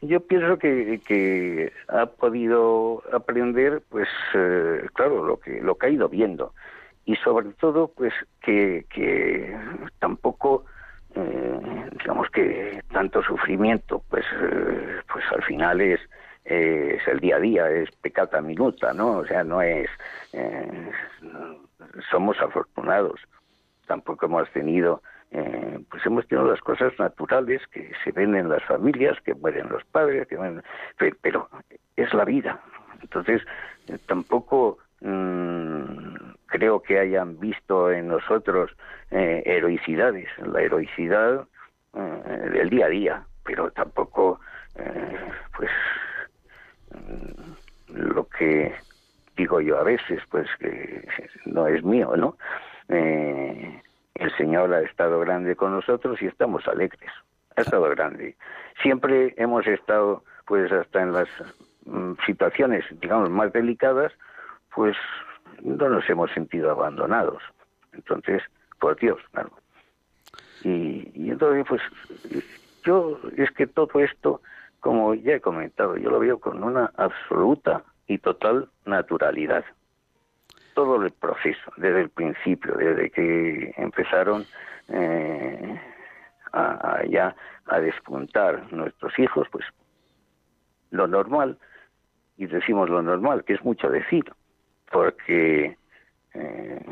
yo 0.00 0.20
pienso 0.20 0.58
que, 0.58 1.72
ha 1.88 2.06
podido 2.06 3.02
aprender, 3.12 3.82
pues 3.88 4.08
eh, 4.34 4.86
claro, 4.94 5.24
lo 5.24 5.38
que 5.38 5.60
lo 5.60 5.76
que 5.76 5.86
ha 5.86 5.90
ido 5.90 6.08
viendo 6.08 6.54
y 7.04 7.16
sobre 7.16 7.50
todo, 7.60 7.88
pues 7.88 8.12
que, 8.40 8.86
que 8.88 9.56
tampoco 9.98 10.64
eh, 11.14 11.90
digamos 11.98 12.28
que 12.30 12.82
tanto 12.92 13.22
sufrimiento, 13.22 14.02
pues, 14.08 14.24
eh, 14.40 15.00
pues 15.12 15.24
al 15.32 15.42
final 15.42 15.80
es, 15.80 16.00
el 16.44 17.20
día 17.20 17.36
a 17.36 17.40
día, 17.40 17.70
es 17.70 17.90
pecata 18.02 18.40
minuta, 18.40 18.92
¿no? 18.92 19.18
O 19.18 19.26
sea, 19.26 19.44
no 19.44 19.62
es, 19.62 19.88
somos 22.10 22.38
afortunados, 22.40 23.20
tampoco 23.86 24.26
hemos 24.26 24.50
tenido, 24.50 25.02
pues 25.90 26.06
hemos 26.06 26.26
tenido 26.28 26.48
las 26.48 26.60
cosas 26.60 26.92
naturales 26.98 27.60
que 27.72 27.90
se 28.04 28.12
ven 28.12 28.36
en 28.36 28.48
las 28.48 28.62
familias, 28.64 29.18
que 29.24 29.34
mueren 29.34 29.68
los 29.68 29.84
padres, 29.84 30.28
que 30.28 30.38
pero 31.20 31.48
es 31.96 32.14
la 32.14 32.24
vida. 32.24 32.60
Entonces, 33.02 33.42
tampoco 34.06 34.78
mm, 35.00 36.14
creo 36.46 36.80
que 36.82 36.98
hayan 36.98 37.38
visto 37.38 37.90
en 37.90 38.08
nosotros 38.08 38.70
eh, 39.10 39.42
heroicidades, 39.44 40.28
la 40.38 40.62
heroicidad 40.62 41.46
eh, 41.94 42.50
del 42.52 42.70
día 42.70 42.86
a 42.86 42.88
día, 42.88 43.22
pero 43.44 43.70
tampoco, 43.72 44.40
eh, 44.76 45.18
pues, 45.56 45.70
mm, 46.92 47.94
lo 47.94 48.28
que 48.28 48.72
digo 49.36 49.60
yo 49.60 49.78
a 49.78 49.82
veces, 49.82 50.22
pues, 50.30 50.48
que 50.60 51.06
no 51.46 51.66
es 51.66 51.82
mío, 51.84 52.14
¿no? 52.16 52.36
El 54.14 54.36
Señor 54.36 54.72
ha 54.72 54.80
estado 54.82 55.20
grande 55.20 55.56
con 55.56 55.72
nosotros 55.72 56.20
y 56.22 56.26
estamos 56.26 56.66
alegres, 56.68 57.10
ha 57.56 57.62
estado 57.62 57.88
grande. 57.90 58.36
Siempre 58.82 59.34
hemos 59.36 59.66
estado, 59.66 60.22
pues, 60.46 60.70
hasta 60.72 61.02
en 61.02 61.12
las 61.12 61.28
mm, 61.84 62.12
situaciones, 62.26 62.84
digamos, 63.00 63.30
más 63.30 63.52
delicadas, 63.52 64.12
pues 64.74 64.96
no 65.62 65.88
nos 65.88 66.08
hemos 66.08 66.30
sentido 66.32 66.70
abandonados. 66.70 67.42
Entonces, 67.92 68.42
por 68.78 68.96
Dios, 68.96 69.18
claro. 69.32 69.50
Y, 70.62 71.10
y 71.14 71.30
entonces, 71.30 71.64
pues, 71.68 71.82
yo 72.84 73.18
es 73.36 73.50
que 73.52 73.66
todo 73.66 74.00
esto, 74.00 74.40
como 74.80 75.14
ya 75.14 75.34
he 75.34 75.40
comentado, 75.40 75.96
yo 75.96 76.10
lo 76.10 76.18
veo 76.18 76.38
con 76.38 76.62
una 76.62 76.92
absoluta 76.96 77.82
y 78.06 78.18
total 78.18 78.68
naturalidad. 78.84 79.64
Todo 80.74 81.02
el 81.02 81.12
proceso, 81.12 81.72
desde 81.76 82.02
el 82.02 82.10
principio, 82.10 82.74
desde 82.74 83.10
que 83.10 83.72
empezaron 83.76 84.44
eh, 84.88 85.80
a, 86.52 87.02
ya 87.08 87.34
a 87.66 87.80
despuntar 87.80 88.72
nuestros 88.72 89.18
hijos, 89.18 89.46
pues 89.50 89.64
lo 90.90 91.06
normal, 91.06 91.58
y 92.36 92.46
decimos 92.46 92.90
lo 92.90 93.02
normal, 93.02 93.44
que 93.44 93.54
es 93.54 93.64
mucho 93.64 93.88
decir, 93.88 94.24
porque 94.90 95.76
eh, 96.34 96.86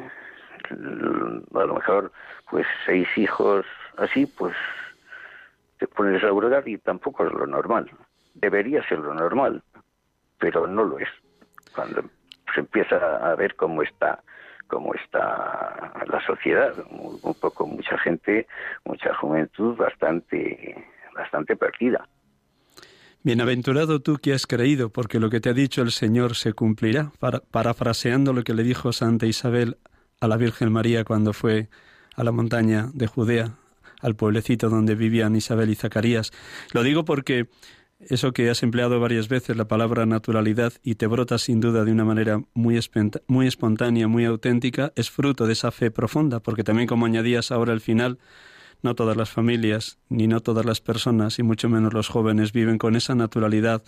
a 0.71 1.65
lo 1.65 1.75
mejor 1.75 2.13
pues 2.51 2.67
seis 2.87 3.09
hijos 3.17 3.67
así 3.97 4.27
pues 4.27 4.55
te 5.79 5.87
pones 5.89 6.23
a 6.23 6.31
brogar 6.31 6.69
y 6.69 6.79
tampoco 6.79 7.27
es 7.27 7.33
lo 7.33 7.47
normal. 7.47 7.91
Debería 8.35 8.87
ser 8.89 9.01
lo 9.01 9.15
normal 9.15 9.63
pero 10.43 10.67
no 10.67 10.83
lo 10.83 10.99
es. 10.99 11.09
Cuando 11.73 12.03
se 12.55 12.61
empieza 12.61 12.97
a 12.97 13.35
ver 13.35 13.55
cómo 13.57 13.83
está 13.83 14.23
cómo 14.67 14.95
está 14.95 15.93
la 16.07 16.25
sociedad. 16.27 16.73
Un 16.91 17.35
poco 17.35 17.67
mucha 17.67 17.99
gente 17.99 18.47
mucha 18.85 19.15
juventud 19.15 19.77
bastante 19.77 20.87
bastante 21.15 21.57
perdida. 21.57 22.09
Bienaventurado 23.25 24.01
tú 24.01 24.17
que 24.17 24.33
has 24.33 24.47
creído, 24.47 24.91
porque 24.91 25.21
lo 25.21 25.31
que 25.31 25.41
te 25.41 25.51
ha 25.51 25.53
dicho 25.53 25.83
el 25.83 25.93
Señor 25.93 26.35
se 26.35 26.55
cumplirá, 26.55 27.13
parafraseando 27.53 28.33
lo 28.33 28.43
que 28.43 28.53
le 28.53 28.65
dijo 28.65 28.93
Santa 28.93 29.27
Isabel 29.27 29.77
a 30.21 30.27
la 30.27 30.37
Virgen 30.37 30.73
María 30.73 31.05
cuando 31.05 31.33
fue 31.33 31.69
a 32.17 32.25
la 32.25 32.33
montaña 32.33 32.89
de 32.95 33.07
Judea, 33.07 33.53
al 34.01 34.17
pueblecito 34.17 34.69
donde 34.69 34.97
vivían 34.97 35.37
Isabel 35.37 35.71
y 35.71 35.77
Zacarías. 35.77 36.33
Lo 36.73 36.83
digo 36.83 37.05
porque 37.05 37.47
eso 38.09 38.33
que 38.33 38.51
has 38.51 38.63
empleado 38.63 39.01
varias 39.01 39.29
veces, 39.29 39.57
la 39.57 39.69
palabra 39.69 40.07
naturalidad, 40.07 40.73
y 40.83 40.97
te 40.97 41.07
brota 41.07 41.39
sin 41.39 41.61
duda 41.61 41.85
de 41.85 41.93
una 41.93 42.05
manera 42.05 42.43
muy, 42.55 42.81
muy 43.27 43.47
espontánea, 43.47 44.09
muy 44.09 44.25
auténtica, 44.25 44.93
es 44.97 45.11
fruto 45.11 45.47
de 45.47 45.53
esa 45.53 45.71
fe 45.71 45.91
profunda, 45.91 46.41
porque 46.41 46.65
también 46.65 46.89
como 46.89 47.07
añadías 47.07 47.53
ahora 47.53 47.73
al 47.73 47.81
final, 47.81 48.19
no 48.83 48.95
todas 48.95 49.17
las 49.17 49.31
familias, 49.31 49.99
ni 50.09 50.27
no 50.27 50.41
todas 50.41 50.67
las 50.67 50.81
personas, 50.81 51.39
y 51.39 51.43
mucho 51.43 51.69
menos 51.69 51.93
los 51.93 52.09
jóvenes, 52.09 52.53
viven 52.53 52.79
con 52.79 52.97
esa 52.97 53.15
naturalidad 53.15 53.83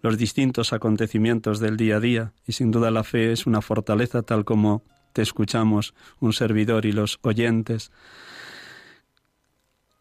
los 0.00 0.16
distintos 0.16 0.72
acontecimientos 0.72 1.60
del 1.60 1.76
día 1.76 1.96
a 1.96 2.00
día, 2.00 2.32
y 2.46 2.52
sin 2.52 2.70
duda 2.70 2.90
la 2.90 3.04
fe 3.04 3.32
es 3.32 3.46
una 3.46 3.60
fortaleza 3.60 4.22
tal 4.22 4.44
como 4.44 4.82
te 5.12 5.22
escuchamos, 5.22 5.94
un 6.20 6.32
servidor 6.32 6.86
y 6.86 6.92
los 6.92 7.18
oyentes. 7.22 7.90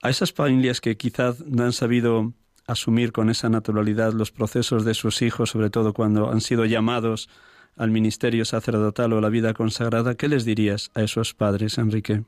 A 0.01 0.09
esas 0.09 0.31
familias 0.31 0.79
que 0.79 0.95
quizás 0.95 1.43
no 1.45 1.63
han 1.63 1.73
sabido 1.73 2.33
asumir 2.67 3.13
con 3.13 3.29
esa 3.29 3.49
naturalidad 3.49 4.11
los 4.13 4.31
procesos 4.31 4.85
de 4.85 4.93
sus 4.93 5.21
hijos, 5.21 5.49
sobre 5.51 5.69
todo 5.69 5.93
cuando 5.93 6.29
han 6.29 6.41
sido 6.41 6.65
llamados 6.65 7.29
al 7.77 7.91
ministerio 7.91 8.43
sacerdotal 8.43 9.13
o 9.13 9.19
a 9.19 9.21
la 9.21 9.29
vida 9.29 9.53
consagrada, 9.53 10.15
¿qué 10.15 10.27
les 10.27 10.45
dirías 10.45 10.91
a 10.95 11.01
esos 11.01 11.33
padres, 11.33 11.77
Enrique? 11.77 12.21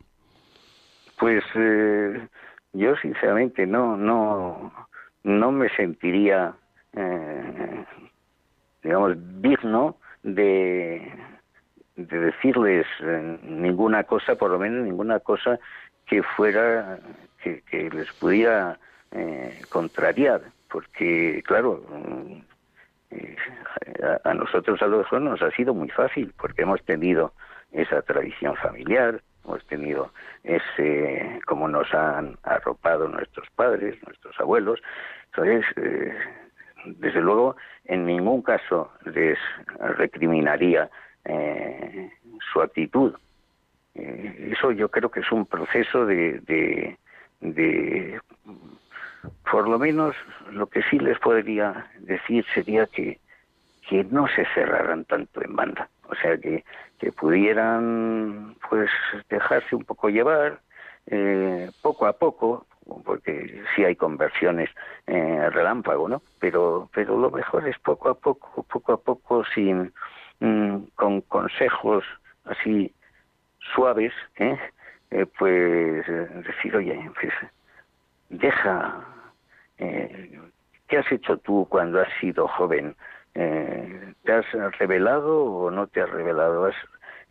Pues 1.19 1.43
eh, 1.55 2.27
yo 2.73 2.95
sinceramente 2.97 3.65
no 3.67 3.97
no 3.97 4.73
no 5.23 5.51
me 5.51 5.69
sentiría 5.75 6.53
eh, 6.93 7.85
digamos 8.81 9.17
digno 9.41 9.97
de, 10.23 11.11
de 11.97 12.19
decirles 12.19 12.85
eh, 13.01 13.39
ninguna 13.43 14.05
cosa, 14.05 14.35
por 14.35 14.51
lo 14.51 14.59
menos 14.59 14.85
ninguna 14.85 15.19
cosa 15.19 15.59
que 16.05 16.23
fuera 16.23 16.99
que 17.43 17.89
les 17.91 18.11
pudiera 18.13 18.77
eh, 19.11 19.61
contrariar, 19.69 20.41
porque 20.69 21.41
claro 21.45 21.83
eh, 23.11 23.35
a, 24.23 24.33
nosotros 24.33 24.81
a 24.81 24.87
lo 24.87 24.99
mejor 24.99 25.21
nos 25.21 25.41
ha 25.41 25.51
sido 25.51 25.73
muy 25.73 25.89
fácil 25.89 26.33
porque 26.39 26.61
hemos 26.61 26.83
tenido 26.83 27.33
esa 27.71 28.01
tradición 28.01 28.55
familiar, 28.57 29.21
hemos 29.43 29.65
tenido 29.65 30.11
ese, 30.43 31.39
como 31.45 31.67
nos 31.67 31.93
han 31.93 32.37
arropado 32.43 33.07
nuestros 33.07 33.47
padres, 33.55 33.97
nuestros 34.05 34.39
abuelos. 34.39 34.79
Entonces, 35.25 35.65
eh, 35.77 36.13
desde 36.85 37.21
luego, 37.21 37.55
en 37.85 38.05
ningún 38.05 38.41
caso 38.41 38.91
les 39.05 39.37
recriminaría 39.97 40.89
eh, 41.25 42.11
su 42.51 42.61
actitud. 42.61 43.13
Eso 43.93 44.71
yo 44.71 44.89
creo 44.89 45.09
que 45.11 45.19
es 45.19 45.31
un 45.31 45.45
proceso 45.45 46.05
de, 46.05 46.39
de, 47.41 48.19
por 49.49 49.67
lo 49.67 49.79
menos, 49.79 50.15
lo 50.51 50.67
que 50.67 50.81
sí 50.83 50.99
les 50.99 51.19
podría 51.19 51.87
decir 51.99 52.45
sería 52.53 52.85
que, 52.87 53.19
que 53.87 54.03
no 54.05 54.27
se 54.27 54.45
cerraran 54.53 55.05
tanto 55.05 55.43
en 55.43 55.55
banda. 55.55 55.89
O 56.07 56.15
sea, 56.15 56.37
que, 56.37 56.63
que 56.99 57.11
pudieran 57.11 58.55
pues 58.69 58.89
dejarse 59.29 59.75
un 59.75 59.85
poco 59.85 60.09
llevar 60.09 60.59
eh, 61.07 61.71
poco 61.81 62.05
a 62.05 62.13
poco 62.13 62.65
porque 63.05 63.63
sí 63.75 63.83
hay 63.83 63.95
conversiones 63.95 64.69
eh, 65.07 65.49
relámpago 65.51 66.09
no 66.09 66.21
pero 66.39 66.89
pero 66.93 67.17
lo 67.17 67.29
mejor 67.29 67.67
es 67.67 67.77
poco 67.79 68.09
a 68.09 68.15
poco 68.15 68.63
poco 68.63 68.93
a 68.93 68.97
poco 68.97 69.43
sin 69.53 69.93
mm, 70.39 70.77
con 70.95 71.21
consejos 71.21 72.03
así 72.45 72.91
suaves 73.73 74.13
¿eh? 74.37 74.57
eh 75.11 75.25
pues 75.37 76.05
decir 76.45 76.75
oye 76.75 77.09
pues 77.19 77.33
deja 78.29 79.05
eh, 79.77 80.39
qué 80.87 80.97
has 80.97 81.11
hecho 81.11 81.37
tú 81.37 81.67
cuando 81.69 82.01
has 82.01 82.09
sido 82.19 82.47
joven 82.47 82.95
eh, 83.35 84.13
¿te 84.23 84.33
has 84.33 84.45
revelado 84.79 85.45
o 85.45 85.71
no 85.71 85.87
te 85.87 86.01
has 86.01 86.09
revelado? 86.09 86.69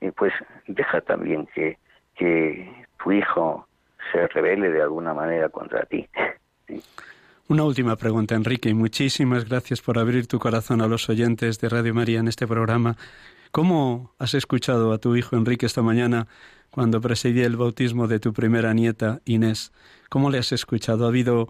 y 0.00 0.10
pues 0.12 0.32
deja 0.66 1.00
también 1.00 1.48
que, 1.54 1.78
que 2.14 2.86
tu 3.02 3.12
hijo 3.12 3.66
se 4.12 4.26
revele 4.28 4.70
de 4.70 4.82
alguna 4.82 5.12
manera 5.12 5.48
contra 5.48 5.84
ti. 5.86 6.08
Una 7.48 7.64
última 7.64 7.96
pregunta, 7.96 8.34
Enrique, 8.34 8.68
y 8.68 8.74
muchísimas 8.74 9.48
gracias 9.48 9.80
por 9.80 9.98
abrir 9.98 10.26
tu 10.26 10.38
corazón 10.38 10.80
a 10.82 10.86
los 10.86 11.08
oyentes 11.08 11.58
de 11.60 11.68
Radio 11.68 11.94
María 11.94 12.20
en 12.20 12.28
este 12.28 12.46
programa. 12.46 12.96
¿Cómo 13.50 14.12
has 14.18 14.34
escuchado 14.34 14.92
a 14.92 14.98
tu 14.98 15.16
hijo 15.16 15.36
Enrique 15.36 15.66
esta 15.66 15.82
mañana 15.82 16.26
cuando 16.70 17.00
presidía 17.00 17.46
el 17.46 17.56
bautismo 17.56 18.08
de 18.08 18.20
tu 18.20 18.32
primera 18.32 18.74
nieta 18.74 19.20
Inés? 19.24 19.72
¿Cómo 20.08 20.30
le 20.30 20.38
has 20.38 20.52
escuchado? 20.52 21.04
¿Ha 21.04 21.08
habido 21.08 21.48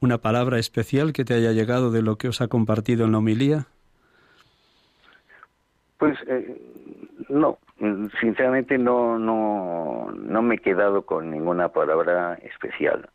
una 0.00 0.18
palabra 0.18 0.58
especial 0.58 1.12
que 1.12 1.24
te 1.24 1.34
haya 1.34 1.52
llegado 1.52 1.90
de 1.90 2.02
lo 2.02 2.16
que 2.16 2.28
os 2.28 2.40
ha 2.40 2.48
compartido 2.48 3.04
en 3.04 3.12
la 3.12 3.18
homilía? 3.18 3.66
Pues 5.98 6.18
eh, 6.26 6.60
no, 7.28 7.58
sinceramente 8.20 8.78
no, 8.78 9.18
no, 9.18 10.10
no 10.12 10.42
me 10.42 10.56
he 10.56 10.58
quedado 10.58 11.02
con 11.02 11.30
ninguna 11.30 11.68
palabra 11.68 12.34
especial. 12.42 13.08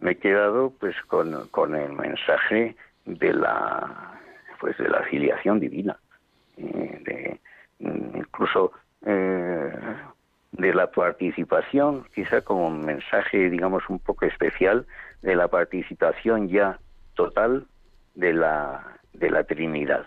Me 0.00 0.12
he 0.12 0.16
quedado 0.18 0.72
pues 0.78 0.96
con, 1.06 1.48
con 1.50 1.74
el 1.74 1.92
mensaje 1.92 2.76
de 3.04 3.32
la 3.32 4.14
pues 4.60 4.76
de 4.78 4.88
la 4.88 5.02
filiación 5.04 5.60
divina, 5.60 5.96
eh, 6.56 7.00
de, 7.04 7.40
incluso 7.78 8.72
eh, 9.06 9.72
de 10.52 10.74
la 10.74 10.90
participación, 10.90 12.04
quizá 12.14 12.40
como 12.40 12.68
un 12.68 12.84
mensaje, 12.84 13.50
digamos, 13.50 13.88
un 13.88 13.98
poco 13.98 14.24
especial 14.24 14.86
de 15.22 15.36
la 15.36 15.48
participación 15.48 16.48
ya 16.48 16.78
total 17.14 17.66
de 18.14 18.32
la, 18.32 18.98
de 19.12 19.30
la 19.30 19.44
Trinidad. 19.44 20.06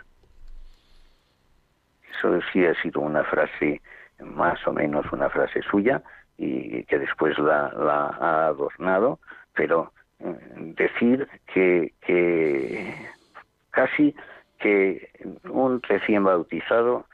Eso 2.18 2.40
sí 2.52 2.66
ha 2.66 2.74
sido 2.82 3.02
una 3.02 3.24
frase, 3.24 3.82
más 4.20 4.66
o 4.68 4.74
menos 4.74 5.06
una 5.12 5.30
frase 5.30 5.62
suya, 5.64 6.02
y 6.38 6.84
que 6.86 6.98
después 6.98 7.38
la, 7.38 7.68
ha 7.68 8.48
adornado, 8.48 9.20
pero 9.54 9.94
eh, 10.20 10.36
decir 10.76 11.28
que, 11.54 11.94
que 12.02 12.96
casi 13.70 14.16
que 14.60 15.10
un 15.50 15.82
recién 15.84 16.24
bautizado 16.24 17.06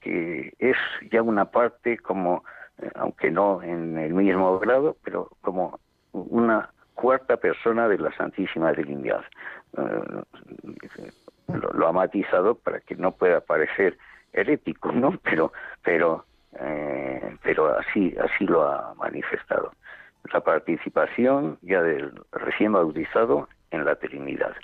que, 0.00 0.54
es 0.58 0.76
ya 1.10 1.22
una 1.22 1.46
parte 1.46 1.98
como, 1.98 2.44
eh, 2.78 2.90
aunque 2.94 3.30
no 3.30 3.62
en 3.62 3.98
el 3.98 4.14
mismo 4.14 4.58
grado, 4.58 4.96
pero 5.04 5.30
como 5.40 5.78
una 6.12 6.70
cuarta 6.94 7.36
persona 7.36 7.88
de 7.88 7.98
la 7.98 8.12
Santísima 8.16 8.72
Trinidad. 8.72 9.24
Eh, 9.76 11.10
lo, 11.74 11.86
ha 11.86 11.92
matizado 11.92 12.54
para 12.54 12.80
que 12.80 12.94
no 12.96 13.12
pueda 13.12 13.40
parecer 13.40 13.98
herético, 14.32 14.92
¿no? 14.92 15.18
Pero, 15.22 15.52
pero, 15.82 16.24
eh, 16.58 17.36
pero 17.42 17.78
así, 17.78 18.14
así 18.18 18.46
lo 18.46 18.62
ha 18.62 18.94
manifestado. 18.94 19.72
La 20.32 20.40
participación 20.40 21.58
ya 21.62 21.82
del 21.82 22.12
recién 22.32 22.72
bautizado 22.72 23.48
en 23.70 23.84
la 23.84 23.96
Trinidad. 23.96 24.54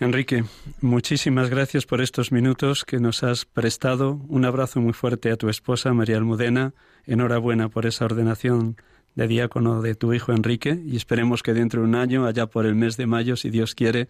Enrique, 0.00 0.44
muchísimas 0.80 1.50
gracias 1.50 1.84
por 1.84 2.00
estos 2.00 2.30
minutos 2.30 2.84
que 2.84 3.00
nos 3.00 3.24
has 3.24 3.44
prestado. 3.44 4.20
Un 4.28 4.44
abrazo 4.44 4.80
muy 4.80 4.92
fuerte 4.92 5.32
a 5.32 5.36
tu 5.36 5.48
esposa 5.48 5.92
María 5.92 6.18
Almudena. 6.18 6.72
Enhorabuena 7.04 7.68
por 7.68 7.84
esa 7.84 8.04
ordenación 8.04 8.76
de 9.16 9.26
diácono 9.26 9.82
de 9.82 9.96
tu 9.96 10.12
hijo 10.12 10.30
Enrique 10.32 10.78
y 10.84 10.96
esperemos 10.96 11.42
que 11.42 11.52
dentro 11.52 11.80
de 11.80 11.88
un 11.88 11.96
año, 11.96 12.26
allá 12.26 12.46
por 12.46 12.64
el 12.64 12.76
mes 12.76 12.96
de 12.96 13.08
mayo, 13.08 13.34
si 13.34 13.50
Dios 13.50 13.74
quiere, 13.74 14.06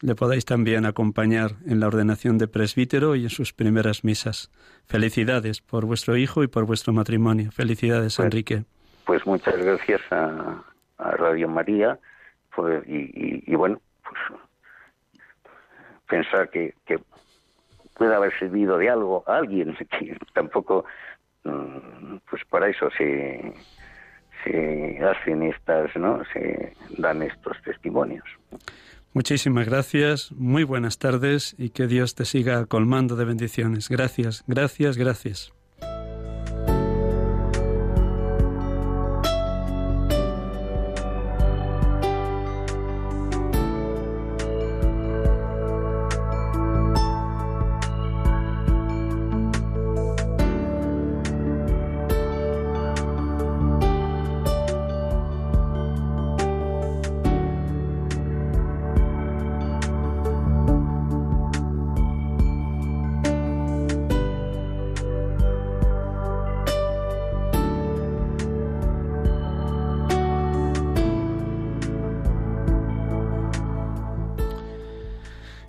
le 0.00 0.16
podáis 0.16 0.44
también 0.44 0.84
acompañar 0.84 1.52
en 1.64 1.78
la 1.78 1.86
ordenación 1.86 2.36
de 2.36 2.48
presbítero 2.48 3.14
y 3.14 3.22
en 3.22 3.30
sus 3.30 3.52
primeras 3.52 4.02
misas. 4.02 4.50
Felicidades 4.86 5.60
por 5.60 5.84
vuestro 5.86 6.16
hijo 6.16 6.42
y 6.42 6.48
por 6.48 6.64
vuestro 6.64 6.92
matrimonio. 6.92 7.52
Felicidades, 7.52 8.16
pues, 8.16 8.26
Enrique. 8.26 8.64
Pues 9.04 9.24
muchas 9.26 9.56
gracias 9.56 10.00
a, 10.10 10.64
Radio 10.98 11.48
María 11.48 11.98
pues, 12.54 12.82
y, 12.86 13.54
bueno, 13.54 13.80
pues 14.02 14.40
pensar 16.10 16.50
que, 16.50 16.74
que 16.84 16.98
puede 17.96 18.14
haber 18.14 18.38
servido 18.38 18.76
de 18.76 18.90
algo 18.90 19.24
a 19.26 19.36
alguien, 19.38 19.74
que 19.98 20.18
tampoco, 20.34 20.84
mm, 21.44 22.16
pues 22.28 22.44
para 22.44 22.68
eso 22.68 22.90
se 22.98 23.54
se 24.44 24.98
hacen 25.04 25.42
estas, 25.42 25.94
¿no? 25.96 26.22
Se 26.32 26.74
dan 26.98 27.22
estos 27.22 27.56
testimonios. 27.62 28.24
Muchísimas 29.12 29.66
gracias, 29.66 30.32
muy 30.32 30.62
buenas 30.62 30.98
tardes 30.98 31.54
y 31.58 31.70
que 31.70 31.86
Dios 31.86 32.14
te 32.14 32.24
siga 32.24 32.66
colmando 32.66 33.16
de 33.16 33.24
bendiciones. 33.24 33.88
Gracias, 33.88 34.44
gracias, 34.46 34.96
gracias. 34.96 35.52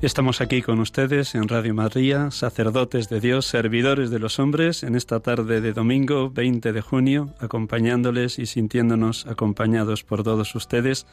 Estamos 0.02 0.42
aquí 0.42 0.64
con 0.64 0.80
ustedes 0.80 1.36
en 1.36 1.48
Radio 1.48 1.76
María, 1.76 2.32
sacerdotes 2.32 3.08
de 3.08 3.20
Dios, 3.20 3.46
servidores 3.46 4.10
de 4.10 4.18
los 4.18 4.40
hombres, 4.40 4.82
en 4.82 4.96
esta 4.96 5.20
tarde 5.20 5.62
de 5.62 5.74
domingo 5.74 6.32
20 6.32 6.74
de 6.74 6.82
junio, 6.82 7.36
acompañándoles 7.40 8.40
y 8.40 8.48
sintiéndonos 8.48 9.28
acompañados 9.28 10.04
por 10.04 10.24
todos 10.24 10.56
ustedes. 10.56 11.06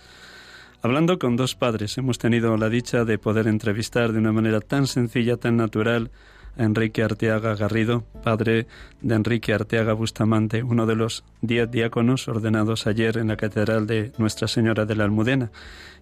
Hablando 0.81 1.18
con 1.18 1.37
dos 1.37 1.55
padres, 1.55 1.98
hemos 1.98 2.16
tenido 2.16 2.57
la 2.57 2.70
dicha 2.70 3.05
de 3.05 3.18
poder 3.18 3.46
entrevistar 3.46 4.14
de 4.14 4.20
una 4.20 4.33
manera 4.33 4.62
tan 4.62 4.87
sencilla, 4.87 5.37
tan 5.37 5.59
natural, 5.59 6.11
Enrique 6.56 7.02
Arteaga 7.02 7.54
Garrido, 7.54 8.04
padre 8.22 8.66
de 9.00 9.14
Enrique 9.14 9.52
Arteaga 9.52 9.92
Bustamante, 9.92 10.62
uno 10.62 10.87
de 10.87 10.96
los 10.96 11.24
diez 11.40 11.70
diáconos 11.70 12.28
ordenados 12.28 12.87
ayer 12.87 13.18
en 13.18 13.28
la 13.28 13.37
Catedral 13.37 13.87
de 13.87 14.12
Nuestra 14.18 14.48
Señora 14.48 14.87
de 14.87 14.96
la 14.96 15.04
Almudena. 15.04 15.50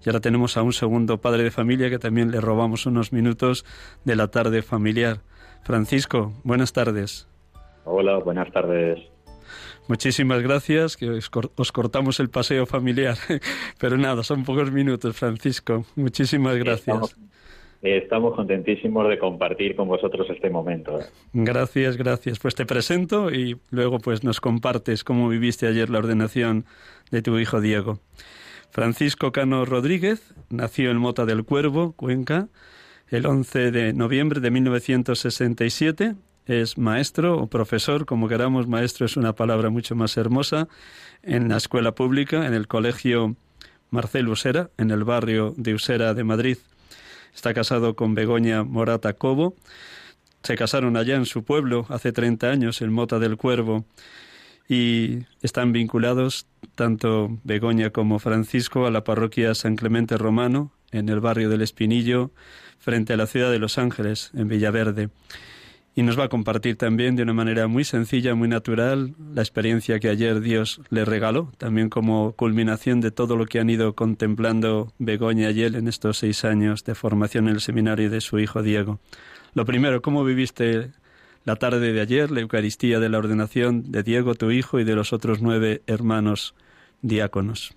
Y 0.05 0.09
ahora 0.09 0.21
tenemos 0.21 0.57
a 0.57 0.63
un 0.63 0.73
segundo 0.73 1.21
padre 1.21 1.43
de 1.43 1.51
familia 1.51 1.91
que 1.91 1.99
también 1.99 2.31
le 2.31 2.41
robamos 2.41 2.87
unos 2.87 3.13
minutos 3.13 3.65
de 4.05 4.17
la 4.17 4.29
tarde 4.29 4.63
familiar. 4.63 5.21
Francisco, 5.65 6.33
buenas 6.45 6.73
tardes. 6.73 7.29
Hola, 7.85 8.19
buenas 8.19 8.51
tardes. 8.53 9.01
Muchísimas 9.89 10.43
gracias, 10.43 10.97
que 10.97 11.11
os, 11.11 11.73
cortamos 11.73 12.19
el 12.19 12.29
paseo 12.29 12.67
familiar, 12.67 13.17
pero 13.79 13.97
nada, 13.97 14.25
son 14.25 14.45
pocos 14.45 14.73
minutos, 14.73 15.17
Francisco. 15.17 15.85
Muchísimas 15.95 16.57
gracias. 16.57 16.89
Estamos 16.89 17.17
contentísimos 18.35 19.09
de 19.09 19.19
compartir 19.19 19.77
con 19.77 19.89
vosotros 19.89 20.27
este 20.31 20.51
momento. 20.51 21.01
¿eh? 21.01 21.05
Gracias, 21.33 21.97
gracias. 21.97 22.39
Pues 22.39 22.55
te 22.55 22.67
presento 22.67 23.31
y 23.31 23.57
luego 23.71 23.99
pues 23.99 24.25
nos 24.25 24.41
compartes 24.41 25.05
cómo 25.05 25.29
viviste 25.29 25.67
ayer 25.67 25.91
la 25.91 25.99
ordenación 25.99 26.65
de 27.11 27.23
tu 27.23 27.39
hijo 27.39 27.61
Diego. 27.61 28.01
Francisco 28.71 29.33
Cano 29.33 29.65
Rodríguez 29.65 30.35
nació 30.51 30.91
en 30.91 30.99
Mota 30.99 31.25
del 31.25 31.45
Cuervo, 31.45 31.93
Cuenca, 31.93 32.49
el 33.09 33.27
11 33.27 33.71
de 33.71 33.93
noviembre 33.93 34.41
de 34.41 34.51
1967. 34.51 36.15
Es 36.47 36.79
maestro 36.79 37.39
o 37.39 37.47
profesor, 37.49 38.07
como 38.07 38.29
queramos, 38.29 38.69
maestro 38.69 39.07
es 39.07 39.17
una 39.17 39.35
palabra 39.35 39.71
mucho 39.71 39.97
más 39.97 40.17
hermosa, 40.17 40.69
en 41.23 41.49
la 41.49 41.57
escuela 41.57 41.93
pública, 41.93 42.47
en 42.47 42.55
el 42.55 42.69
colegio 42.69 43.35
Marcel 43.91 44.29
Usera, 44.29 44.71
en 44.77 44.91
el 44.91 45.05
barrio 45.05 45.55
de 45.57 45.75
Usera 45.75 46.15
de 46.15 46.25
Madrid. 46.25 46.59
Está 47.37 47.53
casado 47.53 47.95
con 47.97 48.15
Begoña 48.15 48.65
Morata 48.65 49.13
Cobo. 49.13 49.55
Se 50.43 50.57
casaron 50.57 50.97
allá 50.97 51.17
en 51.17 51.27
su 51.27 51.45
pueblo 51.45 51.85
hace 51.91 52.11
30 52.11 52.51
años, 52.51 52.81
en 52.81 52.91
Mota 52.91 53.19
del 53.19 53.37
Cuervo, 53.37 53.85
y 54.71 55.19
están 55.43 55.71
vinculados 55.71 56.47
tanto 56.75 57.39
Begoña 57.45 57.91
como 57.91 58.21
Francisco 58.21 58.87
a 58.87 58.91
la 58.91 59.05
parroquia 59.05 59.55
San 59.55 59.77
Clemente 59.77 60.17
Romano, 60.17 60.73
en 60.93 61.11
el 61.11 61.21
barrio 61.21 61.51
del 61.51 61.61
Espinillo, 61.61 62.31
frente 62.79 63.13
a 63.13 63.19
la 63.19 63.27
ciudad 63.27 63.51
de 63.51 63.59
Los 63.59 63.77
Ángeles, 63.77 64.31
en 64.35 64.49
Villaverde 64.49 65.11
y 65.99 66.03
nos 66.03 66.19
va 66.19 66.25
a 66.25 66.29
compartir 66.29 66.77
también 66.77 67.17
de 67.17 67.23
una 67.23 67.33
manera 67.33 67.69
muy 67.69 67.83
sencilla, 67.83 68.35
muy 68.35 68.49
natural, 68.49 69.15
la 69.33 69.41
experiencia 69.41 69.99
que 69.99 70.11
ayer 70.11 70.41
Dios 70.41 70.83
le 70.91 71.07
regaló, 71.07 71.51
también 71.57 71.89
como 71.89 72.33
culminación 72.33 73.01
de 73.01 73.11
todo 73.11 73.35
lo 73.35 73.47
que 73.47 73.61
han 73.61 73.71
ido 73.71 73.95
contemplando 73.95 74.93
Begoña 74.99 75.51
y 75.53 75.63
él 75.63 75.75
en 75.75 75.89
estos 75.89 76.19
seis 76.19 76.45
años 76.45 76.85
de 76.85 76.95
formación 76.95 77.49
en 77.49 77.55
el 77.55 77.61
seminario 77.63 78.11
de 78.11 78.21
su 78.21 78.39
hijo 78.39 78.63
Diego. 78.63 78.99
Lo 79.55 79.65
primero, 79.65 80.03
¿cómo 80.03 80.23
viviste 80.23 80.91
la 81.47 81.57
tarde 81.57 81.95
de 81.95 82.01
ayer, 82.03 82.31
la 82.31 82.41
Eucaristía 82.41 83.01
de 83.01 83.09
la 83.09 83.17
ordenación 83.17 83.91
de 83.91 84.03
Diego, 84.03 84.35
tu 84.35 84.51
hijo, 84.51 84.79
y 84.79 84.85
de 84.85 84.97
los 84.97 85.15
otros 85.15 85.41
nueve 85.41 85.81
hermanos 85.87 86.55
diáconos? 87.01 87.75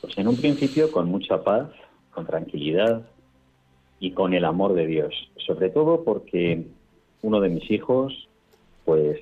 Pues 0.00 0.16
en 0.16 0.28
un 0.28 0.36
principio 0.36 0.92
con 0.92 1.08
mucha 1.08 1.42
paz, 1.42 1.70
con 2.12 2.24
tranquilidad 2.24 3.02
y 3.98 4.12
con 4.12 4.32
el 4.32 4.44
amor 4.44 4.74
de 4.74 4.86
Dios, 4.86 5.12
sobre 5.44 5.70
todo 5.70 6.04
porque 6.04 6.64
uno 7.24 7.40
de 7.40 7.48
mis 7.48 7.70
hijos, 7.70 8.28
pues 8.84 9.18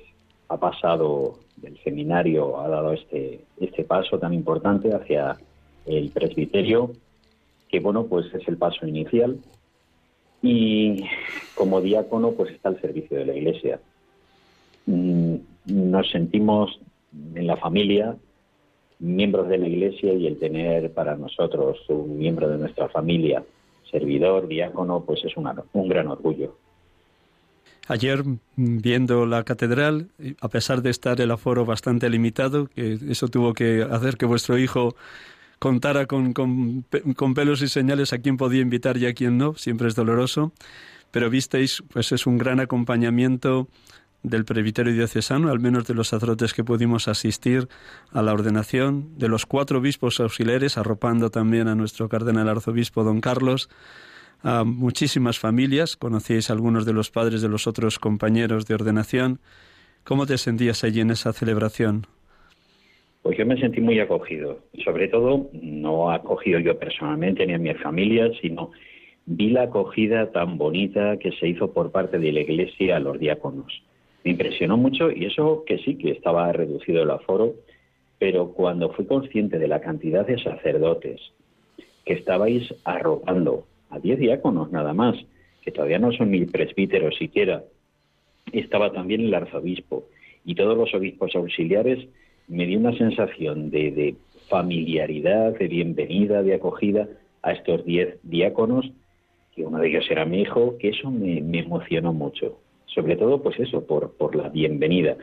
ha 0.49 0.57
pasado 0.57 1.39
del 1.55 1.81
seminario, 1.83 2.59
ha 2.59 2.67
dado 2.67 2.91
este, 2.91 3.39
este 3.61 3.85
paso 3.85 4.19
tan 4.19 4.33
importante 4.33 4.93
hacia 4.93 5.37
el 5.85 6.09
presbiterio, 6.09 6.91
que 7.69 7.79
bueno, 7.79 8.05
pues 8.05 8.25
es 8.33 8.45
el 8.49 8.57
paso 8.57 8.85
inicial. 8.85 9.37
Y 10.41 11.05
como 11.55 11.79
diácono, 11.79 12.31
pues 12.31 12.51
está 12.51 12.69
al 12.69 12.81
servicio 12.81 13.17
de 13.17 13.25
la 13.25 13.35
iglesia. 13.35 13.79
Mm, 14.85 15.35
nos 15.67 16.11
sentimos 16.11 16.77
en 17.35 17.47
la 17.47 17.55
familia 17.55 18.17
miembros 18.99 19.47
de 19.47 19.57
la 19.57 19.67
iglesia 19.67 20.13
y 20.13 20.27
el 20.27 20.39
tener 20.39 20.91
para 20.93 21.15
nosotros 21.15 21.77
un 21.87 22.17
miembro 22.17 22.49
de 22.49 22.57
nuestra 22.57 22.89
familia, 22.89 23.43
servidor, 23.89 24.47
diácono, 24.47 25.03
pues 25.05 25.23
es 25.23 25.33
un 25.37 25.87
gran 25.87 26.07
orgullo. 26.07 26.57
Ayer, 27.87 28.23
mm, 28.23 28.37
viendo 28.55 29.25
la 29.25 29.43
catedral, 29.43 30.09
a 30.39 30.47
pesar 30.47 30.81
de 30.81 30.89
estar 30.89 31.19
el 31.19 31.31
aforo 31.31 31.65
bastante 31.65 32.09
limitado, 32.09 32.67
que 32.67 32.97
eso 33.09 33.27
tuvo 33.27 33.53
que 33.53 33.83
hacer 33.83 34.17
que 34.17 34.25
vuestro 34.25 34.57
hijo 34.57 34.95
contara 35.59 36.07
con, 36.07 36.33
con, 36.33 37.33
pelos 37.33 37.61
y 37.61 37.69
señales 37.69 38.11
a 38.11 38.19
quién 38.19 38.35
podía 38.37 38.61
invitar 38.61 38.97
y 38.97 39.05
a 39.05 39.13
quién 39.13 39.37
no, 39.37 39.55
siempre 39.55 39.87
es 39.87 39.95
doloroso, 39.95 40.51
pero 41.11 41.29
visteis, 41.29 41.83
pues 41.91 42.11
es 42.11 42.25
un 42.25 42.37
gran 42.37 42.59
acompañamiento 42.59 43.69
del 44.23 44.45
presbiterio 44.45 44.93
diocesano, 44.93 45.49
al 45.49 45.59
menos 45.59 45.85
de 45.85 45.93
los 45.93 46.09
sacerdotes 46.09 46.53
que 46.53 46.63
pudimos 46.63 47.07
asistir 47.07 47.67
a 48.11 48.21
la 48.21 48.33
ordenación, 48.33 49.17
de 49.17 49.27
los 49.27 49.45
cuatro 49.45 49.79
obispos 49.79 50.19
auxiliares, 50.19 50.77
arropando 50.77 51.29
también 51.29 51.67
a 51.67 51.75
nuestro 51.75 52.09
cardenal 52.09 52.49
arzobispo 52.49 53.03
don 53.03 53.21
Carlos, 53.21 53.69
a 54.43 54.65
muchísimas 54.65 55.39
familias, 55.39 55.95
conocíais 55.95 56.49
a 56.49 56.53
algunos 56.53 56.85
de 56.85 56.93
los 56.93 57.09
padres 57.09 57.41
de 57.41 57.49
los 57.49 57.65
otros 57.65 57.97
compañeros 57.97 58.65
de 58.67 58.75
ordenación. 58.75 59.39
¿Cómo 60.03 60.25
te 60.25 60.37
sentías 60.37 60.83
allí 60.83 60.99
en 60.99 61.11
esa 61.11 61.31
celebración? 61.31 62.05
Pues 63.21 63.37
yo 63.37 63.45
me 63.45 63.57
sentí 63.57 63.79
muy 63.79 64.01
acogido, 64.01 64.59
sobre 64.83 65.07
todo 65.07 65.49
no 65.53 66.11
acogido 66.11 66.59
yo 66.59 66.77
personalmente 66.77 67.45
ni 67.47 67.53
a 67.53 67.57
mi 67.57 67.73
familia, 67.75 68.29
sino 68.41 68.71
vi 69.25 69.49
la 69.49 69.63
acogida 69.63 70.29
tan 70.33 70.57
bonita 70.57 71.15
que 71.17 71.31
se 71.31 71.47
hizo 71.47 71.71
por 71.71 71.91
parte 71.91 72.19
de 72.19 72.33
la 72.33 72.41
Iglesia 72.41 72.97
a 72.97 72.99
los 72.99 73.17
diáconos. 73.17 73.81
Me 74.25 74.31
impresionó 74.31 74.75
mucho 74.75 75.09
y 75.09 75.25
eso 75.25 75.63
que 75.65 75.77
sí, 75.77 75.95
que 75.95 76.11
estaba 76.11 76.51
reducido 76.51 77.03
el 77.03 77.11
aforo, 77.11 77.53
pero 78.19 78.49
cuando 78.49 78.91
fui 78.91 79.05
consciente 79.05 79.57
de 79.57 79.69
la 79.69 79.79
cantidad 79.79 80.27
de 80.27 80.41
sacerdotes 80.43 81.21
que 82.05 82.13
estabais 82.13 82.75
arropando 82.83 83.65
a 83.93 83.99
diez 83.99 84.19
diáconos 84.19 84.71
nada 84.71 84.93
más, 84.93 85.15
que 85.61 85.71
todavía 85.71 85.99
no 85.99 86.11
son 86.11 86.31
ni 86.31 86.45
presbíteros 86.45 87.15
siquiera, 87.17 87.63
estaba 88.51 88.91
también 88.91 89.21
el 89.21 89.33
arzobispo 89.33 90.05
y 90.43 90.55
todos 90.55 90.75
los 90.77 90.93
obispos 90.93 91.35
auxiliares, 91.35 92.07
me 92.47 92.65
dio 92.65 92.79
una 92.79 92.97
sensación 92.97 93.69
de, 93.69 94.15
familiaridad, 94.49 95.57
de 95.57 95.67
bienvenida, 95.67 96.43
de 96.43 96.55
acogida 96.55 97.07
a 97.41 97.53
estos 97.53 97.85
diez 97.85 98.17
diáconos, 98.23 98.91
que 99.55 99.63
uno 99.63 99.79
de 99.79 99.87
ellos 99.87 100.05
era 100.09 100.25
mi 100.25 100.41
hijo, 100.41 100.75
que 100.79 100.89
eso 100.89 101.09
me, 101.09 101.37
emocionó 101.37 102.11
mucho. 102.11 102.59
Sobre 102.87 103.15
todo, 103.15 103.41
pues 103.41 103.59
eso, 103.59 103.85
por, 103.85 104.11
por 104.17 104.35
la 104.35 104.49
bienvenida. 104.49 105.15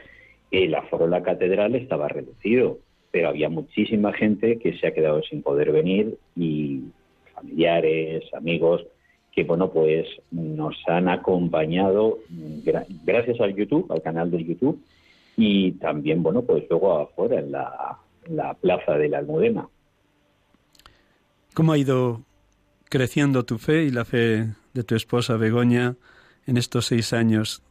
El 0.50 0.74
aforo 0.74 1.04
de 1.04 1.10
la 1.10 1.22
catedral 1.22 1.74
estaba 1.74 2.08
reducido, 2.08 2.78
pero 3.10 3.28
había 3.28 3.48
muchísima 3.50 4.12
gente 4.12 4.58
que 4.58 4.78
se 4.78 4.86
ha 4.86 4.94
quedado 4.94 5.22
sin 5.22 5.42
poder 5.42 5.70
venir 5.70 6.16
y 6.34 6.84
familiares, 7.40 8.22
amigos, 8.34 8.82
que 9.32 9.44
bueno, 9.44 9.70
pues 9.70 10.06
nos 10.30 10.76
han 10.86 11.08
acompañado 11.08 12.18
gracias 13.04 13.40
al 13.40 13.54
YouTube, 13.54 13.90
al 13.90 14.02
canal 14.02 14.30
de 14.30 14.44
YouTube, 14.44 14.80
y 15.36 15.72
también, 15.72 16.22
bueno, 16.22 16.42
pues 16.42 16.64
luego 16.68 16.98
afuera 16.98 17.38
en 17.38 17.52
la, 17.52 17.98
en 18.26 18.36
la 18.36 18.54
plaza 18.54 18.94
de 18.98 19.08
la 19.08 19.18
Almudena. 19.18 19.68
¿Cómo 21.54 21.72
ha 21.72 21.78
ido 21.78 22.22
creciendo 22.88 23.44
tu 23.44 23.58
fe 23.58 23.84
y 23.84 23.90
la 23.90 24.04
fe 24.04 24.48
de 24.74 24.84
tu 24.84 24.94
esposa 24.94 25.36
Begoña 25.36 25.96
en 26.46 26.56
estos 26.56 26.86
seis 26.86 27.12
años 27.12 27.62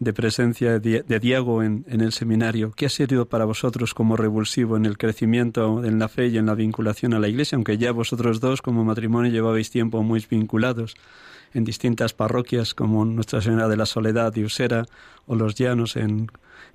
de 0.00 0.12
presencia 0.12 0.78
de 0.78 1.20
Diego 1.20 1.62
en, 1.62 1.84
el 1.88 2.12
seminario. 2.12 2.72
¿Qué 2.76 2.86
ha 2.86 2.88
sido 2.88 3.26
para 3.28 3.44
vosotros 3.44 3.94
como 3.94 4.16
revulsivo 4.16 4.76
en 4.76 4.86
el 4.86 4.96
crecimiento 4.96 5.84
en 5.84 5.98
la 5.98 6.08
fe 6.08 6.28
y 6.28 6.38
en 6.38 6.46
la 6.46 6.54
vinculación 6.54 7.14
a 7.14 7.18
la 7.18 7.28
Iglesia? 7.28 7.56
Aunque 7.56 7.78
ya 7.78 7.92
vosotros 7.92 8.40
dos 8.40 8.62
como 8.62 8.84
matrimonio 8.84 9.32
llevabais 9.32 9.70
tiempo 9.70 10.02
muy 10.02 10.24
vinculados 10.28 10.94
en 11.54 11.64
distintas 11.64 12.12
parroquias 12.14 12.74
como 12.74 13.04
Nuestra 13.04 13.40
Señora 13.40 13.68
de 13.68 13.76
la 13.76 13.86
Soledad 13.86 14.34
y 14.36 14.44
Usera 14.44 14.84
o 15.26 15.34
Los 15.34 15.54
Llanos 15.56 15.96
en, 15.96 16.28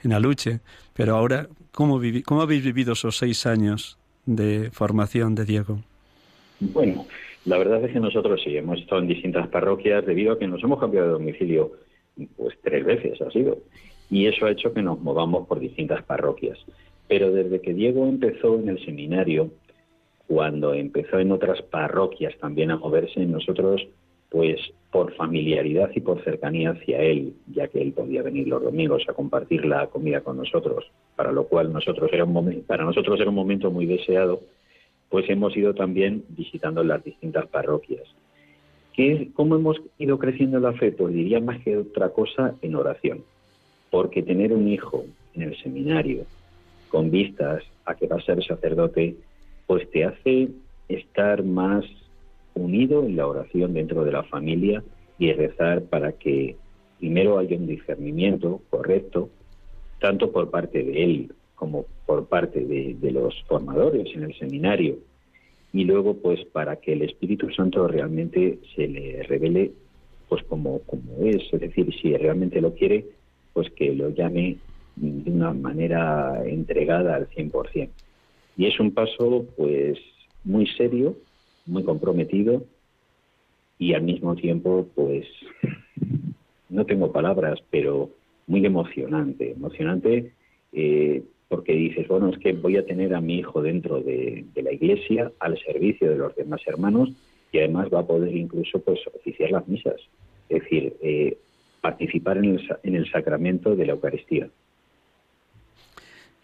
en 0.04 0.14
Aluche. 0.14 0.60
Pero 0.94 1.16
ahora, 1.16 1.48
¿cómo, 1.72 2.02
¿cómo 2.26 2.42
habéis 2.42 2.64
vivido 2.64 2.94
esos 2.94 3.18
seis 3.18 3.46
años 3.46 3.98
de 4.26 4.70
formación 4.72 5.36
de 5.36 5.46
Diego? 5.46 5.80
Bueno, 6.60 7.06
la 7.46 7.58
verdad 7.58 7.84
es 7.84 7.92
que 7.92 8.00
nosotros 8.00 8.42
sí 8.44 8.56
hemos 8.58 8.80
estado 8.80 9.02
en 9.02 9.08
distintas 9.08 9.48
parroquias 9.48 10.06
debido 10.06 10.34
a 10.34 10.40
que 10.40 10.48
nos 10.48 10.64
hemos 10.64 10.80
cambiado 10.80 11.08
de 11.08 11.14
domicilio 11.14 11.72
pues 12.38 12.58
tres 12.62 12.86
veces 12.86 13.22
ha 13.22 13.32
sido. 13.32 13.60
Y 14.10 14.28
eso 14.28 14.46
ha 14.46 14.52
hecho 14.52 14.74
que 14.74 14.82
nos 14.82 15.00
movamos 15.02 15.48
por 15.48 15.60
distintas 15.60 16.04
parroquias. 16.04 16.58
Pero 17.08 17.32
desde 17.32 17.62
que 17.62 17.74
Diego 17.74 18.06
empezó 18.06 18.56
en 18.56 18.70
el 18.70 18.84
seminario, 18.86 19.52
cuando 20.28 20.74
empezó 20.74 21.20
en 21.20 21.32
otras 21.32 21.62
parroquias 21.62 22.38
también 22.40 22.72
a 22.72 22.78
moverse, 22.78 23.26
nosotros, 23.26 23.88
pues 24.30 24.60
por 24.92 25.14
familiaridad 25.16 25.90
y 25.96 26.02
por 26.02 26.24
cercanía 26.24 26.72
hacia 26.72 27.02
él, 27.02 27.34
ya 27.48 27.68
que 27.68 27.82
él 27.82 27.94
podía 27.94 28.22
venir 28.22 28.48
los 28.48 28.64
domingos 28.64 29.04
a 29.08 29.14
compartir 29.14 29.66
la 29.66 29.88
comida 29.88 30.22
con 30.22 30.38
nosotros, 30.38 30.86
para 31.16 31.32
lo 31.32 31.46
cual 31.48 31.74
nosotros 31.74 32.12
era 32.14 32.24
un 32.24 32.64
para 32.64 32.86
nosotros 32.86 33.20
era 33.20 33.30
un 33.30 33.36
momento 33.36 33.72
muy 33.72 33.86
deseado, 33.86 34.42
pues 35.10 35.30
hemos 35.30 35.56
ido 35.58 35.74
también 35.74 36.24
visitando 36.30 36.84
las 36.84 37.04
distintas 37.04 37.48
parroquias. 37.48 38.04
¿Cómo 39.34 39.56
hemos 39.56 39.82
ido 39.98 40.20
creciendo 40.20 40.60
la 40.60 40.74
fe? 40.74 40.92
Pues 40.92 41.14
diría 41.14 41.40
más 41.40 41.60
que 41.64 41.78
otra 41.78 42.10
cosa 42.10 42.56
en 42.62 42.76
oración. 42.76 43.24
Porque 43.90 44.22
tener 44.22 44.54
un 44.54 44.68
hijo 44.68 45.06
en 45.34 45.44
el 45.44 45.58
seminario 45.58 46.26
con 46.90 47.10
vistas 47.10 47.64
a 47.86 47.96
que 47.96 48.08
va 48.08 48.18
a 48.18 48.22
ser 48.22 48.44
sacerdote, 48.44 49.16
pues 49.66 49.90
te 49.90 50.06
hace 50.06 50.50
estar 50.88 51.44
más 51.44 51.86
unido 52.54 53.04
en 53.04 53.16
la 53.16 53.26
oración 53.26 53.74
dentro 53.74 54.04
de 54.04 54.12
la 54.12 54.24
familia 54.24 54.84
y 55.18 55.32
rezar 55.34 55.82
para 55.84 56.12
que 56.12 56.56
primero 57.00 57.40
haya 57.40 57.58
un 57.58 57.66
discernimiento 57.66 58.62
correcto, 58.70 59.30
tanto 60.00 60.32
por 60.32 60.52
parte 60.52 60.84
de 60.84 61.04
él 61.04 61.34
como 61.56 61.86
por 62.06 62.28
parte 62.28 62.64
de 62.64 63.12
los 63.12 63.34
formadores 63.48 64.14
en 64.16 64.24
el 64.24 64.38
seminario, 64.38 64.98
y 65.74 65.86
luego 65.86 66.18
pues 66.18 66.46
para 66.46 66.78
que 66.78 66.94
el 66.94 67.02
Espíritu 67.02 67.50
Santo 67.50 67.88
realmente 67.88 68.60
se 68.76 68.88
le 68.88 69.24
revele 69.24 69.72
pues 70.30 70.44
como, 70.44 70.80
como 70.84 71.26
es, 71.26 71.42
es 71.52 71.60
decir, 71.60 71.94
si 72.02 72.16
realmente 72.16 72.62
lo 72.62 72.74
quiere, 72.74 73.06
pues 73.54 73.70
que 73.72 73.94
lo 73.94 74.10
llame 74.10 74.58
de 74.96 75.32
una 75.32 75.54
manera 75.54 76.44
entregada 76.46 77.16
al 77.16 77.28
100%. 77.30 77.90
Y 78.56 78.68
es 78.68 78.80
un 78.80 78.92
paso 78.92 79.48
pues 79.58 80.00
muy 80.44 80.68
serio, 80.68 81.18
muy 81.66 81.84
comprometido 81.84 82.64
y 83.80 83.94
al 83.94 84.04
mismo 84.04 84.36
tiempo 84.36 84.88
pues 84.94 85.26
no 86.70 86.86
tengo 86.86 87.12
palabras, 87.12 87.60
pero 87.72 88.12
muy 88.48 88.66
emocionante, 88.66 89.52
emocionante 89.52 90.34
eh, 90.72 91.24
porque 91.48 91.74
dices, 91.74 92.08
bueno, 92.08 92.30
es 92.30 92.38
que 92.40 92.54
voy 92.54 92.78
a 92.78 92.86
tener 92.86 93.14
a 93.14 93.22
mi 93.22 93.40
hijo 93.40 93.62
dentro 93.62 94.02
de, 94.02 94.46
la 94.56 94.72
iglesia 94.72 95.32
al 95.40 95.58
servicio 95.60 96.10
de 96.10 96.18
los 96.18 96.36
demás 96.36 96.62
hermanos 96.66 97.10
y 97.52 97.60
además 97.60 97.90
va 97.94 98.00
a 98.00 98.08
poder 98.08 98.36
incluso 98.36 98.80
pues 98.80 99.00
oficiar 99.14 99.52
las 99.52 99.68
misas, 99.68 99.96
es 100.50 100.62
decir, 100.64 100.96
eh, 101.02 101.38
participar 101.82 102.38
en 102.38 102.46
el, 102.46 102.70
en 102.84 102.96
el 102.96 103.12
sacramento 103.12 103.76
de 103.76 103.86
la 103.86 103.94
Eucaristía. 103.94 104.50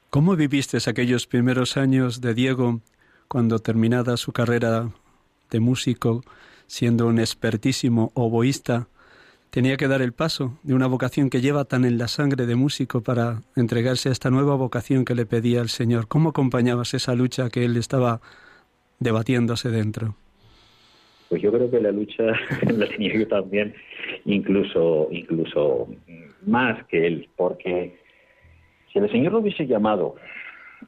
¿Cómo 0.09 0.35
viviste 0.35 0.77
aquellos 0.87 1.27
primeros 1.27 1.77
años 1.77 2.21
de 2.21 2.33
Diego 2.33 2.81
cuando 3.27 3.59
terminada 3.59 4.17
su 4.17 4.31
carrera 4.31 4.89
de 5.51 5.59
músico, 5.59 6.23
siendo 6.65 7.07
un 7.07 7.19
expertísimo 7.19 8.11
oboísta, 8.15 8.87
tenía 9.49 9.77
que 9.77 9.87
dar 9.87 10.01
el 10.01 10.13
paso 10.13 10.57
de 10.63 10.73
una 10.73 10.87
vocación 10.87 11.29
que 11.29 11.41
lleva 11.41 11.65
tan 11.65 11.85
en 11.85 11.97
la 11.97 12.07
sangre 12.07 12.45
de 12.45 12.55
músico 12.55 13.01
para 13.01 13.41
entregarse 13.55 14.09
a 14.09 14.11
esta 14.11 14.29
nueva 14.29 14.55
vocación 14.55 15.05
que 15.05 15.15
le 15.15 15.25
pedía 15.25 15.61
el 15.61 15.69
Señor. 15.69 16.07
¿Cómo 16.07 16.29
acompañabas 16.29 16.93
esa 16.93 17.15
lucha 17.15 17.49
que 17.49 17.65
él 17.65 17.77
estaba 17.77 18.21
debatiéndose 18.99 19.69
dentro? 19.69 20.15
Pues 21.29 21.41
yo 21.41 21.51
creo 21.51 21.69
que 21.69 21.79
la 21.79 21.91
lucha 21.91 22.23
la 22.71 22.87
tenía 22.87 23.13
yo 23.13 23.27
también, 23.27 23.73
incluso, 24.25 25.07
incluso 25.11 25.87
más 26.45 26.85
que 26.85 27.07
él, 27.07 27.29
porque 27.35 27.97
si 28.91 28.99
el 28.99 29.11
Señor 29.11 29.33
lo 29.33 29.39
hubiese 29.39 29.65
llamado 29.67 30.15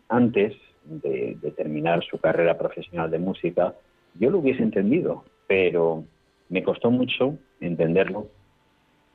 antes 0.09 0.53
de, 0.85 1.37
de 1.41 1.51
terminar 1.51 2.03
su 2.03 2.17
carrera 2.17 2.57
profesional 2.57 3.11
de 3.11 3.19
música, 3.19 3.75
yo 4.15 4.29
lo 4.29 4.39
hubiese 4.39 4.63
entendido, 4.63 5.23
pero 5.47 6.03
me 6.49 6.63
costó 6.63 6.91
mucho 6.91 7.37
entenderlo 7.59 8.27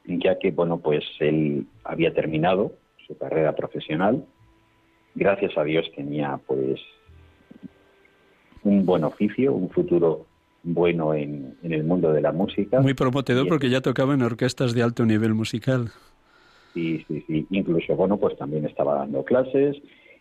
ya 0.06 0.38
que, 0.38 0.50
bueno, 0.50 0.78
pues 0.78 1.04
él 1.20 1.66
había 1.84 2.12
terminado 2.14 2.72
su 3.06 3.16
carrera 3.16 3.54
profesional. 3.54 4.24
Gracias 5.14 5.56
a 5.56 5.64
Dios 5.64 5.90
tenía, 5.94 6.38
pues, 6.46 6.80
un 8.62 8.84
buen 8.84 9.04
oficio, 9.04 9.52
un 9.52 9.70
futuro 9.70 10.26
bueno 10.62 11.14
en, 11.14 11.56
el 11.62 11.84
mundo 11.84 12.12
de 12.12 12.20
la 12.20 12.32
música. 12.32 12.80
Muy 12.80 12.94
prometedor 12.94 13.48
porque 13.48 13.70
ya 13.70 13.80
tocaba 13.80 14.14
en 14.14 14.22
orquestas 14.22 14.74
de 14.74 14.82
alto 14.82 15.06
nivel 15.06 15.34
musical. 15.34 15.90
Sí, 16.74 17.04
sí, 17.06 17.24
sí. 17.26 17.46
Incluso, 17.50 17.94
bueno, 17.94 18.18
pues 18.18 18.36
también 18.36 18.66
estaba 18.66 18.96
dando 18.96 19.24
clases. 19.24 19.76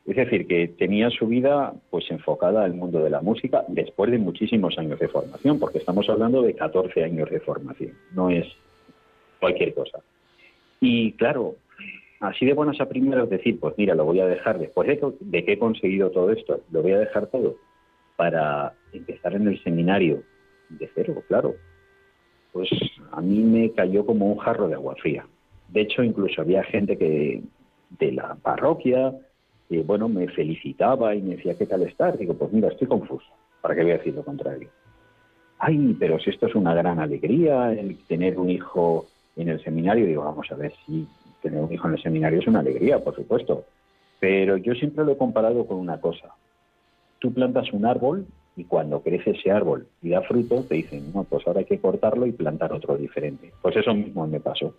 Es 0.06 0.16
decir, 0.16 0.46
que 0.46 0.68
tenía 0.68 1.10
su 1.10 1.26
vida 1.26 1.74
pues 1.90 2.06
enfocada 2.12 2.64
al 2.64 2.76
mundo 2.76 3.04
de 3.04 3.10
la 3.10 3.22
música 3.22 3.66
después 3.68 4.12
de 4.12 4.20
muchísimos 4.20 4.78
años 4.78 5.00
de 5.00 5.08
formación, 5.08 5.60
porque 5.60 5.80
estamos 5.80 6.08
hablando 6.10 6.44
de 6.44 6.54
14 6.54 7.04
años 7.04 7.30
de 7.32 7.40
formación, 7.40 7.94
no 8.14 8.30
es 8.30 8.46
cualquier 9.46 9.76
cosa. 9.76 10.00
Y 10.82 11.12
claro, 11.14 11.56
así 12.20 12.48
de 12.48 12.54
buenas 12.54 12.82
a 12.82 12.90
primeras 12.90 13.30
decir, 13.30 13.60
pues 13.60 13.76
mira, 13.78 13.94
lo 13.94 14.04
voy 14.04 14.20
a 14.20 14.26
dejar 14.26 14.58
después 14.58 14.88
de 14.88 15.00
de 15.20 15.46
que 15.46 15.54
he 15.54 15.60
conseguido 15.60 16.10
todo 16.10 16.32
esto, 16.32 16.62
lo 16.72 16.82
voy 16.82 16.94
a 16.94 17.00
dejar 17.00 17.28
todo 17.28 17.58
para 18.16 18.74
empezar 18.92 19.36
en 19.36 19.48
el 19.48 19.62
seminario 19.64 20.24
de 20.70 20.90
cero, 20.96 21.22
claro, 21.28 21.54
pues 22.52 22.70
a 23.12 23.22
mí 23.22 23.40
me 23.40 23.72
cayó 23.72 24.04
como 24.04 24.32
un 24.32 24.38
jarro 24.38 24.68
de 24.68 24.74
agua 24.74 24.96
fría. 24.96 25.28
De 25.68 25.82
hecho, 25.82 26.02
incluso 26.02 26.42
había 26.42 26.64
gente 26.64 26.98
que 26.98 27.44
de 28.00 28.12
la 28.14 28.34
parroquia, 28.36 29.14
que, 29.70 29.84
bueno, 29.84 30.10
me 30.10 30.28
felicitaba 30.30 31.14
y 31.14 31.22
me 31.22 31.36
decía, 31.36 31.56
¿qué 31.56 31.68
tal 31.68 31.84
estás? 31.84 32.18
Digo, 32.18 32.34
pues 32.34 32.52
mira, 32.52 32.70
estoy 32.70 32.88
confuso. 32.88 33.28
¿Para 33.62 33.76
qué 33.76 33.84
voy 33.84 33.92
a 33.92 33.98
decir 33.98 34.16
lo 34.16 34.24
contrario? 34.24 34.70
Ay, 35.60 35.96
pero 36.00 36.20
si 36.20 36.30
esto 36.30 36.48
es 36.48 36.56
una 36.56 36.74
gran 36.74 37.00
alegría, 37.00 37.72
el 37.74 37.98
tener 38.08 38.38
un 38.40 38.50
hijo 38.50 39.08
en 39.36 39.50
el 39.50 39.64
seminario, 39.64 40.06
digo, 40.06 40.24
vamos 40.24 40.52
a 40.52 40.56
ver 40.56 40.74
si 40.86 41.08
tener 41.42 41.62
un 41.62 41.72
hijo 41.72 41.88
en 41.88 41.96
el 41.96 42.02
seminario 42.02 42.40
es 42.40 42.48
una 42.48 42.60
alegría, 42.60 43.04
por 43.04 43.16
supuesto. 43.16 43.66
Pero 44.20 44.58
yo 44.58 44.74
siempre 44.74 45.06
lo 45.06 45.12
he 45.12 45.18
comparado 45.18 45.66
con 45.68 45.78
una 45.78 46.00
cosa. 46.00 46.34
Tú 47.20 47.34
plantas 47.34 47.72
un 47.74 47.86
árbol 47.86 48.26
y 48.56 48.64
cuando 48.64 49.02
crece 49.02 49.32
ese 49.32 49.52
árbol 49.52 49.88
y 50.02 50.10
da 50.10 50.22
fruto, 50.22 50.64
te 50.64 50.76
dicen, 50.76 51.12
no, 51.14 51.24
pues 51.24 51.46
ahora 51.46 51.60
hay 51.60 51.66
que 51.66 51.80
cortarlo 51.80 52.26
y 52.26 52.32
plantar 52.32 52.72
otro 52.72 52.98
diferente. 52.98 53.52
Pues 53.62 53.76
eso 53.76 53.94
mismo 53.94 54.26
me 54.26 54.40
pasó. 54.40 54.74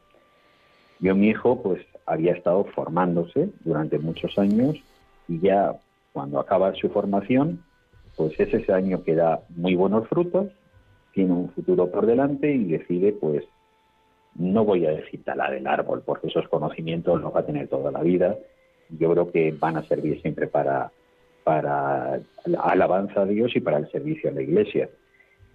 Yo, 0.98 1.14
mi 1.14 1.28
hijo, 1.28 1.62
pues 1.62 1.84
había 2.06 2.32
estado 2.32 2.64
formándose 2.64 3.50
durante 3.64 3.98
muchos 3.98 4.38
años 4.38 4.76
y 5.28 5.40
ya 5.40 5.76
cuando 6.12 6.40
acaba 6.40 6.74
su 6.74 6.88
formación, 6.88 7.62
pues 8.16 8.38
es 8.40 8.52
ese 8.54 8.72
año 8.72 9.02
que 9.04 9.14
da 9.14 9.40
muy 9.50 9.74
buenos 9.74 10.08
frutos, 10.08 10.46
tiene 11.12 11.32
un 11.32 11.50
futuro 11.50 11.90
por 11.90 12.06
delante 12.06 12.54
y 12.54 12.64
decide, 12.64 13.12
pues, 13.12 13.44
no 14.38 14.64
voy 14.64 14.86
a 14.86 14.90
decir 14.90 15.24
talar 15.24 15.54
el 15.54 15.66
árbol, 15.66 16.02
porque 16.04 16.28
esos 16.28 16.48
conocimientos 16.48 17.20
los 17.20 17.34
va 17.34 17.40
a 17.40 17.46
tener 17.46 17.68
toda 17.68 17.90
la 17.90 18.02
vida. 18.02 18.36
Yo 18.90 19.12
creo 19.12 19.32
que 19.32 19.52
van 19.52 19.76
a 19.76 19.86
servir 19.86 20.20
siempre 20.22 20.46
para 20.46 20.90
para 21.46 22.20
la 22.44 22.58
alabanza 22.58 23.20
a 23.20 23.24
Dios 23.24 23.54
y 23.54 23.60
para 23.60 23.78
el 23.78 23.88
servicio 23.92 24.28
a 24.28 24.32
la 24.32 24.42
iglesia. 24.42 24.90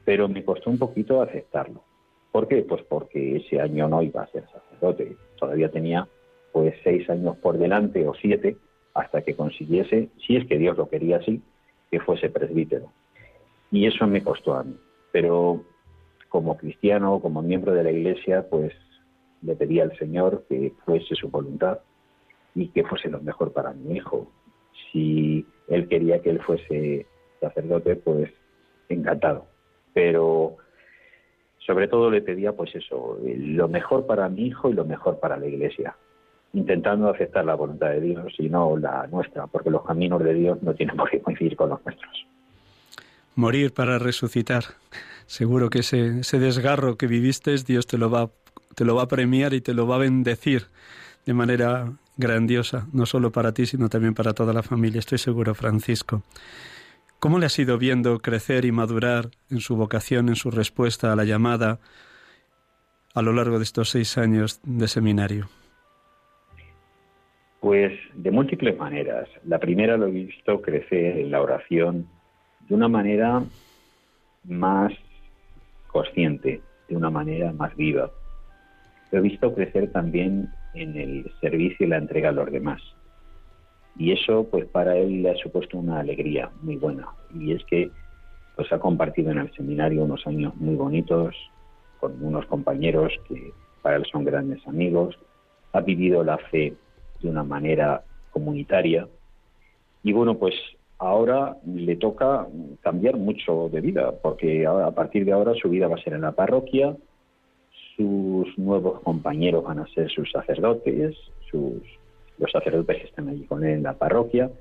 Pero 0.06 0.30
me 0.30 0.46
costó 0.46 0.70
un 0.70 0.80
poquito 0.80 1.22
aceptarlo. 1.22 1.84
¿Por 2.32 2.48
qué? 2.48 2.62
Pues 2.62 2.82
porque 2.84 3.36
ese 3.36 3.60
año 3.60 3.90
no 3.90 4.02
iba 4.02 4.22
a 4.22 4.32
ser 4.32 4.46
sacerdote. 4.46 5.18
Todavía 5.38 5.70
tenía 5.70 6.08
pues 6.54 6.76
seis 6.86 7.10
años 7.10 7.36
por 7.40 7.58
delante 7.58 8.08
o 8.08 8.14
siete 8.14 8.56
hasta 8.94 9.22
que 9.22 9.36
consiguiese, 9.36 10.08
si 10.26 10.38
es 10.38 10.48
que 10.48 10.58
Dios 10.58 10.78
lo 10.78 10.88
quería 10.88 11.18
así, 11.18 11.42
que 11.90 12.00
fuese 12.00 12.30
presbítero. 12.30 12.90
Y 13.70 13.86
eso 13.86 14.08
me 14.08 14.24
costó 14.24 14.54
a 14.54 14.64
mí. 14.64 14.78
Pero 15.12 15.62
como 16.32 16.56
cristiano, 16.56 17.20
como 17.20 17.42
miembro 17.42 17.74
de 17.74 17.84
la 17.84 17.92
iglesia, 17.92 18.48
pues 18.50 18.74
le 19.42 19.54
pedí 19.58 19.82
al 19.82 19.96
Señor 19.98 20.46
que 20.48 20.74
fuese 20.86 21.14
su 21.14 21.28
voluntad 21.28 21.80
y 22.56 22.70
que 22.70 22.86
fuese 22.86 23.10
lo 23.10 23.20
mejor 23.20 23.52
para 23.52 23.74
mi 23.74 23.98
hijo. 23.98 24.32
Si 24.92 25.46
él 25.68 25.90
quería 25.90 26.22
que 26.22 26.30
él 26.30 26.42
fuese 26.42 27.06
sacerdote, 27.42 27.98
pues 27.98 28.32
encantado. 28.88 29.46
Pero 29.94 30.56
sobre 31.66 31.90
todo 31.90 32.10
le 32.10 32.22
pedía 32.22 32.54
pues 32.54 32.74
eso, 32.76 33.20
lo 33.22 33.68
mejor 33.68 34.06
para 34.06 34.30
mi 34.30 34.48
hijo 34.48 34.70
y 34.70 34.74
lo 34.74 34.86
mejor 34.86 35.20
para 35.20 35.36
la 35.36 35.48
iglesia, 35.48 35.98
intentando 36.54 37.10
aceptar 37.10 37.44
la 37.44 37.56
voluntad 37.56 37.90
de 37.90 38.00
Dios 38.00 38.34
y 38.38 38.48
no 38.48 38.78
la 38.78 39.06
nuestra, 39.08 39.48
porque 39.48 39.70
los 39.70 39.86
caminos 39.86 40.24
de 40.24 40.34
Dios 40.34 40.64
no 40.64 40.74
tienen 40.74 40.96
por 40.96 41.10
qué 41.10 41.20
coincidir 41.20 41.58
con 41.58 41.72
los 41.72 41.84
nuestros. 41.84 42.26
Morir 43.36 43.74
para 43.74 44.00
resucitar. 44.00 44.64
Seguro 45.26 45.70
que 45.70 45.80
ese, 45.80 46.40
desgarro 46.40 46.98
que 46.98 47.08
viviste, 47.08 47.56
Dios 47.56 47.88
te 47.88 47.98
lo 47.98 48.10
va 48.10 48.30
te 48.76 48.86
lo 48.86 48.96
va 48.96 49.04
a 49.04 49.08
premiar 49.08 49.54
y 49.54 49.60
te 49.60 49.74
lo 49.74 49.86
va 49.86 49.96
a 49.96 50.00
bendecir 50.00 50.68
de 51.26 51.34
manera 51.34 51.92
grandiosa, 52.18 52.88
no 52.94 53.06
solo 53.06 53.32
para 53.32 53.54
ti, 53.54 53.66
sino 53.66 53.90
también 53.90 54.14
para 54.14 54.34
toda 54.34 54.54
la 54.54 54.64
familia, 54.64 55.00
estoy 55.00 55.18
seguro, 55.18 55.54
Francisco. 55.54 56.24
¿Cómo 57.20 57.38
le 57.38 57.46
has 57.46 57.60
ido 57.60 57.78
viendo 57.78 58.20
crecer 58.20 58.66
y 58.66 58.72
madurar 58.72 59.30
en 59.50 59.60
su 59.60 59.76
vocación, 59.76 60.30
en 60.30 60.36
su 60.36 60.50
respuesta 60.50 61.12
a 61.12 61.16
la 61.16 61.24
llamada 61.24 61.80
a 63.14 63.22
lo 63.22 63.34
largo 63.34 63.58
de 63.58 63.64
estos 63.64 63.90
seis 63.90 64.18
años 64.18 64.60
de 64.64 64.88
seminario? 64.88 65.48
Pues 67.60 67.94
de 68.16 68.32
múltiples 68.32 68.76
maneras. 68.76 69.30
La 69.46 69.60
primera 69.60 69.98
lo 69.98 70.08
he 70.08 70.12
visto 70.12 70.62
crecer 70.62 71.20
en 71.20 71.30
la 71.30 71.42
oración 71.42 72.08
de 72.68 72.74
una 72.74 72.88
manera 72.88 73.44
más 74.46 74.92
consciente, 75.92 76.62
de 76.88 76.96
una 76.96 77.10
manera 77.10 77.52
más 77.54 77.76
viva. 77.76 78.12
Lo 79.12 79.20
he 79.20 79.22
visto 79.22 79.54
crecer 79.54 79.92
también 79.92 80.50
en 80.74 80.98
el 80.98 81.32
servicio 81.42 81.86
y 81.86 81.90
la 81.90 81.98
entrega 81.98 82.30
a 82.30 82.34
los 82.34 82.52
demás. 82.52 82.82
Y 83.98 84.12
eso, 84.12 84.48
pues 84.50 84.66
para 84.66 84.98
él 84.98 85.22
le 85.22 85.32
ha 85.32 85.36
supuesto 85.36 85.78
una 85.78 86.00
alegría 86.00 86.50
muy 86.62 86.78
buena. 86.78 87.08
Y 87.34 87.54
es 87.54 87.64
que 87.66 87.92
pues 88.56 88.72
ha 88.72 88.80
compartido 88.80 89.32
en 89.32 89.40
el 89.40 89.52
seminario 89.54 90.04
unos 90.04 90.26
años 90.28 90.56
muy 90.56 90.76
bonitos 90.76 91.36
con 92.00 92.24
unos 92.24 92.46
compañeros 92.46 93.14
que 93.28 93.52
para 93.82 93.98
él 93.98 94.06
son 94.12 94.24
grandes 94.24 94.66
amigos. 94.68 95.18
Ha 95.74 95.82
vivido 95.82 96.24
la 96.24 96.38
fe 96.38 96.76
de 97.22 97.30
una 97.30 97.44
manera 97.44 98.04
comunitaria. 98.32 99.08
Y 100.04 100.14
bueno, 100.14 100.38
pues 100.38 100.56
ahora 101.02 101.58
le 101.66 101.96
toca 101.96 102.48
cambiar 102.82 103.18
mucho 103.18 103.70
de 103.70 103.82
vida, 103.82 104.14
porque 104.22 104.68
a 104.68 104.92
partir 104.92 105.26
de 105.26 105.32
ahora 105.32 105.56
su 105.56 105.68
vida 105.68 105.88
va 105.88 105.96
a 105.96 106.04
ser 106.04 106.14
en 106.14 106.22
la 106.22 106.34
parroquia, 106.34 106.96
sus 107.98 108.56
nuevos 108.60 109.02
compañeros 109.02 109.64
van 109.64 109.80
a 109.80 109.88
ser 109.88 110.12
sus 110.12 110.32
sacerdotes, 110.32 111.18
sus, 111.50 111.82
los 112.38 112.52
sacerdotes 112.52 112.98
que 112.98 113.08
están 113.08 113.30
allí 113.30 113.46
con 113.46 113.64
él 113.64 113.72
en 113.72 113.84
la 113.84 113.94
parroquia, 113.94 114.52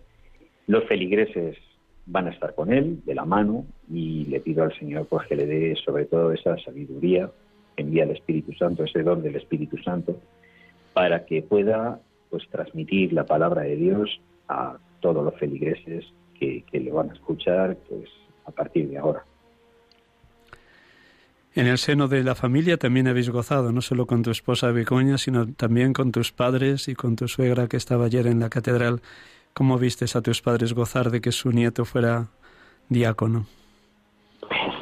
los 0.67 0.85
feligreses 0.85 1.59
van 2.07 2.29
a 2.29 2.31
estar 2.31 2.55
con 2.55 2.73
él 2.73 3.05
de 3.05 3.15
la 3.15 3.27
mano 3.27 3.67
y 3.93 4.25
le 4.25 4.41
pido 4.41 4.63
al 4.63 4.73
Señor 4.79 5.07
pues 5.11 5.27
que 5.27 5.37
le 5.37 5.45
dé 5.45 5.77
sobre 5.85 6.07
todo 6.07 6.33
esa 6.33 6.57
sabiduría 6.59 7.31
que 7.77 7.83
envía 7.83 8.05
el 8.05 8.13
Espíritu 8.13 8.55
Santo, 8.55 8.85
ese 8.85 9.03
don 9.03 9.23
del 9.23 9.37
Espíritu 9.37 9.77
Santo, 9.83 10.17
para 10.95 11.27
que 11.27 11.43
pueda 11.43 12.01
pues 12.31 12.49
transmitir 12.49 13.13
la 13.13 13.27
palabra 13.27 13.61
de 13.63 13.77
Dios 13.77 14.21
a 14.49 14.79
todos 15.01 15.23
los 15.23 15.35
feligreses 15.35 16.07
que, 16.41 16.65
que 16.71 16.81
le 16.81 16.91
van 16.91 17.11
a 17.11 17.13
escuchar 17.13 17.77
pues 17.89 18.09
a 18.47 18.51
partir 18.51 18.89
de 18.89 18.99
ahora. 18.99 19.23
En 21.55 21.67
el 21.67 21.79
seno 21.79 22.07
de 22.07 22.23
la 22.23 22.37
familia 22.37 22.77
también 22.77 23.09
habéis 23.09 23.29
gozado, 23.29 23.73
no 23.73 23.81
solo 23.81 24.07
con 24.07 24.23
tu 24.23 24.31
esposa 24.31 24.71
Begoña, 24.71 25.19
sino 25.19 25.53
también 25.53 25.93
con 25.93 26.13
tus 26.13 26.31
padres 26.31 26.87
y 26.87 26.95
con 26.95 27.17
tu 27.17 27.27
suegra 27.27 27.67
que 27.67 27.77
estaba 27.77 28.05
ayer 28.05 28.29
en 28.29 28.39
la 28.39 28.49
catedral. 28.49 29.01
¿Cómo 29.53 29.77
vistes 29.79 30.15
a 30.15 30.23
tus 30.23 30.43
padres 30.43 30.75
gozar 30.75 31.11
de 31.11 31.21
que 31.21 31.33
su 31.33 31.51
nieto 31.51 31.85
fuera 31.85 32.29
diácono? 32.89 33.47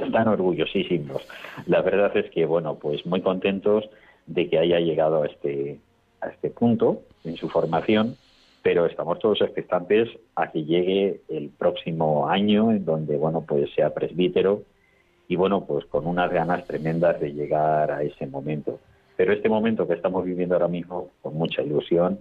Están 0.04 0.28
orgullosísimos. 0.28 1.26
La 1.66 1.80
verdad 1.80 2.14
es 2.16 2.30
que, 2.30 2.44
bueno, 2.44 2.74
pues 2.74 3.04
muy 3.06 3.22
contentos 3.22 3.88
de 4.26 4.48
que 4.50 4.59
haya 4.59 4.78
llegado 4.78 5.22
a 5.22 5.26
este, 5.26 5.80
a 6.20 6.28
este 6.28 6.50
punto 6.50 7.00
en 7.24 7.36
su 7.36 7.48
formación, 7.48 8.16
pero 8.62 8.86
estamos 8.86 9.18
todos 9.18 9.40
expectantes 9.40 10.09
a 10.34 10.50
que 10.50 10.64
llegue 10.64 11.20
el 11.28 11.50
próximo 11.50 12.28
año 12.28 12.70
en 12.72 12.84
donde, 12.84 13.16
bueno, 13.16 13.42
pues 13.46 13.70
sea 13.74 13.94
presbítero 13.94 14.62
y 15.28 15.36
bueno, 15.36 15.64
pues 15.66 15.84
con 15.86 16.06
unas 16.06 16.30
ganas 16.30 16.66
tremendas 16.66 17.20
de 17.20 17.32
llegar 17.32 17.90
a 17.90 18.02
ese 18.02 18.26
momento. 18.26 18.80
Pero 19.16 19.32
este 19.32 19.48
momento 19.48 19.86
que 19.86 19.94
estamos 19.94 20.24
viviendo 20.24 20.54
ahora 20.54 20.68
mismo, 20.68 21.11
con 21.22 21.34
mucha 21.34 21.62
ilusión 21.62 22.18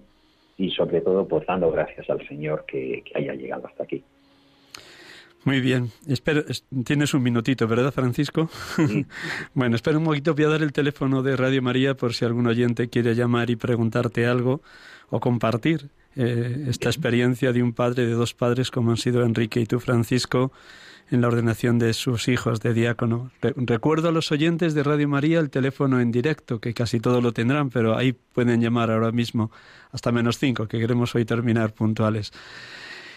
y 0.57 0.71
sobre 0.71 1.01
todo 1.01 1.27
pues 1.27 1.45
dando 1.47 1.71
gracias 1.71 2.09
al 2.09 2.27
Señor 2.27 2.65
que, 2.67 3.03
haya 3.15 3.33
llegado 3.33 3.67
hasta 3.67 3.83
aquí. 3.83 4.03
Muy 5.45 5.61
bien. 5.61 5.89
Espero, 6.07 6.43
tienes 6.83 7.13
un 7.13 7.23
minutito, 7.23 7.67
¿verdad, 7.67 7.93
Francisco? 7.93 8.49
bueno, 9.53 9.75
espera 9.77 9.97
un 9.97 10.03
poquito. 10.03 10.35
Voy 10.35 10.43
a 10.43 10.49
dar 10.49 10.61
el 10.61 10.73
teléfono 10.73 11.23
de 11.23 11.37
Radio 11.37 11.61
María 11.61 11.95
por 11.95 12.13
si 12.13 12.25
algún 12.25 12.47
oyente 12.47 12.89
quiere 12.89 13.15
llamar 13.15 13.49
y 13.49 13.55
preguntarte 13.55 14.25
algo 14.25 14.61
o 15.09 15.21
compartir 15.21 15.89
eh, 16.17 16.65
esta 16.67 16.89
experiencia 16.89 17.53
de 17.53 17.61
un 17.61 17.73
padre, 17.73 18.05
de 18.05 18.13
dos 18.13 18.33
padres, 18.33 18.71
como 18.71 18.91
han 18.91 18.97
sido 18.97 19.23
Enrique 19.23 19.59
y 19.59 19.65
tú, 19.65 19.79
Francisco, 19.79 20.51
en 21.09 21.21
la 21.21 21.27
ordenación 21.27 21.79
de 21.79 21.93
sus 21.93 22.27
hijos 22.27 22.59
de 22.59 22.73
diácono. 22.73 23.31
recuerdo 23.41 24.09
a 24.09 24.11
los 24.11 24.31
oyentes 24.31 24.73
de 24.73 24.83
Radio 24.83 25.07
María 25.07 25.39
el 25.39 25.49
teléfono 25.49 26.01
en 26.01 26.11
directo, 26.11 26.59
que 26.59 26.73
casi 26.73 26.99
todos 26.99 27.23
lo 27.23 27.31
tendrán, 27.31 27.69
pero 27.69 27.95
ahí 27.95 28.13
pueden 28.13 28.61
llamar 28.61 28.91
ahora 28.91 29.11
mismo 29.11 29.51
hasta 29.91 30.11
menos 30.11 30.37
cinco, 30.37 30.67
que 30.67 30.79
queremos 30.79 31.15
hoy 31.15 31.23
terminar 31.23 31.73
puntuales. 31.73 32.33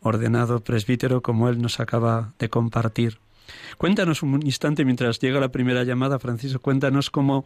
ordenado 0.00 0.60
presbítero 0.60 1.22
como 1.22 1.48
él 1.48 1.60
nos 1.60 1.80
acaba 1.80 2.32
de 2.38 2.48
compartir. 2.48 3.18
Cuéntanos 3.78 4.22
un 4.22 4.44
instante 4.44 4.84
mientras 4.84 5.18
llega 5.18 5.40
la 5.40 5.50
primera 5.50 5.84
llamada, 5.84 6.18
Francisco, 6.18 6.60
cuéntanos 6.60 7.10
cómo 7.10 7.44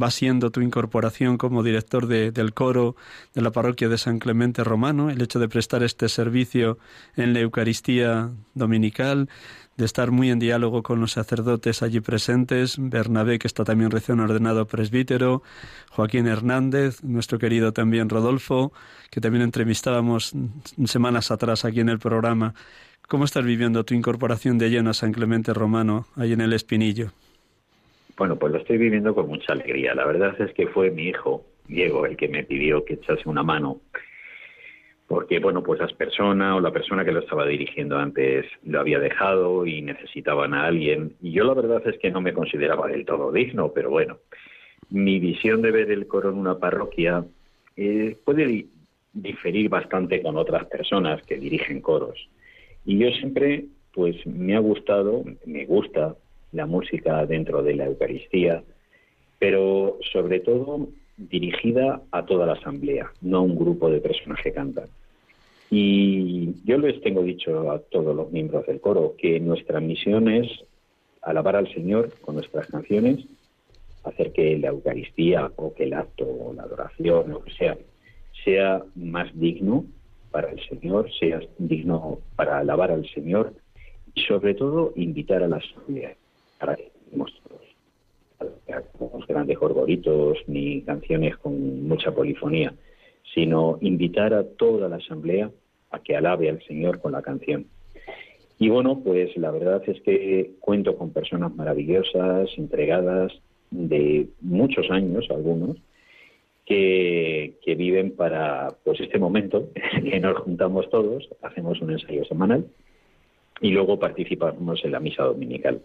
va 0.00 0.10
siendo 0.10 0.50
tu 0.50 0.60
incorporación 0.60 1.38
como 1.38 1.62
director 1.62 2.06
del 2.06 2.54
coro 2.54 2.96
de 3.34 3.42
la 3.42 3.50
parroquia 3.50 3.88
de 3.88 3.98
San 3.98 4.18
Clemente 4.18 4.62
Romano, 4.62 5.10
el 5.10 5.22
hecho 5.22 5.38
de 5.38 5.48
prestar 5.48 5.82
este 5.82 6.08
servicio 6.08 6.78
en 7.16 7.32
la 7.32 7.40
Eucaristía 7.40 8.30
dominical, 8.54 9.28
de 9.76 9.84
estar 9.84 10.10
muy 10.10 10.30
en 10.30 10.38
diálogo 10.38 10.82
con 10.82 11.00
los 11.00 11.12
sacerdotes 11.12 11.82
allí 11.82 12.00
presentes, 12.00 12.76
Bernabé, 12.78 13.38
que 13.38 13.46
está 13.46 13.64
también 13.64 13.90
recién 13.90 14.20
ordenado 14.20 14.66
presbítero, 14.66 15.42
Joaquín 15.90 16.26
Hernández, 16.26 17.02
nuestro 17.02 17.38
querido 17.38 17.72
también 17.72 18.08
Rodolfo, 18.08 18.72
que 19.10 19.20
también 19.20 19.42
entrevistábamos 19.42 20.32
semanas 20.86 21.30
atrás 21.30 21.64
aquí 21.64 21.80
en 21.80 21.90
el 21.90 21.98
programa. 21.98 22.54
¿Cómo 23.06 23.24
estás 23.24 23.44
viviendo 23.44 23.84
tu 23.84 23.94
incorporación 23.94 24.58
de 24.58 24.68
lleno 24.68 24.90
a 24.90 24.94
San 24.94 25.12
Clemente 25.12 25.54
Romano, 25.54 26.06
ahí 26.16 26.32
en 26.32 26.40
el 26.40 26.52
Espinillo? 26.52 27.12
Bueno, 28.16 28.36
pues 28.36 28.52
lo 28.52 28.58
estoy 28.58 28.78
viviendo 28.78 29.14
con 29.14 29.28
mucha 29.28 29.52
alegría. 29.52 29.94
La 29.94 30.06
verdad 30.06 30.34
es 30.40 30.52
que 30.54 30.66
fue 30.66 30.90
mi 30.90 31.08
hijo, 31.08 31.44
Diego, 31.68 32.04
el 32.06 32.16
que 32.16 32.28
me 32.28 32.42
pidió 32.42 32.84
que 32.84 32.94
echase 32.94 33.28
una 33.28 33.42
mano 33.42 33.80
porque 35.06 35.38
bueno, 35.38 35.62
pues 35.62 35.80
las 35.80 35.92
personas 35.92 36.56
o 36.56 36.60
la 36.60 36.72
persona 36.72 37.04
que 37.04 37.12
lo 37.12 37.20
estaba 37.20 37.46
dirigiendo 37.46 37.96
antes 37.98 38.46
lo 38.64 38.80
había 38.80 38.98
dejado 38.98 39.64
y 39.66 39.82
necesitaban 39.82 40.52
a 40.54 40.66
alguien. 40.66 41.14
Y 41.22 41.32
yo 41.32 41.44
la 41.44 41.54
verdad 41.54 41.82
es 41.86 41.98
que 41.98 42.10
no 42.10 42.20
me 42.20 42.32
consideraba 42.32 42.88
del 42.88 43.04
todo 43.04 43.30
digno, 43.30 43.72
pero 43.72 43.90
bueno, 43.90 44.18
mi 44.90 45.20
visión 45.20 45.62
de 45.62 45.70
ver 45.70 45.90
el 45.90 46.06
coro 46.06 46.30
en 46.30 46.38
una 46.38 46.58
parroquia 46.58 47.24
eh, 47.76 48.16
puede 48.24 48.66
diferir 49.12 49.68
bastante 49.68 50.22
con 50.22 50.36
otras 50.36 50.66
personas 50.66 51.22
que 51.22 51.36
dirigen 51.36 51.80
coros. 51.80 52.28
Y 52.86 52.98
yo 52.98 53.10
siempre, 53.10 53.66
pues 53.92 54.24
me 54.26 54.54
ha 54.54 54.60
gustado, 54.60 55.24
me 55.44 55.66
gusta 55.66 56.16
la 56.52 56.66
música 56.66 57.26
dentro 57.26 57.62
de 57.62 57.74
la 57.74 57.86
Eucaristía, 57.86 58.62
pero 59.40 59.98
sobre 60.12 60.38
todo 60.40 60.88
dirigida 61.16 62.00
a 62.12 62.24
toda 62.24 62.46
la 62.46 62.52
asamblea, 62.52 63.10
no 63.20 63.38
a 63.38 63.42
un 63.42 63.56
grupo 63.56 63.90
de 63.90 64.00
personas 64.00 64.38
que 64.42 64.52
cantan. 64.52 64.86
Y 65.68 66.54
yo 66.64 66.78
les 66.78 67.00
tengo 67.00 67.22
dicho 67.22 67.72
a 67.72 67.80
todos 67.80 68.14
los 68.14 68.30
miembros 68.30 68.64
del 68.66 68.80
coro 68.80 69.14
que 69.18 69.40
nuestra 69.40 69.80
misión 69.80 70.28
es 70.28 70.46
alabar 71.22 71.56
al 71.56 71.72
Señor 71.74 72.12
con 72.20 72.36
nuestras 72.36 72.68
canciones, 72.68 73.26
hacer 74.04 74.32
que 74.32 74.56
la 74.58 74.68
Eucaristía 74.68 75.50
o 75.56 75.74
que 75.74 75.84
el 75.84 75.94
acto 75.94 76.24
o 76.24 76.54
la 76.54 76.62
adoración, 76.62 77.30
lo 77.30 77.42
que 77.42 77.50
sea, 77.50 77.76
sea 78.44 78.84
más 78.94 79.28
digno 79.36 79.86
para 80.36 80.50
el 80.50 80.60
Señor, 80.68 81.10
sea 81.18 81.40
digno 81.56 82.18
para 82.36 82.58
alabar 82.58 82.90
al 82.90 83.08
Señor 83.08 83.54
y 84.14 84.20
sobre 84.20 84.52
todo 84.52 84.92
invitar 84.94 85.42
a 85.42 85.48
la 85.48 85.56
asamblea 85.56 86.14
para 86.60 86.76
que 86.76 86.90
los 88.38 89.26
grandes 89.26 89.58
gorgoritos 89.58 90.36
ni 90.46 90.82
canciones 90.82 91.38
con 91.38 91.88
mucha 91.88 92.12
polifonía, 92.12 92.74
sino 93.32 93.78
invitar 93.80 94.34
a 94.34 94.44
toda 94.44 94.90
la 94.90 94.96
asamblea 94.96 95.50
a 95.90 96.00
que 96.00 96.14
alabe 96.14 96.50
al 96.50 96.62
Señor 96.64 97.00
con 97.00 97.12
la 97.12 97.22
canción. 97.22 97.64
Y 98.58 98.68
bueno, 98.68 99.00
pues 99.02 99.34
la 99.38 99.50
verdad 99.50 99.82
es 99.86 100.02
que 100.02 100.50
cuento 100.60 100.98
con 100.98 101.14
personas 101.14 101.56
maravillosas, 101.56 102.50
entregadas 102.58 103.32
de 103.70 104.28
muchos 104.42 104.90
años, 104.90 105.28
algunos, 105.30 105.78
que, 106.66 107.54
viven 107.64 108.14
para 108.16 108.68
pues 108.84 109.00
este 109.00 109.18
momento 109.18 109.70
que 110.04 110.20
nos 110.20 110.38
juntamos 110.40 110.90
todos, 110.90 111.28
hacemos 111.42 111.80
un 111.80 111.92
ensayo 111.92 112.24
semanal 112.24 112.66
y 113.60 113.70
luego 113.70 113.98
participamos 113.98 114.84
en 114.84 114.92
la 114.92 115.00
misa 115.00 115.22
dominical 115.22 115.80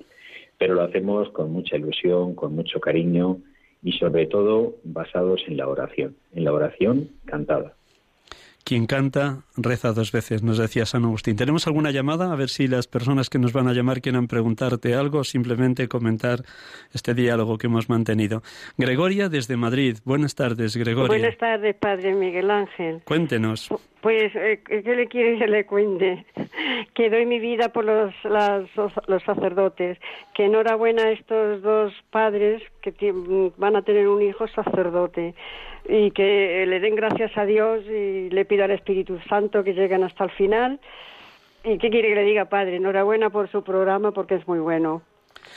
pero 0.61 0.75
lo 0.75 0.83
hacemos 0.83 1.27
con 1.31 1.51
mucha 1.51 1.75
ilusión, 1.75 2.35
con 2.35 2.53
mucho 2.53 2.79
cariño 2.79 3.39
y 3.81 3.93
sobre 3.93 4.27
todo 4.27 4.75
basados 4.83 5.41
en 5.47 5.57
la 5.57 5.67
oración, 5.67 6.15
en 6.35 6.43
la 6.43 6.53
oración 6.53 7.09
cantada. 7.25 7.73
Quien 8.71 8.85
canta 8.85 9.39
reza 9.57 9.91
dos 9.91 10.13
veces, 10.13 10.43
nos 10.43 10.57
decía 10.57 10.85
San 10.85 11.03
Agustín. 11.03 11.35
¿Tenemos 11.35 11.67
alguna 11.67 11.91
llamada? 11.91 12.31
A 12.31 12.37
ver 12.37 12.47
si 12.47 12.69
las 12.69 12.87
personas 12.87 13.29
que 13.29 13.37
nos 13.37 13.51
van 13.51 13.67
a 13.67 13.73
llamar 13.73 13.99
quieran 13.99 14.27
preguntarte 14.27 14.95
algo 14.95 15.19
o 15.19 15.23
simplemente 15.25 15.89
comentar 15.89 16.39
este 16.93 17.13
diálogo 17.13 17.57
que 17.57 17.67
hemos 17.67 17.89
mantenido. 17.89 18.43
Gregoria 18.77 19.27
desde 19.27 19.57
Madrid. 19.57 19.97
Buenas 20.05 20.35
tardes, 20.35 20.77
Gregoria. 20.77 21.09
Buenas 21.09 21.37
tardes, 21.37 21.75
Padre 21.75 22.13
Miguel 22.13 22.49
Ángel. 22.49 23.01
Cuéntenos. 23.03 23.67
Pues, 23.99 24.33
eh, 24.35 24.61
¿qué 24.65 24.95
le 24.95 25.07
quiere 25.07 25.37
que 25.37 25.47
le 25.47 25.65
cuente? 25.65 26.25
Que 26.93 27.09
doy 27.09 27.25
mi 27.25 27.39
vida 27.39 27.69
por 27.69 27.85
los, 27.85 28.13
los 28.23 29.23
sacerdotes. 29.23 29.97
Que 30.33 30.45
enhorabuena 30.45 31.03
a 31.03 31.11
estos 31.11 31.61
dos 31.61 31.93
padres 32.09 32.61
que 32.81 32.93
van 33.57 33.75
a 33.75 33.81
tener 33.81 34.07
un 34.07 34.21
hijo 34.21 34.47
sacerdote 34.47 35.33
y 35.87 36.11
que 36.11 36.65
le 36.67 36.79
den 36.79 36.95
gracias 36.95 37.35
a 37.37 37.45
Dios 37.45 37.83
y 37.85 38.29
le 38.29 38.45
pido 38.45 38.63
al 38.63 38.71
Espíritu 38.71 39.19
Santo 39.27 39.63
que 39.63 39.73
lleguen 39.73 40.03
hasta 40.03 40.23
el 40.25 40.31
final. 40.31 40.79
¿Y 41.63 41.77
qué 41.77 41.89
quiere 41.89 42.09
que 42.09 42.15
le 42.15 42.23
diga, 42.23 42.45
padre? 42.45 42.77
Enhorabuena 42.77 43.29
por 43.29 43.49
su 43.49 43.63
programa 43.63 44.11
porque 44.11 44.35
es 44.35 44.47
muy 44.47 44.59
bueno. 44.59 45.01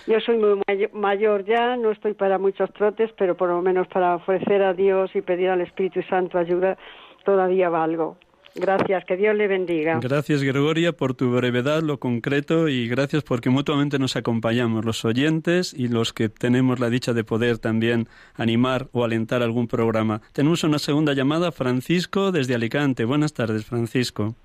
Yo 0.07 0.21
soy 0.21 0.39
muy 0.39 0.61
mayor 0.93 1.45
ya, 1.45 1.77
no 1.77 1.91
estoy 1.91 2.15
para 2.15 2.39
muchos 2.39 2.73
trotes, 2.73 3.11
pero 3.13 3.37
por 3.37 3.49
lo 3.49 3.63
menos 3.63 3.87
para 3.89 4.17
ofrecer 4.17 4.63
a 4.63 4.75
Dios 4.75 5.15
y 5.15 5.23
pedir 5.23 5.49
al 5.49 5.61
Espíritu 5.61 6.03
Santo 6.03 6.39
ayuda 6.39 6.77
todavía 7.25 7.69
valgo. 7.69 8.17
Gracias, 8.57 9.05
que 9.05 9.17
Dios 9.17 9.35
le 9.35 9.49
bendiga. 9.49 9.99
Gracias, 10.01 10.45
Gregoria, 10.45 10.93
por 10.93 11.15
tu 11.15 11.33
brevedad, 11.33 11.83
lo 11.83 11.99
concreto, 11.99 12.69
y 12.69 12.89
gracias 12.89 13.25
porque 13.25 13.51
mutuamente 13.51 13.99
nos 13.99 14.15
acompañamos, 14.15 14.85
los 14.85 15.05
oyentes 15.05 15.75
y 15.75 15.89
los 15.89 16.13
que 16.13 16.29
tenemos 16.29 16.79
la 16.79 16.89
dicha 16.89 17.13
de 17.13 17.25
poder 17.25 17.59
también 17.59 18.07
animar 18.35 18.87
o 18.93 19.03
alentar 19.03 19.43
algún 19.43 19.67
programa. 19.67 20.21
Tenemos 20.33 20.63
una 20.63 20.79
segunda 20.79 21.15
llamada, 21.15 21.51
Francisco, 21.51 22.31
desde 22.31 22.55
Alicante. 22.55 23.05
Buenas 23.05 23.35
tardes, 23.35 23.65
Francisco. 23.67 24.37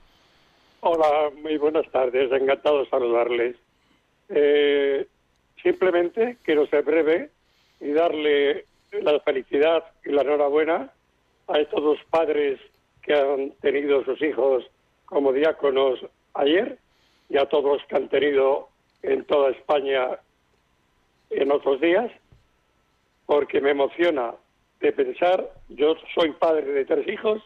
Hola, 0.81 1.29
muy 1.43 1.57
buenas 1.57 1.89
tardes, 1.91 2.31
encantado 2.31 2.79
de 2.79 2.89
saludarles. 2.89 3.57
Eh, 4.29 5.05
simplemente 5.61 6.37
quiero 6.43 6.65
ser 6.67 6.83
breve 6.83 7.29
y 7.79 7.91
darle 7.91 8.65
la 9.03 9.19
felicidad 9.19 9.83
y 10.03 10.11
la 10.11 10.23
enhorabuena 10.23 10.91
a 11.47 11.59
estos 11.59 11.83
dos 11.83 11.99
padres 12.09 12.59
que 13.09 13.15
han 13.15 13.49
tenido 13.61 14.05
sus 14.05 14.21
hijos 14.21 14.63
como 15.05 15.33
diáconos 15.33 15.99
ayer 16.35 16.77
y 17.27 17.39
a 17.39 17.47
todos 17.47 17.81
que 17.87 17.95
han 17.95 18.07
tenido 18.07 18.69
en 19.01 19.25
toda 19.25 19.49
España 19.49 20.19
en 21.31 21.51
otros 21.51 21.81
días, 21.81 22.11
porque 23.25 23.61
me 23.61 23.71
emociona 23.71 24.35
de 24.79 24.91
pensar, 24.91 25.49
yo 25.69 25.95
soy 26.13 26.33
padre 26.33 26.71
de 26.71 26.85
tres 26.85 27.07
hijos, 27.07 27.41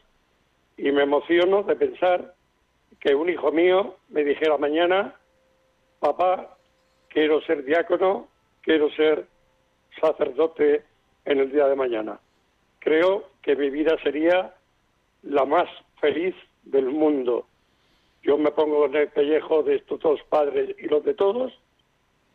y 0.75 0.91
me 0.91 1.03
emociono 1.03 1.63
de 1.63 1.77
pensar 1.77 2.33
que 2.99 3.15
un 3.15 3.29
hijo 3.29 3.53
mío 3.53 3.95
me 4.09 4.25
dijera 4.25 4.57
mañana, 4.57 5.15
papá, 6.01 6.57
quiero 7.07 7.41
ser 7.43 7.63
diácono, 7.63 8.27
quiero 8.63 8.91
ser 8.91 9.27
sacerdote 10.01 10.83
en 11.23 11.39
el 11.39 11.53
día 11.53 11.67
de 11.67 11.75
mañana. 11.77 12.19
Creo 12.79 13.29
que 13.41 13.55
mi 13.55 13.69
vida 13.69 13.95
sería 14.03 14.53
la 15.23 15.45
más 15.45 15.69
feliz 15.99 16.35
del 16.63 16.85
mundo. 16.85 17.47
Yo 18.21 18.37
me 18.37 18.51
pongo 18.51 18.85
en 18.85 18.95
el 18.95 19.09
pellejo 19.09 19.63
de 19.63 19.75
estos 19.75 19.99
dos 19.99 20.19
padres 20.29 20.75
y 20.79 20.87
los 20.87 21.03
de 21.03 21.13
todos 21.13 21.51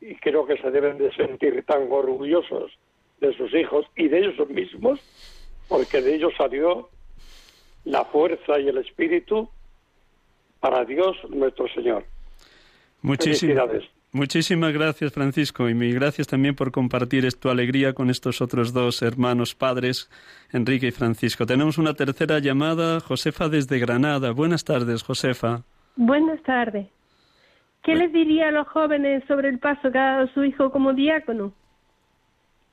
y 0.01 0.15
creo 0.17 0.47
que 0.47 0.59
se 0.59 0.71
deben 0.71 0.99
de 0.99 1.13
sentir 1.15 1.65
tan 1.65 1.91
orgullosos 1.91 2.73
de 3.21 3.35
sus 3.37 3.53
hijos 3.55 3.87
y 3.97 4.09
de 4.09 4.19
ellos 4.19 4.49
mismos 4.49 5.01
porque 5.69 6.01
de 6.01 6.15
ellos 6.15 6.33
salió 6.37 6.89
la 7.85 8.05
fuerza 8.05 8.59
y 8.59 8.69
el 8.69 8.79
espíritu 8.79 9.49
para 10.61 10.85
Dios 10.85 11.17
nuestro 11.31 11.69
Señor. 11.69 12.05
Muchísimas, 13.03 13.71
Muchísimas 14.13 14.73
gracias, 14.73 15.13
Francisco, 15.13 15.69
y 15.69 15.75
mi 15.75 15.93
gracias 15.93 16.27
también 16.27 16.55
por 16.55 16.73
compartir 16.73 17.31
tu 17.35 17.51
alegría 17.51 17.93
con 17.93 18.09
estos 18.09 18.41
otros 18.41 18.73
dos 18.73 19.03
hermanos 19.03 19.55
padres, 19.55 20.11
Enrique 20.51 20.87
y 20.87 20.93
Francisco. 20.93 21.45
Tenemos 21.45 21.77
una 21.77 21.93
tercera 21.93 22.39
llamada, 22.39 23.01
Josefa 23.01 23.51
desde 23.51 23.79
Granada. 23.79 24.31
Buenas 24.31 24.65
tardes, 24.65 25.03
Josefa. 25.03 25.63
Buenas 25.97 26.43
tardes. 26.43 26.87
¿Qué 27.83 27.95
les 27.95 28.11
diría 28.13 28.49
a 28.49 28.51
los 28.51 28.67
jóvenes 28.69 29.25
sobre 29.29 29.51
el 29.51 29.59
paso 29.59 29.93
que 29.93 29.99
ha 29.99 30.13
dado 30.13 30.29
su 30.29 30.43
hijo 30.43 30.71
como 30.71 30.95
diácono? 30.95 31.53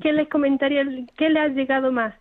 ¿Qué 0.01 0.13
les 0.13 0.29
comentaría, 0.29 0.83
qué 1.17 1.29
le 1.29 1.39
ha 1.39 1.47
llegado 1.49 1.91
más? 1.91 2.15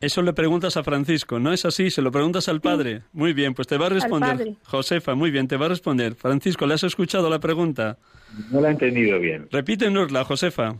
Eso 0.00 0.22
le 0.22 0.32
preguntas 0.32 0.76
a 0.76 0.84
Francisco, 0.84 1.40
¿no 1.40 1.52
es 1.52 1.64
así? 1.64 1.90
Se 1.90 2.02
lo 2.02 2.12
preguntas 2.12 2.48
al 2.48 2.60
padre. 2.60 3.02
Muy 3.12 3.32
bien, 3.32 3.54
pues 3.54 3.66
te 3.66 3.76
va 3.76 3.86
a 3.86 3.88
responder. 3.88 4.54
Josefa, 4.64 5.16
muy 5.16 5.32
bien, 5.32 5.48
te 5.48 5.56
va 5.56 5.66
a 5.66 5.70
responder. 5.70 6.14
Francisco, 6.14 6.66
¿le 6.66 6.74
has 6.74 6.84
escuchado 6.84 7.28
la 7.28 7.40
pregunta? 7.40 7.98
No 8.52 8.60
la 8.60 8.68
he 8.68 8.72
entendido 8.72 9.18
bien. 9.18 9.48
Repítenosla, 9.50 10.24
Josefa. 10.24 10.76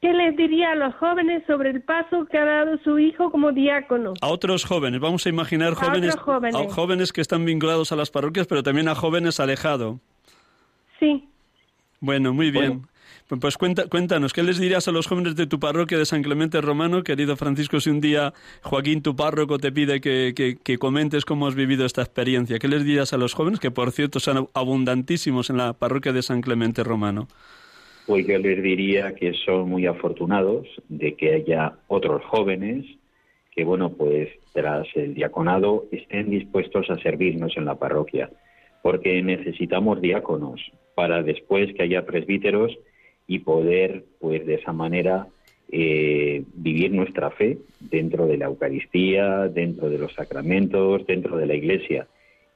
¿Qué 0.00 0.12
les 0.12 0.36
diría 0.36 0.72
a 0.72 0.74
los 0.76 0.94
jóvenes 0.94 1.42
sobre 1.48 1.70
el 1.70 1.82
paso 1.82 2.24
que 2.26 2.38
ha 2.38 2.44
dado 2.44 2.78
su 2.84 3.00
hijo 3.00 3.32
como 3.32 3.50
diácono? 3.50 4.14
A 4.20 4.28
otros 4.28 4.64
jóvenes, 4.64 5.00
vamos 5.00 5.26
a 5.26 5.28
imaginar 5.28 5.74
jóvenes, 5.74 6.14
a 6.14 6.18
jóvenes. 6.20 6.54
A 6.54 6.72
jóvenes 6.72 7.12
que 7.12 7.20
están 7.20 7.44
vinculados 7.44 7.90
a 7.90 7.96
las 7.96 8.12
parroquias, 8.12 8.46
pero 8.46 8.62
también 8.62 8.86
a 8.86 8.94
jóvenes 8.94 9.40
alejados. 9.40 9.98
Sí. 11.00 11.28
Bueno, 11.98 12.32
muy 12.32 12.52
bien. 12.52 12.86
Pues, 13.28 13.58
pues 13.58 13.58
cuéntanos, 13.58 14.32
¿qué 14.32 14.42
les 14.42 14.58
dirías 14.58 14.88
a 14.88 14.92
los 14.92 15.06
jóvenes 15.06 15.36
de 15.36 15.46
tu 15.46 15.60
parroquia 15.60 15.98
de 15.98 16.06
San 16.06 16.22
Clemente 16.22 16.62
Romano, 16.62 17.02
querido 17.02 17.36
Francisco, 17.36 17.78
si 17.78 17.90
un 17.90 18.00
día 18.00 18.32
Joaquín, 18.62 19.02
tu 19.02 19.16
párroco, 19.16 19.58
te 19.58 19.70
pide 19.70 20.00
que, 20.00 20.32
que, 20.34 20.78
comentes 20.78 21.26
cómo 21.26 21.46
has 21.46 21.54
vivido 21.54 21.84
esta 21.84 22.00
experiencia? 22.00 22.58
¿Qué 22.58 22.68
les 22.68 22.84
dirías 22.84 23.12
a 23.12 23.18
los 23.18 23.34
jóvenes, 23.34 23.60
que 23.60 23.70
por 23.70 23.92
cierto 23.92 24.18
son 24.18 24.48
abundantísimos 24.54 25.50
en 25.50 25.58
la 25.58 25.74
parroquia 25.74 26.14
de 26.14 26.22
San 26.22 26.40
Clemente 26.40 26.82
Romano? 26.82 27.28
Pues 28.06 28.26
yo 28.26 28.38
les 28.38 28.62
diría 28.62 29.14
que 29.14 29.34
son 29.44 29.68
muy 29.68 29.84
afortunados 29.84 30.66
de 30.88 31.14
que 31.14 31.34
haya 31.34 31.74
otros 31.86 32.24
jóvenes 32.24 32.86
que, 33.54 33.62
bueno, 33.62 33.92
pues 33.92 34.30
tras 34.54 34.86
el 34.94 35.12
diaconado 35.12 35.84
estén 35.92 36.30
dispuestos 36.30 36.88
a 36.88 36.96
servirnos 37.02 37.58
en 37.58 37.66
la 37.66 37.74
parroquia, 37.74 38.30
porque 38.82 39.20
necesitamos 39.22 40.00
diáconos 40.00 40.62
para 40.94 41.22
después 41.22 41.74
que 41.74 41.82
haya 41.82 42.06
presbíteros 42.06 42.72
y 43.28 43.40
poder, 43.40 44.06
pues 44.18 44.44
de 44.44 44.54
esa 44.54 44.72
manera, 44.72 45.28
eh, 45.70 46.42
vivir 46.54 46.90
nuestra 46.90 47.30
fe 47.30 47.58
dentro 47.78 48.26
de 48.26 48.38
la 48.38 48.46
Eucaristía, 48.46 49.48
dentro 49.48 49.90
de 49.90 49.98
los 49.98 50.14
sacramentos, 50.14 51.06
dentro 51.06 51.36
de 51.36 51.46
la 51.46 51.54
Iglesia. 51.54 52.08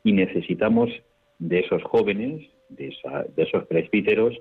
Y 0.03 0.13
necesitamos 0.13 0.91
de 1.39 1.61
esos 1.61 1.83
jóvenes, 1.85 2.49
de, 2.71 2.93
de 3.37 3.43
esos 3.43 3.67
presbíteros, 3.67 4.35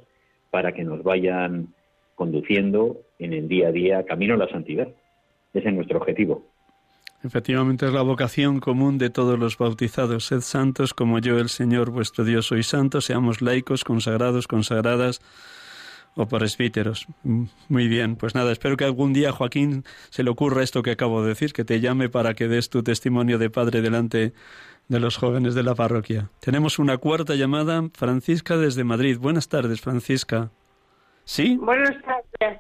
para 0.49 0.71
que 0.71 0.83
nos 0.83 1.03
vayan 1.03 1.67
conduciendo 2.15 3.01
en 3.19 3.33
el 3.33 3.47
día 3.47 3.67
a 3.67 3.71
día 3.71 4.05
camino 4.05 4.35
a 4.35 4.37
la 4.37 4.49
santidad. 4.49 4.87
Ese 5.53 5.67
es 5.67 5.73
nuestro 5.73 5.97
objetivo. 5.99 6.45
Efectivamente 7.23 7.85
es 7.85 7.93
la 7.93 8.01
vocación 8.01 8.61
común 8.61 8.97
de 8.97 9.09
todos 9.09 9.37
los 9.37 9.57
bautizados. 9.57 10.25
Sed 10.25 10.41
santos 10.41 10.93
como 10.93 11.19
yo, 11.19 11.37
el 11.39 11.49
Señor 11.49 11.91
vuestro 11.91 12.23
Dios, 12.23 12.47
soy 12.47 12.63
santo. 12.63 13.01
Seamos 13.01 13.41
laicos, 13.41 13.83
consagrados, 13.83 14.47
consagradas 14.47 15.21
o 16.15 16.27
presbíteros. 16.27 17.07
Mm, 17.23 17.45
muy 17.69 17.87
bien, 17.87 18.15
pues 18.15 18.35
nada, 18.35 18.51
espero 18.51 18.77
que 18.77 18.85
algún 18.85 19.13
día, 19.13 19.31
Joaquín, 19.31 19.83
se 20.09 20.23
le 20.23 20.29
ocurra 20.29 20.63
esto 20.63 20.83
que 20.83 20.91
acabo 20.91 21.21
de 21.21 21.29
decir, 21.29 21.53
que 21.53 21.63
te 21.63 21.79
llame 21.79 22.09
para 22.09 22.33
que 22.33 22.47
des 22.47 22.69
tu 22.69 22.83
testimonio 22.83 23.37
de 23.37 23.49
padre 23.49 23.81
delante 23.81 24.33
de 24.87 24.99
los 24.99 25.17
jóvenes 25.17 25.55
de 25.55 25.63
la 25.63 25.75
parroquia. 25.75 26.29
Tenemos 26.41 26.79
una 26.79 26.97
cuarta 26.97 27.35
llamada, 27.35 27.83
Francisca 27.93 28.57
desde 28.57 28.83
Madrid. 28.83 29.17
Buenas 29.17 29.47
tardes, 29.47 29.79
Francisca. 29.79 30.49
¿Sí? 31.23 31.57
Buenas 31.57 31.95
tardes, 32.03 32.59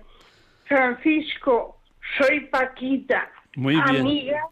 Francisco. 0.65 1.77
Soy 2.17 2.41
Paquita. 2.45 3.29
Muy 3.55 3.73
bien. 3.73 4.01
Amiga, 4.01 4.47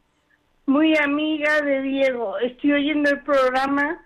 muy 0.65 0.97
amiga 0.97 1.61
de 1.61 1.81
Diego. 1.81 2.37
Estoy 2.39 2.73
oyendo 2.73 3.09
el 3.09 3.21
programa 3.21 4.01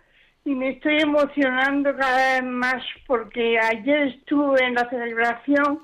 y 0.46 0.56
me 0.56 0.70
estoy 0.72 1.00
emocionando 1.00 1.96
cada 1.96 2.36
vez 2.36 2.44
más 2.44 2.84
porque 3.08 3.58
ayer 3.60 4.10
estuve 4.10 4.64
en 4.64 4.76
la 4.76 4.90
celebración 4.90 5.80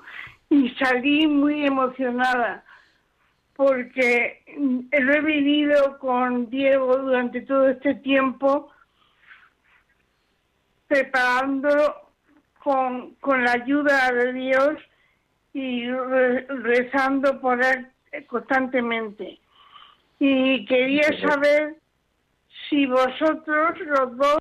y 0.50 0.68
salí 0.70 1.26
muy 1.26 1.66
emocionada 1.66 2.64
porque 3.54 4.42
lo 4.92 5.12
he 5.12 5.20
vivido 5.20 5.98
con 5.98 6.50
Diego 6.50 6.96
durante 6.98 7.42
todo 7.42 7.68
este 7.68 7.94
tiempo 7.96 8.70
preparándolo 10.88 12.10
con, 12.58 13.14
con 13.16 13.44
la 13.44 13.52
ayuda 13.52 14.12
de 14.12 14.32
Dios 14.32 14.76
y 15.52 15.90
rezando 15.90 17.40
por 17.40 17.64
él 17.64 17.86
constantemente. 18.26 19.38
Y 20.18 20.64
quería 20.66 21.04
saber 21.20 21.79
si 22.70 22.86
vosotros 22.86 23.78
los 23.86 24.16
dos, 24.16 24.38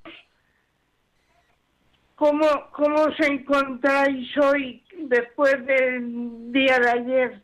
¿cómo, 2.15 2.45
cómo 2.71 3.01
os 3.01 3.19
encontráis 3.19 4.29
hoy 4.37 4.83
después 5.07 5.65
del 5.65 6.51
día 6.51 6.79
de 6.79 6.89
ayer? 6.89 7.41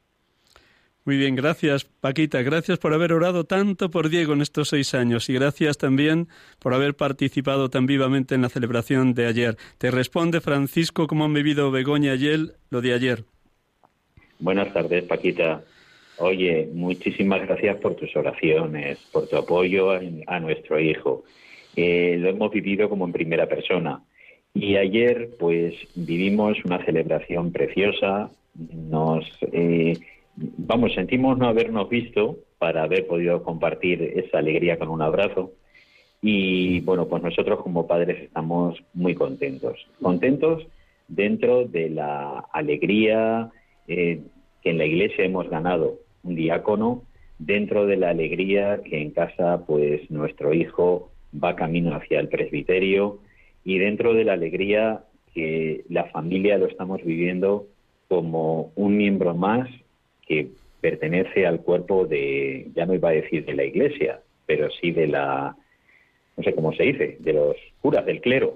Muy 1.04 1.18
bien, 1.18 1.36
gracias 1.36 1.84
Paquita, 1.84 2.42
gracias 2.42 2.80
por 2.80 2.94
haber 2.94 3.14
orado 3.14 3.44
tanto 3.44 3.92
por 3.92 4.10
Diego 4.10 4.34
en 4.34 4.42
estos 4.42 4.70
seis 4.70 4.96
años 4.96 5.30
y 5.30 5.34
gracias 5.34 5.78
también 5.78 6.28
por 6.60 6.74
haber 6.74 6.96
participado 6.96 7.70
tan 7.70 7.86
vivamente 7.86 8.34
en 8.34 8.42
la 8.42 8.50
celebración 8.50 9.14
de 9.14 9.28
ayer. 9.28 9.58
Te 9.78 9.92
responde 9.92 10.42
Francisco 10.42 11.06
cómo 11.06 11.26
han 11.26 11.34
vivido 11.34 11.70
Begoña 11.70 12.16
y 12.16 12.28
él 12.28 12.54
lo 12.72 12.82
de 12.82 12.94
ayer. 12.94 13.24
Buenas 14.40 14.74
tardes, 14.74 15.04
Paquita. 15.04 15.64
Oye, 16.18 16.70
muchísimas 16.74 17.42
gracias 17.42 17.78
por 17.78 17.96
tus 17.96 18.16
oraciones, 18.16 18.98
por 19.12 19.28
tu 19.28 19.36
apoyo 19.36 19.92
a, 19.92 20.40
nuestro 20.40 20.80
hijo. 20.80 21.24
Eh, 21.76 22.16
lo 22.18 22.30
hemos 22.30 22.52
vivido 22.52 22.88
como 22.88 23.06
en 23.06 23.12
primera 23.12 23.48
persona. 23.48 24.02
Y 24.54 24.78
ayer, 24.78 25.32
pues, 25.38 25.74
vivimos 25.96 26.58
una 26.64 26.84
celebración 26.86 27.52
preciosa. 27.52 28.30
Nos, 28.74 29.26
eh, 29.52 29.98
vamos, 30.36 30.94
sentimos 30.94 31.38
no 31.38 31.48
habernos 31.48 31.90
visto 31.90 32.38
para 32.58 32.84
haber 32.84 33.06
podido 33.08 33.44
compartir 33.44 34.02
esa 34.02 34.38
alegría 34.38 34.80
con 34.80 34.88
un 34.88 35.02
abrazo. 35.02 35.52
Y 36.22 36.80
bueno, 36.80 37.08
pues 37.08 37.22
nosotros 37.24 37.60
como 37.62 37.88
padres 37.88 38.24
estamos 38.24 38.82
muy 38.94 39.16
contentos. 39.16 39.86
Contentos 40.02 40.66
dentro 41.10 41.66
de 41.66 41.90
la 41.90 42.46
alegría 42.54 43.52
eh, 43.88 44.22
que 44.64 44.70
en 44.70 44.78
la 44.78 44.86
iglesia 44.86 45.26
hemos 45.26 45.50
ganado 45.50 46.05
un 46.26 46.36
diácono 46.36 47.04
dentro 47.40 47.86
de 47.86 47.98
la 47.98 48.10
alegría 48.10 48.82
que 48.84 49.02
en 49.02 49.12
casa 49.12 49.64
pues 49.66 50.10
nuestro 50.10 50.54
hijo 50.54 51.12
va 51.34 51.56
camino 51.56 51.96
hacia 51.96 52.20
el 52.20 52.30
presbiterio 52.30 53.20
y 53.64 53.78
dentro 53.78 54.14
de 54.14 54.24
la 54.24 54.34
alegría 54.34 55.04
que 55.34 55.84
la 55.90 56.06
familia 56.06 56.58
lo 56.58 56.68
estamos 56.68 57.04
viviendo 57.04 57.68
como 58.08 58.72
un 58.76 58.98
miembro 58.98 59.36
más 59.36 59.70
que 60.26 60.50
pertenece 60.82 61.46
al 61.46 61.62
cuerpo 61.62 62.06
de, 62.06 62.68
ya 62.76 62.86
no 62.86 62.94
iba 62.94 63.10
a 63.10 63.14
decir 63.14 63.46
de 63.46 63.56
la 63.56 63.64
iglesia, 63.64 64.22
pero 64.46 64.70
sí 64.70 64.92
de 64.92 65.08
la, 65.08 65.56
no 66.38 66.44
sé 66.44 66.54
cómo 66.54 66.74
se 66.74 66.84
dice, 66.84 67.18
de 67.20 67.34
los 67.34 67.56
curas, 67.82 68.06
del 68.06 68.22
clero. 68.22 68.54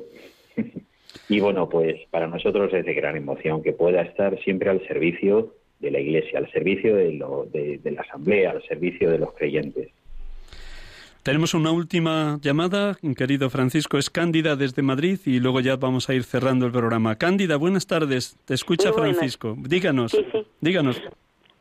y 1.30 1.40
bueno, 1.40 1.68
pues 1.70 2.00
para 2.12 2.28
nosotros 2.28 2.74
es 2.74 2.86
de 2.86 2.94
gran 2.94 3.18
emoción 3.18 3.64
que 3.64 3.74
pueda 3.74 4.02
estar 4.02 4.40
siempre 4.44 4.70
al 4.70 4.86
servicio 4.88 5.56
de 5.80 5.92
la 5.92 6.00
Iglesia, 6.00 6.40
al 6.40 6.52
servicio 6.52 6.96
de, 6.96 7.14
lo, 7.14 7.46
de, 7.46 7.80
la 7.84 8.02
Asamblea, 8.02 8.52
al 8.52 8.64
servicio 8.64 9.10
de 9.10 9.20
los 9.20 9.34
creyentes. 9.34 9.90
Tenemos 11.24 11.54
una 11.54 11.72
última 11.72 12.40
llamada, 12.42 12.96
querido 13.18 13.50
Francisco, 13.50 13.98
es 13.98 14.10
Cándida 14.10 14.56
desde 14.56 14.82
Madrid 14.82 15.20
y 15.26 15.40
luego 15.40 15.60
ya 15.60 15.76
vamos 15.76 16.10
a 16.10 16.14
ir 16.14 16.24
cerrando 16.24 16.66
el 16.66 16.72
programa. 16.72 17.18
Cándida, 17.18 17.58
buenas 17.58 17.88
tardes, 17.88 18.38
te 18.46 18.54
escucha 18.54 18.94
Francisco. 18.94 19.56
Díganos, 19.58 20.18
díganos. 20.62 21.02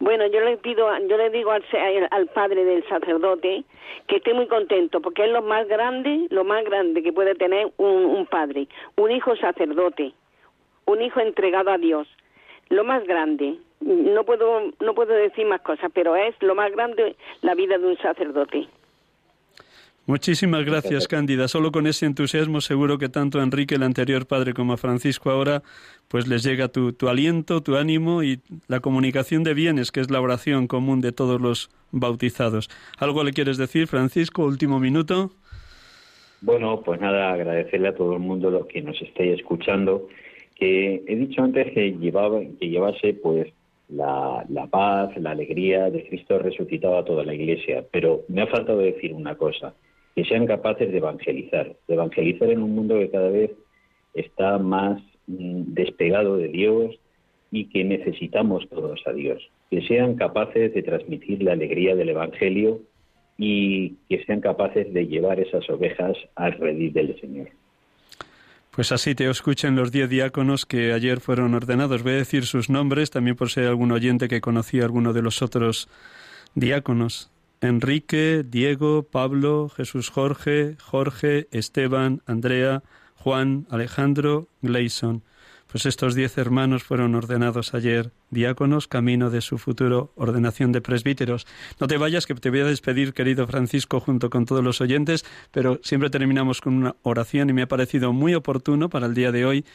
Bueno, 0.01 0.27
yo 0.29 0.41
le 0.41 0.57
pido, 0.59 0.87
yo 1.09 1.17
le 1.17 1.31
digo 1.31 1.51
al, 1.51 1.65
al, 2.11 2.29
padre 2.29 2.65
del 2.65 2.89
sacerdote 2.89 3.65
que 4.07 4.17
esté 4.17 4.33
muy 4.33 4.47
contento, 4.47 5.01
porque 5.01 5.25
es 5.25 5.31
lo 5.33 5.43
más 5.43 5.67
grande, 5.67 6.29
lo 6.31 6.45
más 6.45 6.65
grande 6.65 7.03
que 7.03 7.13
puede 7.13 7.35
tener 7.35 7.73
un, 7.79 8.05
un 8.05 8.27
padre, 8.27 8.69
un 8.97 9.11
hijo 9.11 9.35
sacerdote, 9.37 10.13
un 10.87 11.03
hijo 11.03 11.19
entregado 11.21 11.71
a 11.71 11.79
Dios, 11.79 12.07
lo 12.71 12.85
más 12.85 13.05
grande 13.07 13.59
no 13.81 14.25
puedo 14.25 14.73
no 14.81 14.95
puedo 14.95 15.15
decir 15.15 15.47
más 15.47 15.61
cosas, 15.63 15.91
pero 15.95 16.17
es 16.17 16.35
lo 16.41 16.55
más 16.55 16.73
grande 16.73 17.17
la 17.43 17.55
vida 17.55 17.79
de 17.79 17.87
un 17.87 17.97
sacerdote. 17.99 18.67
Muchísimas 20.07 20.65
gracias, 20.65 21.07
Cándida. 21.07 21.49
Solo 21.49 21.71
con 21.71 21.87
ese 21.87 22.07
entusiasmo 22.07 22.63
seguro 22.63 22.97
que 22.97 23.11
tanto 23.11 23.41
a 23.41 23.43
Enrique, 23.43 23.75
el 23.75 23.83
anterior 23.83 24.27
padre, 24.27 24.55
como 24.55 24.73
a 24.73 24.79
Francisco 24.79 25.29
ahora, 25.31 25.63
pues 26.09 26.27
les 26.27 26.43
llega 26.43 26.69
tu, 26.69 26.95
tu 26.95 27.11
aliento, 27.11 27.63
tu 27.63 27.77
ánimo 27.77 28.23
y 28.23 28.41
la 28.69 28.81
comunicación 28.81 29.45
de 29.45 29.53
bienes, 29.53 29.93
que 29.93 30.01
es 30.01 30.11
la 30.11 30.23
oración 30.23 30.67
común 30.67 31.03
de 31.03 31.13
todos 31.13 31.43
los 31.43 31.69
bautizados. 31.93 32.71
¿Algo 32.99 33.23
le 33.23 33.35
quieres 33.35 33.59
decir, 33.59 33.87
Francisco? 33.87 34.47
Último 34.47 34.81
minuto. 34.81 35.31
Bueno, 36.41 36.81
pues 36.83 36.99
nada, 37.03 37.35
agradecerle 37.35 37.89
a 37.89 37.95
todo 37.95 38.15
el 38.15 38.21
mundo 38.21 38.51
lo 38.51 38.67
que 38.67 38.81
nos 38.81 38.99
esté 39.03 39.35
escuchando 39.35 40.09
que 40.59 41.05
he 41.07 41.17
dicho 41.17 41.43
antes 41.43 41.73
que 41.73 41.93
llevase 41.93 43.15
pues 43.15 43.49
la, 43.89 44.45
la, 44.49 44.67
paz, 44.67 45.17
la 45.17 45.31
alegría 45.31 45.91
de 45.91 46.07
Cristo 46.07 46.39
resucitado 46.39 46.99
a 46.99 47.05
toda 47.05 47.25
la 47.25 47.35
Iglesia, 47.35 47.85
pero 47.91 48.25
me 48.29 48.43
ha 48.43 48.47
faltado 48.47 48.79
decir 48.79 49.15
una 49.15 49.37
cosa, 49.37 49.75
que 50.15 50.25
sean 50.25 50.47
capaces 50.47 50.91
de 50.91 50.99
evangelizar, 50.99 51.77
de 51.87 51.95
evangelizar 51.95 52.51
en 52.51 52.63
un 52.63 52.75
mundo 52.75 52.99
que 52.99 53.11
cada 53.11 53.31
vez 53.31 53.53
está 54.15 54.59
más 54.59 55.01
mm, 55.27 55.75
despegado 55.75 56.37
de 56.37 56.49
Dios 56.49 56.99
y 57.51 57.67
que 57.67 57.85
necesitamos 57.85 58.69
todos 58.69 59.01
a 59.07 59.13
Dios, 59.13 59.49
que 59.71 59.81
sean 59.83 60.17
capaces 60.17 60.75
de 60.75 60.83
transmitir 60.83 61.43
la 61.43 61.53
alegría 61.53 61.95
del 61.95 62.11
Evangelio 62.11 62.81
y 63.39 63.95
que 64.09 64.25
sean 64.25 64.41
capaces 64.41 64.93
de 64.93 65.07
llevar 65.07 65.41
esas 65.41 65.69
ovejas 65.71 66.17
al 66.35 66.53
redil 66.55 66.93
del 66.93 67.19
Señor. 67.21 67.49
Pues 68.79 68.93
así 68.93 69.17
te 69.17 69.29
escuchan 69.29 69.75
los 69.75 69.91
diez 69.91 70.09
diáconos 70.09 70.65
que 70.65 70.93
ayer 70.93 71.19
fueron 71.19 71.53
ordenados. 71.53 72.05
Voy 72.05 72.13
a 72.13 72.19
decir 72.19 72.47
sus 72.47 72.71
nombres 72.71 73.11
también 73.11 73.35
por 73.35 73.51
si 73.51 73.59
hay 73.59 73.67
algún 73.67 73.91
oyente 73.91 74.29
que 74.29 74.41
conocía 74.41 74.83
a 74.83 74.85
alguno 74.85 75.13
de 75.13 75.21
los 75.21 75.43
otros 75.43 75.89
diáconos. 76.55 77.29
Enrique, 77.61 78.45
Diego, 78.49 79.03
Pablo, 79.03 79.69
Jesús 79.69 80.11
Jorge, 80.11 80.77
Jorge, 80.81 81.49
Esteban, 81.51 82.23
Andrea, 82.25 82.85
Juan, 83.17 83.67
Alejandro, 83.69 84.47
Gleison. 84.63 85.25
Pues 85.71 85.85
estos 85.85 86.15
diez 86.15 86.39
hermanos 86.39 86.83
fueron 86.83 87.15
ordenados 87.15 87.75
ayer 87.75 88.11
diáconos, 88.31 88.89
camino 88.89 89.29
de 89.29 89.43
su 89.43 89.59
futuro 89.59 90.13
ordenación 90.17 90.73
de 90.73 90.81
presbíteros. 90.81 91.47
No 91.79 91.87
te 91.87 91.99
vayas, 91.99 92.25
que 92.25 92.35
te 92.35 92.49
voy 92.49 92.61
a 92.61 92.65
despedir, 92.65 93.13
querido 93.13 93.47
Francisco, 93.47 94.01
junto 94.01 94.31
con 94.31 94.47
todos 94.47 94.65
los 94.65 94.81
oyentes, 94.81 95.27
pero 95.51 95.79
siempre 95.83 96.09
terminamos 96.09 96.63
con 96.63 96.73
una 96.73 96.97
oración 97.03 97.51
y 97.51 97.53
me 97.53 97.63
ha 97.63 97.69
parecido 97.69 98.15
muy 98.15 98.35
oportuno 98.35 98.89
para 98.89 99.07
el 99.07 99.15
día 99.15 99.31
de 99.31 99.45
hoy, 99.45 99.67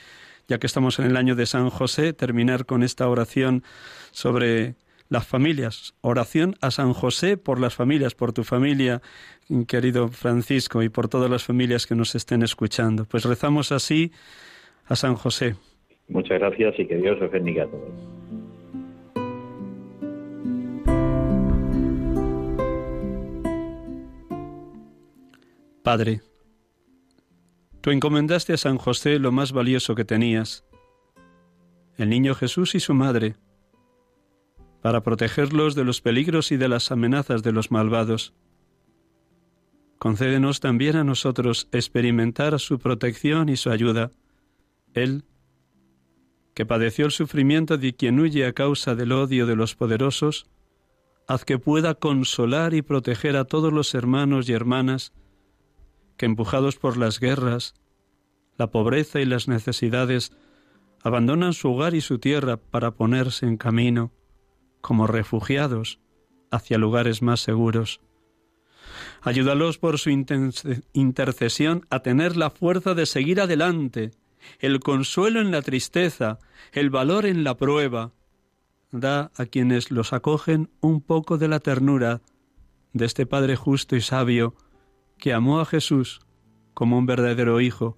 ya 0.48 0.58
que 0.58 0.66
estamos 0.66 0.98
en 0.98 1.06
el 1.06 1.16
año 1.16 1.36
de 1.36 1.46
San 1.46 1.70
José, 1.70 2.12
terminar 2.14 2.66
con 2.66 2.82
esta 2.82 3.08
oración 3.08 3.64
sobre 4.10 4.74
las 5.10 5.28
familias. 5.28 5.94
Oración 6.02 6.56
a 6.60 6.72
San 6.72 6.94
José 6.94 7.38
por 7.38 7.60
las 7.60 7.76
familias, 7.76 8.16
por 8.16 8.34
tu 8.34 8.44
familia, 8.44 9.04
querido 9.68 10.08
Francisco, 10.08 10.82
y 10.82 10.90
por 10.90 11.08
todas 11.08 11.30
las 11.30 11.44
familias 11.44 11.86
que 11.86 11.94
nos 11.94 12.16
estén 12.16 12.42
escuchando. 12.42 13.06
Pues 13.06 13.26
rezamos 13.26 13.72
así 13.72 14.12
a 14.88 14.96
San 14.96 15.16
José. 15.16 15.56
Muchas 16.08 16.40
gracias 16.40 16.80
y 16.80 16.88
que 16.88 16.98
Dios 16.98 17.22
os 17.22 17.32
bendiga 17.32 17.64
a 17.64 17.68
todos. 17.68 18.14
Padre, 25.84 26.22
tú 27.82 27.92
encomendaste 27.92 28.54
a 28.54 28.58
San 28.58 28.78
José 28.78 29.20
lo 29.20 29.34
más 29.34 29.52
valioso 29.52 29.96
que 29.96 30.06
tenías, 30.06 30.66
el 31.98 32.10
niño 32.10 32.36
Jesús 32.36 32.74
y 32.74 32.80
su 32.80 32.94
madre, 32.94 33.36
para 34.82 35.04
protegerlos 35.04 35.76
de 35.76 35.84
los 35.84 36.00
peligros 36.00 36.54
y 36.54 36.58
de 36.58 36.70
las 36.70 36.92
amenazas 36.92 37.44
de 37.44 37.52
los 37.52 37.70
malvados. 37.70 38.34
Concédenos 40.00 40.62
también 40.62 40.96
a 40.96 41.04
nosotros 41.04 41.68
experimentar 41.74 42.60
su 42.60 42.80
protección 42.80 43.50
y 43.50 43.58
su 43.58 43.70
ayuda. 43.70 44.12
Él, 44.94 45.26
que 46.54 46.66
padeció 46.66 47.06
el 47.06 47.12
sufrimiento 47.12 47.78
de 47.78 47.96
quien 47.96 48.20
huye 48.20 48.46
a 48.46 48.54
causa 48.54 48.96
del 48.96 49.12
odio 49.12 49.46
de 49.46 49.56
los 49.56 49.76
poderosos, 49.76 50.48
haz 51.28 51.46
que 51.46 51.58
pueda 51.58 51.96
consolar 51.96 52.74
y 52.74 52.82
proteger 52.82 53.36
a 53.38 53.46
todos 53.46 53.74
los 53.74 53.94
hermanos 53.96 54.50
y 54.50 54.54
hermanas 54.54 55.14
que, 56.18 56.26
empujados 56.26 56.78
por 56.78 56.98
las 56.98 57.20
guerras, 57.20 57.74
la 58.58 58.68
pobreza 58.68 59.20
y 59.20 59.26
las 59.26 59.48
necesidades, 59.48 60.32
abandonan 61.04 61.54
su 61.54 61.72
hogar 61.72 61.96
y 61.96 62.02
su 62.02 62.20
tierra 62.20 62.58
para 62.58 62.92
ponerse 62.92 63.46
en 63.46 63.58
camino, 63.58 64.12
como 64.82 65.08
refugiados, 65.08 66.00
hacia 66.52 66.78
lugares 66.78 67.22
más 67.22 67.40
seguros. 67.40 68.00
Ayúdalos 69.22 69.80
por 69.80 69.98
su 69.98 70.10
intercesión 70.94 71.86
a 71.90 72.02
tener 72.02 72.38
la 72.38 72.50
fuerza 72.50 72.94
de 72.94 73.06
seguir 73.06 73.42
adelante, 73.42 74.12
el 74.60 74.80
consuelo 74.80 75.42
en 75.42 75.52
la 75.52 75.62
tristeza, 75.62 76.40
el 76.72 76.90
valor 76.90 77.26
en 77.26 77.44
la 77.44 77.58
prueba. 77.58 78.12
Da 78.92 79.32
a 79.36 79.46
quienes 79.46 79.92
los 79.92 80.14
acogen 80.14 80.70
un 80.80 81.02
poco 81.02 81.38
de 81.38 81.48
la 81.48 81.60
ternura 81.60 82.22
de 82.94 83.06
este 83.06 83.26
Padre 83.26 83.56
justo 83.56 83.96
y 83.96 84.02
sabio 84.02 84.56
que 85.18 85.34
amó 85.34 85.60
a 85.60 85.66
Jesús 85.66 86.22
como 86.74 86.98
un 86.98 87.06
verdadero 87.06 87.60
hijo 87.60 87.96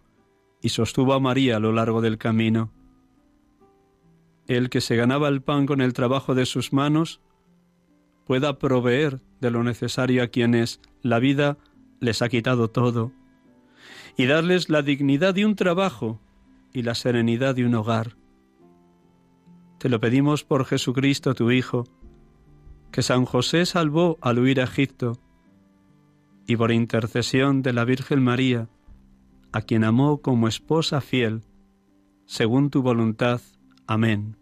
y 0.62 0.70
sostuvo 0.70 1.14
a 1.14 1.20
María 1.20 1.58
a 1.58 1.60
lo 1.60 1.72
largo 1.72 2.02
del 2.02 2.18
camino. 2.18 2.72
El 4.48 4.70
que 4.70 4.82
se 4.82 4.96
ganaba 4.96 5.28
el 5.28 5.42
pan 5.42 5.66
con 5.66 5.82
el 5.82 5.94
trabajo 5.94 6.36
de 6.36 6.46
sus 6.46 6.72
manos 6.72 7.20
pueda 8.26 8.58
proveer 8.58 9.22
de 9.42 9.52
lo 9.52 9.64
necesario 9.64 10.24
a 10.24 10.28
quienes 10.28 10.80
la 11.02 11.20
vida 11.20 11.58
les 12.00 12.22
ha 12.22 12.30
quitado 12.30 12.70
todo 12.70 13.12
y 14.18 14.26
darles 14.26 14.70
la 14.70 14.82
dignidad 14.82 15.34
de 15.34 15.46
un 15.46 15.56
trabajo 15.56 16.20
y 16.76 16.82
la 16.82 16.94
serenidad 16.94 17.56
de 17.56 17.66
un 17.66 17.74
hogar. 17.74 18.18
Te 19.80 19.88
lo 19.88 20.02
pedimos 20.02 20.44
por 20.44 20.66
Jesucristo 20.66 21.34
tu 21.34 21.50
Hijo, 21.50 21.86
que 22.92 23.02
San 23.02 23.24
José 23.24 23.66
salvó 23.66 24.18
al 24.22 24.40
huir 24.40 24.60
a 24.60 24.66
Egipto, 24.66 25.18
y 26.46 26.58
por 26.58 26.74
intercesión 26.74 27.62
de 27.62 27.72
la 27.72 27.86
Virgen 27.86 28.22
María, 28.22 28.68
a 29.54 29.62
quien 29.62 29.86
amó 29.86 30.18
como 30.22 30.50
esposa 30.50 31.00
fiel, 31.00 31.44
según 32.26 32.70
tu 32.70 32.82
voluntad. 32.82 33.40
Amén. 33.88 34.36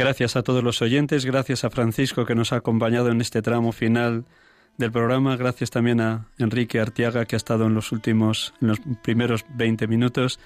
Gracias 0.00 0.34
a 0.34 0.42
todos 0.42 0.64
los 0.64 0.80
oyentes, 0.80 1.26
gracias 1.26 1.62
a 1.62 1.68
Francisco 1.68 2.24
que 2.24 2.34
nos 2.34 2.54
ha 2.54 2.56
acompañado 2.56 3.10
en 3.10 3.20
este 3.20 3.42
tramo 3.42 3.70
final 3.70 4.24
del 4.78 4.90
programa, 4.90 5.36
gracias 5.36 5.68
también 5.68 6.00
a 6.00 6.26
Enrique 6.38 6.80
Artiaga 6.80 7.26
que 7.26 7.36
ha 7.36 7.42
estado 7.44 7.66
en 7.66 7.74
los 7.74 7.92
últimos, 7.92 8.54
en 8.62 8.68
los 8.68 8.80
primeros 9.02 9.44
20 9.56 9.86
minutos, 9.88 10.40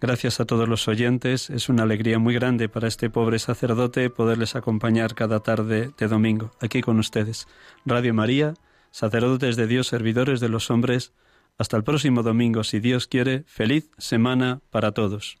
gracias 0.00 0.38
a 0.38 0.44
todos 0.44 0.68
los 0.68 0.86
oyentes, 0.86 1.50
es 1.50 1.68
una 1.68 1.82
alegría 1.82 2.20
muy 2.20 2.34
grande 2.34 2.68
para 2.68 2.86
este 2.86 3.10
pobre 3.10 3.40
sacerdote 3.40 4.10
poderles 4.10 4.54
acompañar 4.54 5.16
cada 5.16 5.40
tarde 5.40 5.90
de 5.98 6.06
domingo, 6.06 6.52
aquí 6.60 6.80
con 6.80 7.00
ustedes. 7.00 7.48
Radio 7.84 8.14
María, 8.14 8.54
sacerdotes 8.92 9.56
de 9.56 9.66
Dios, 9.66 9.88
servidores 9.88 10.38
de 10.38 10.50
los 10.50 10.70
hombres, 10.70 11.12
hasta 11.58 11.76
el 11.76 11.82
próximo 11.82 12.22
domingo, 12.22 12.62
si 12.62 12.78
Dios 12.78 13.08
quiere, 13.08 13.42
feliz 13.48 13.90
semana 13.98 14.60
para 14.70 14.92
todos. 14.92 15.40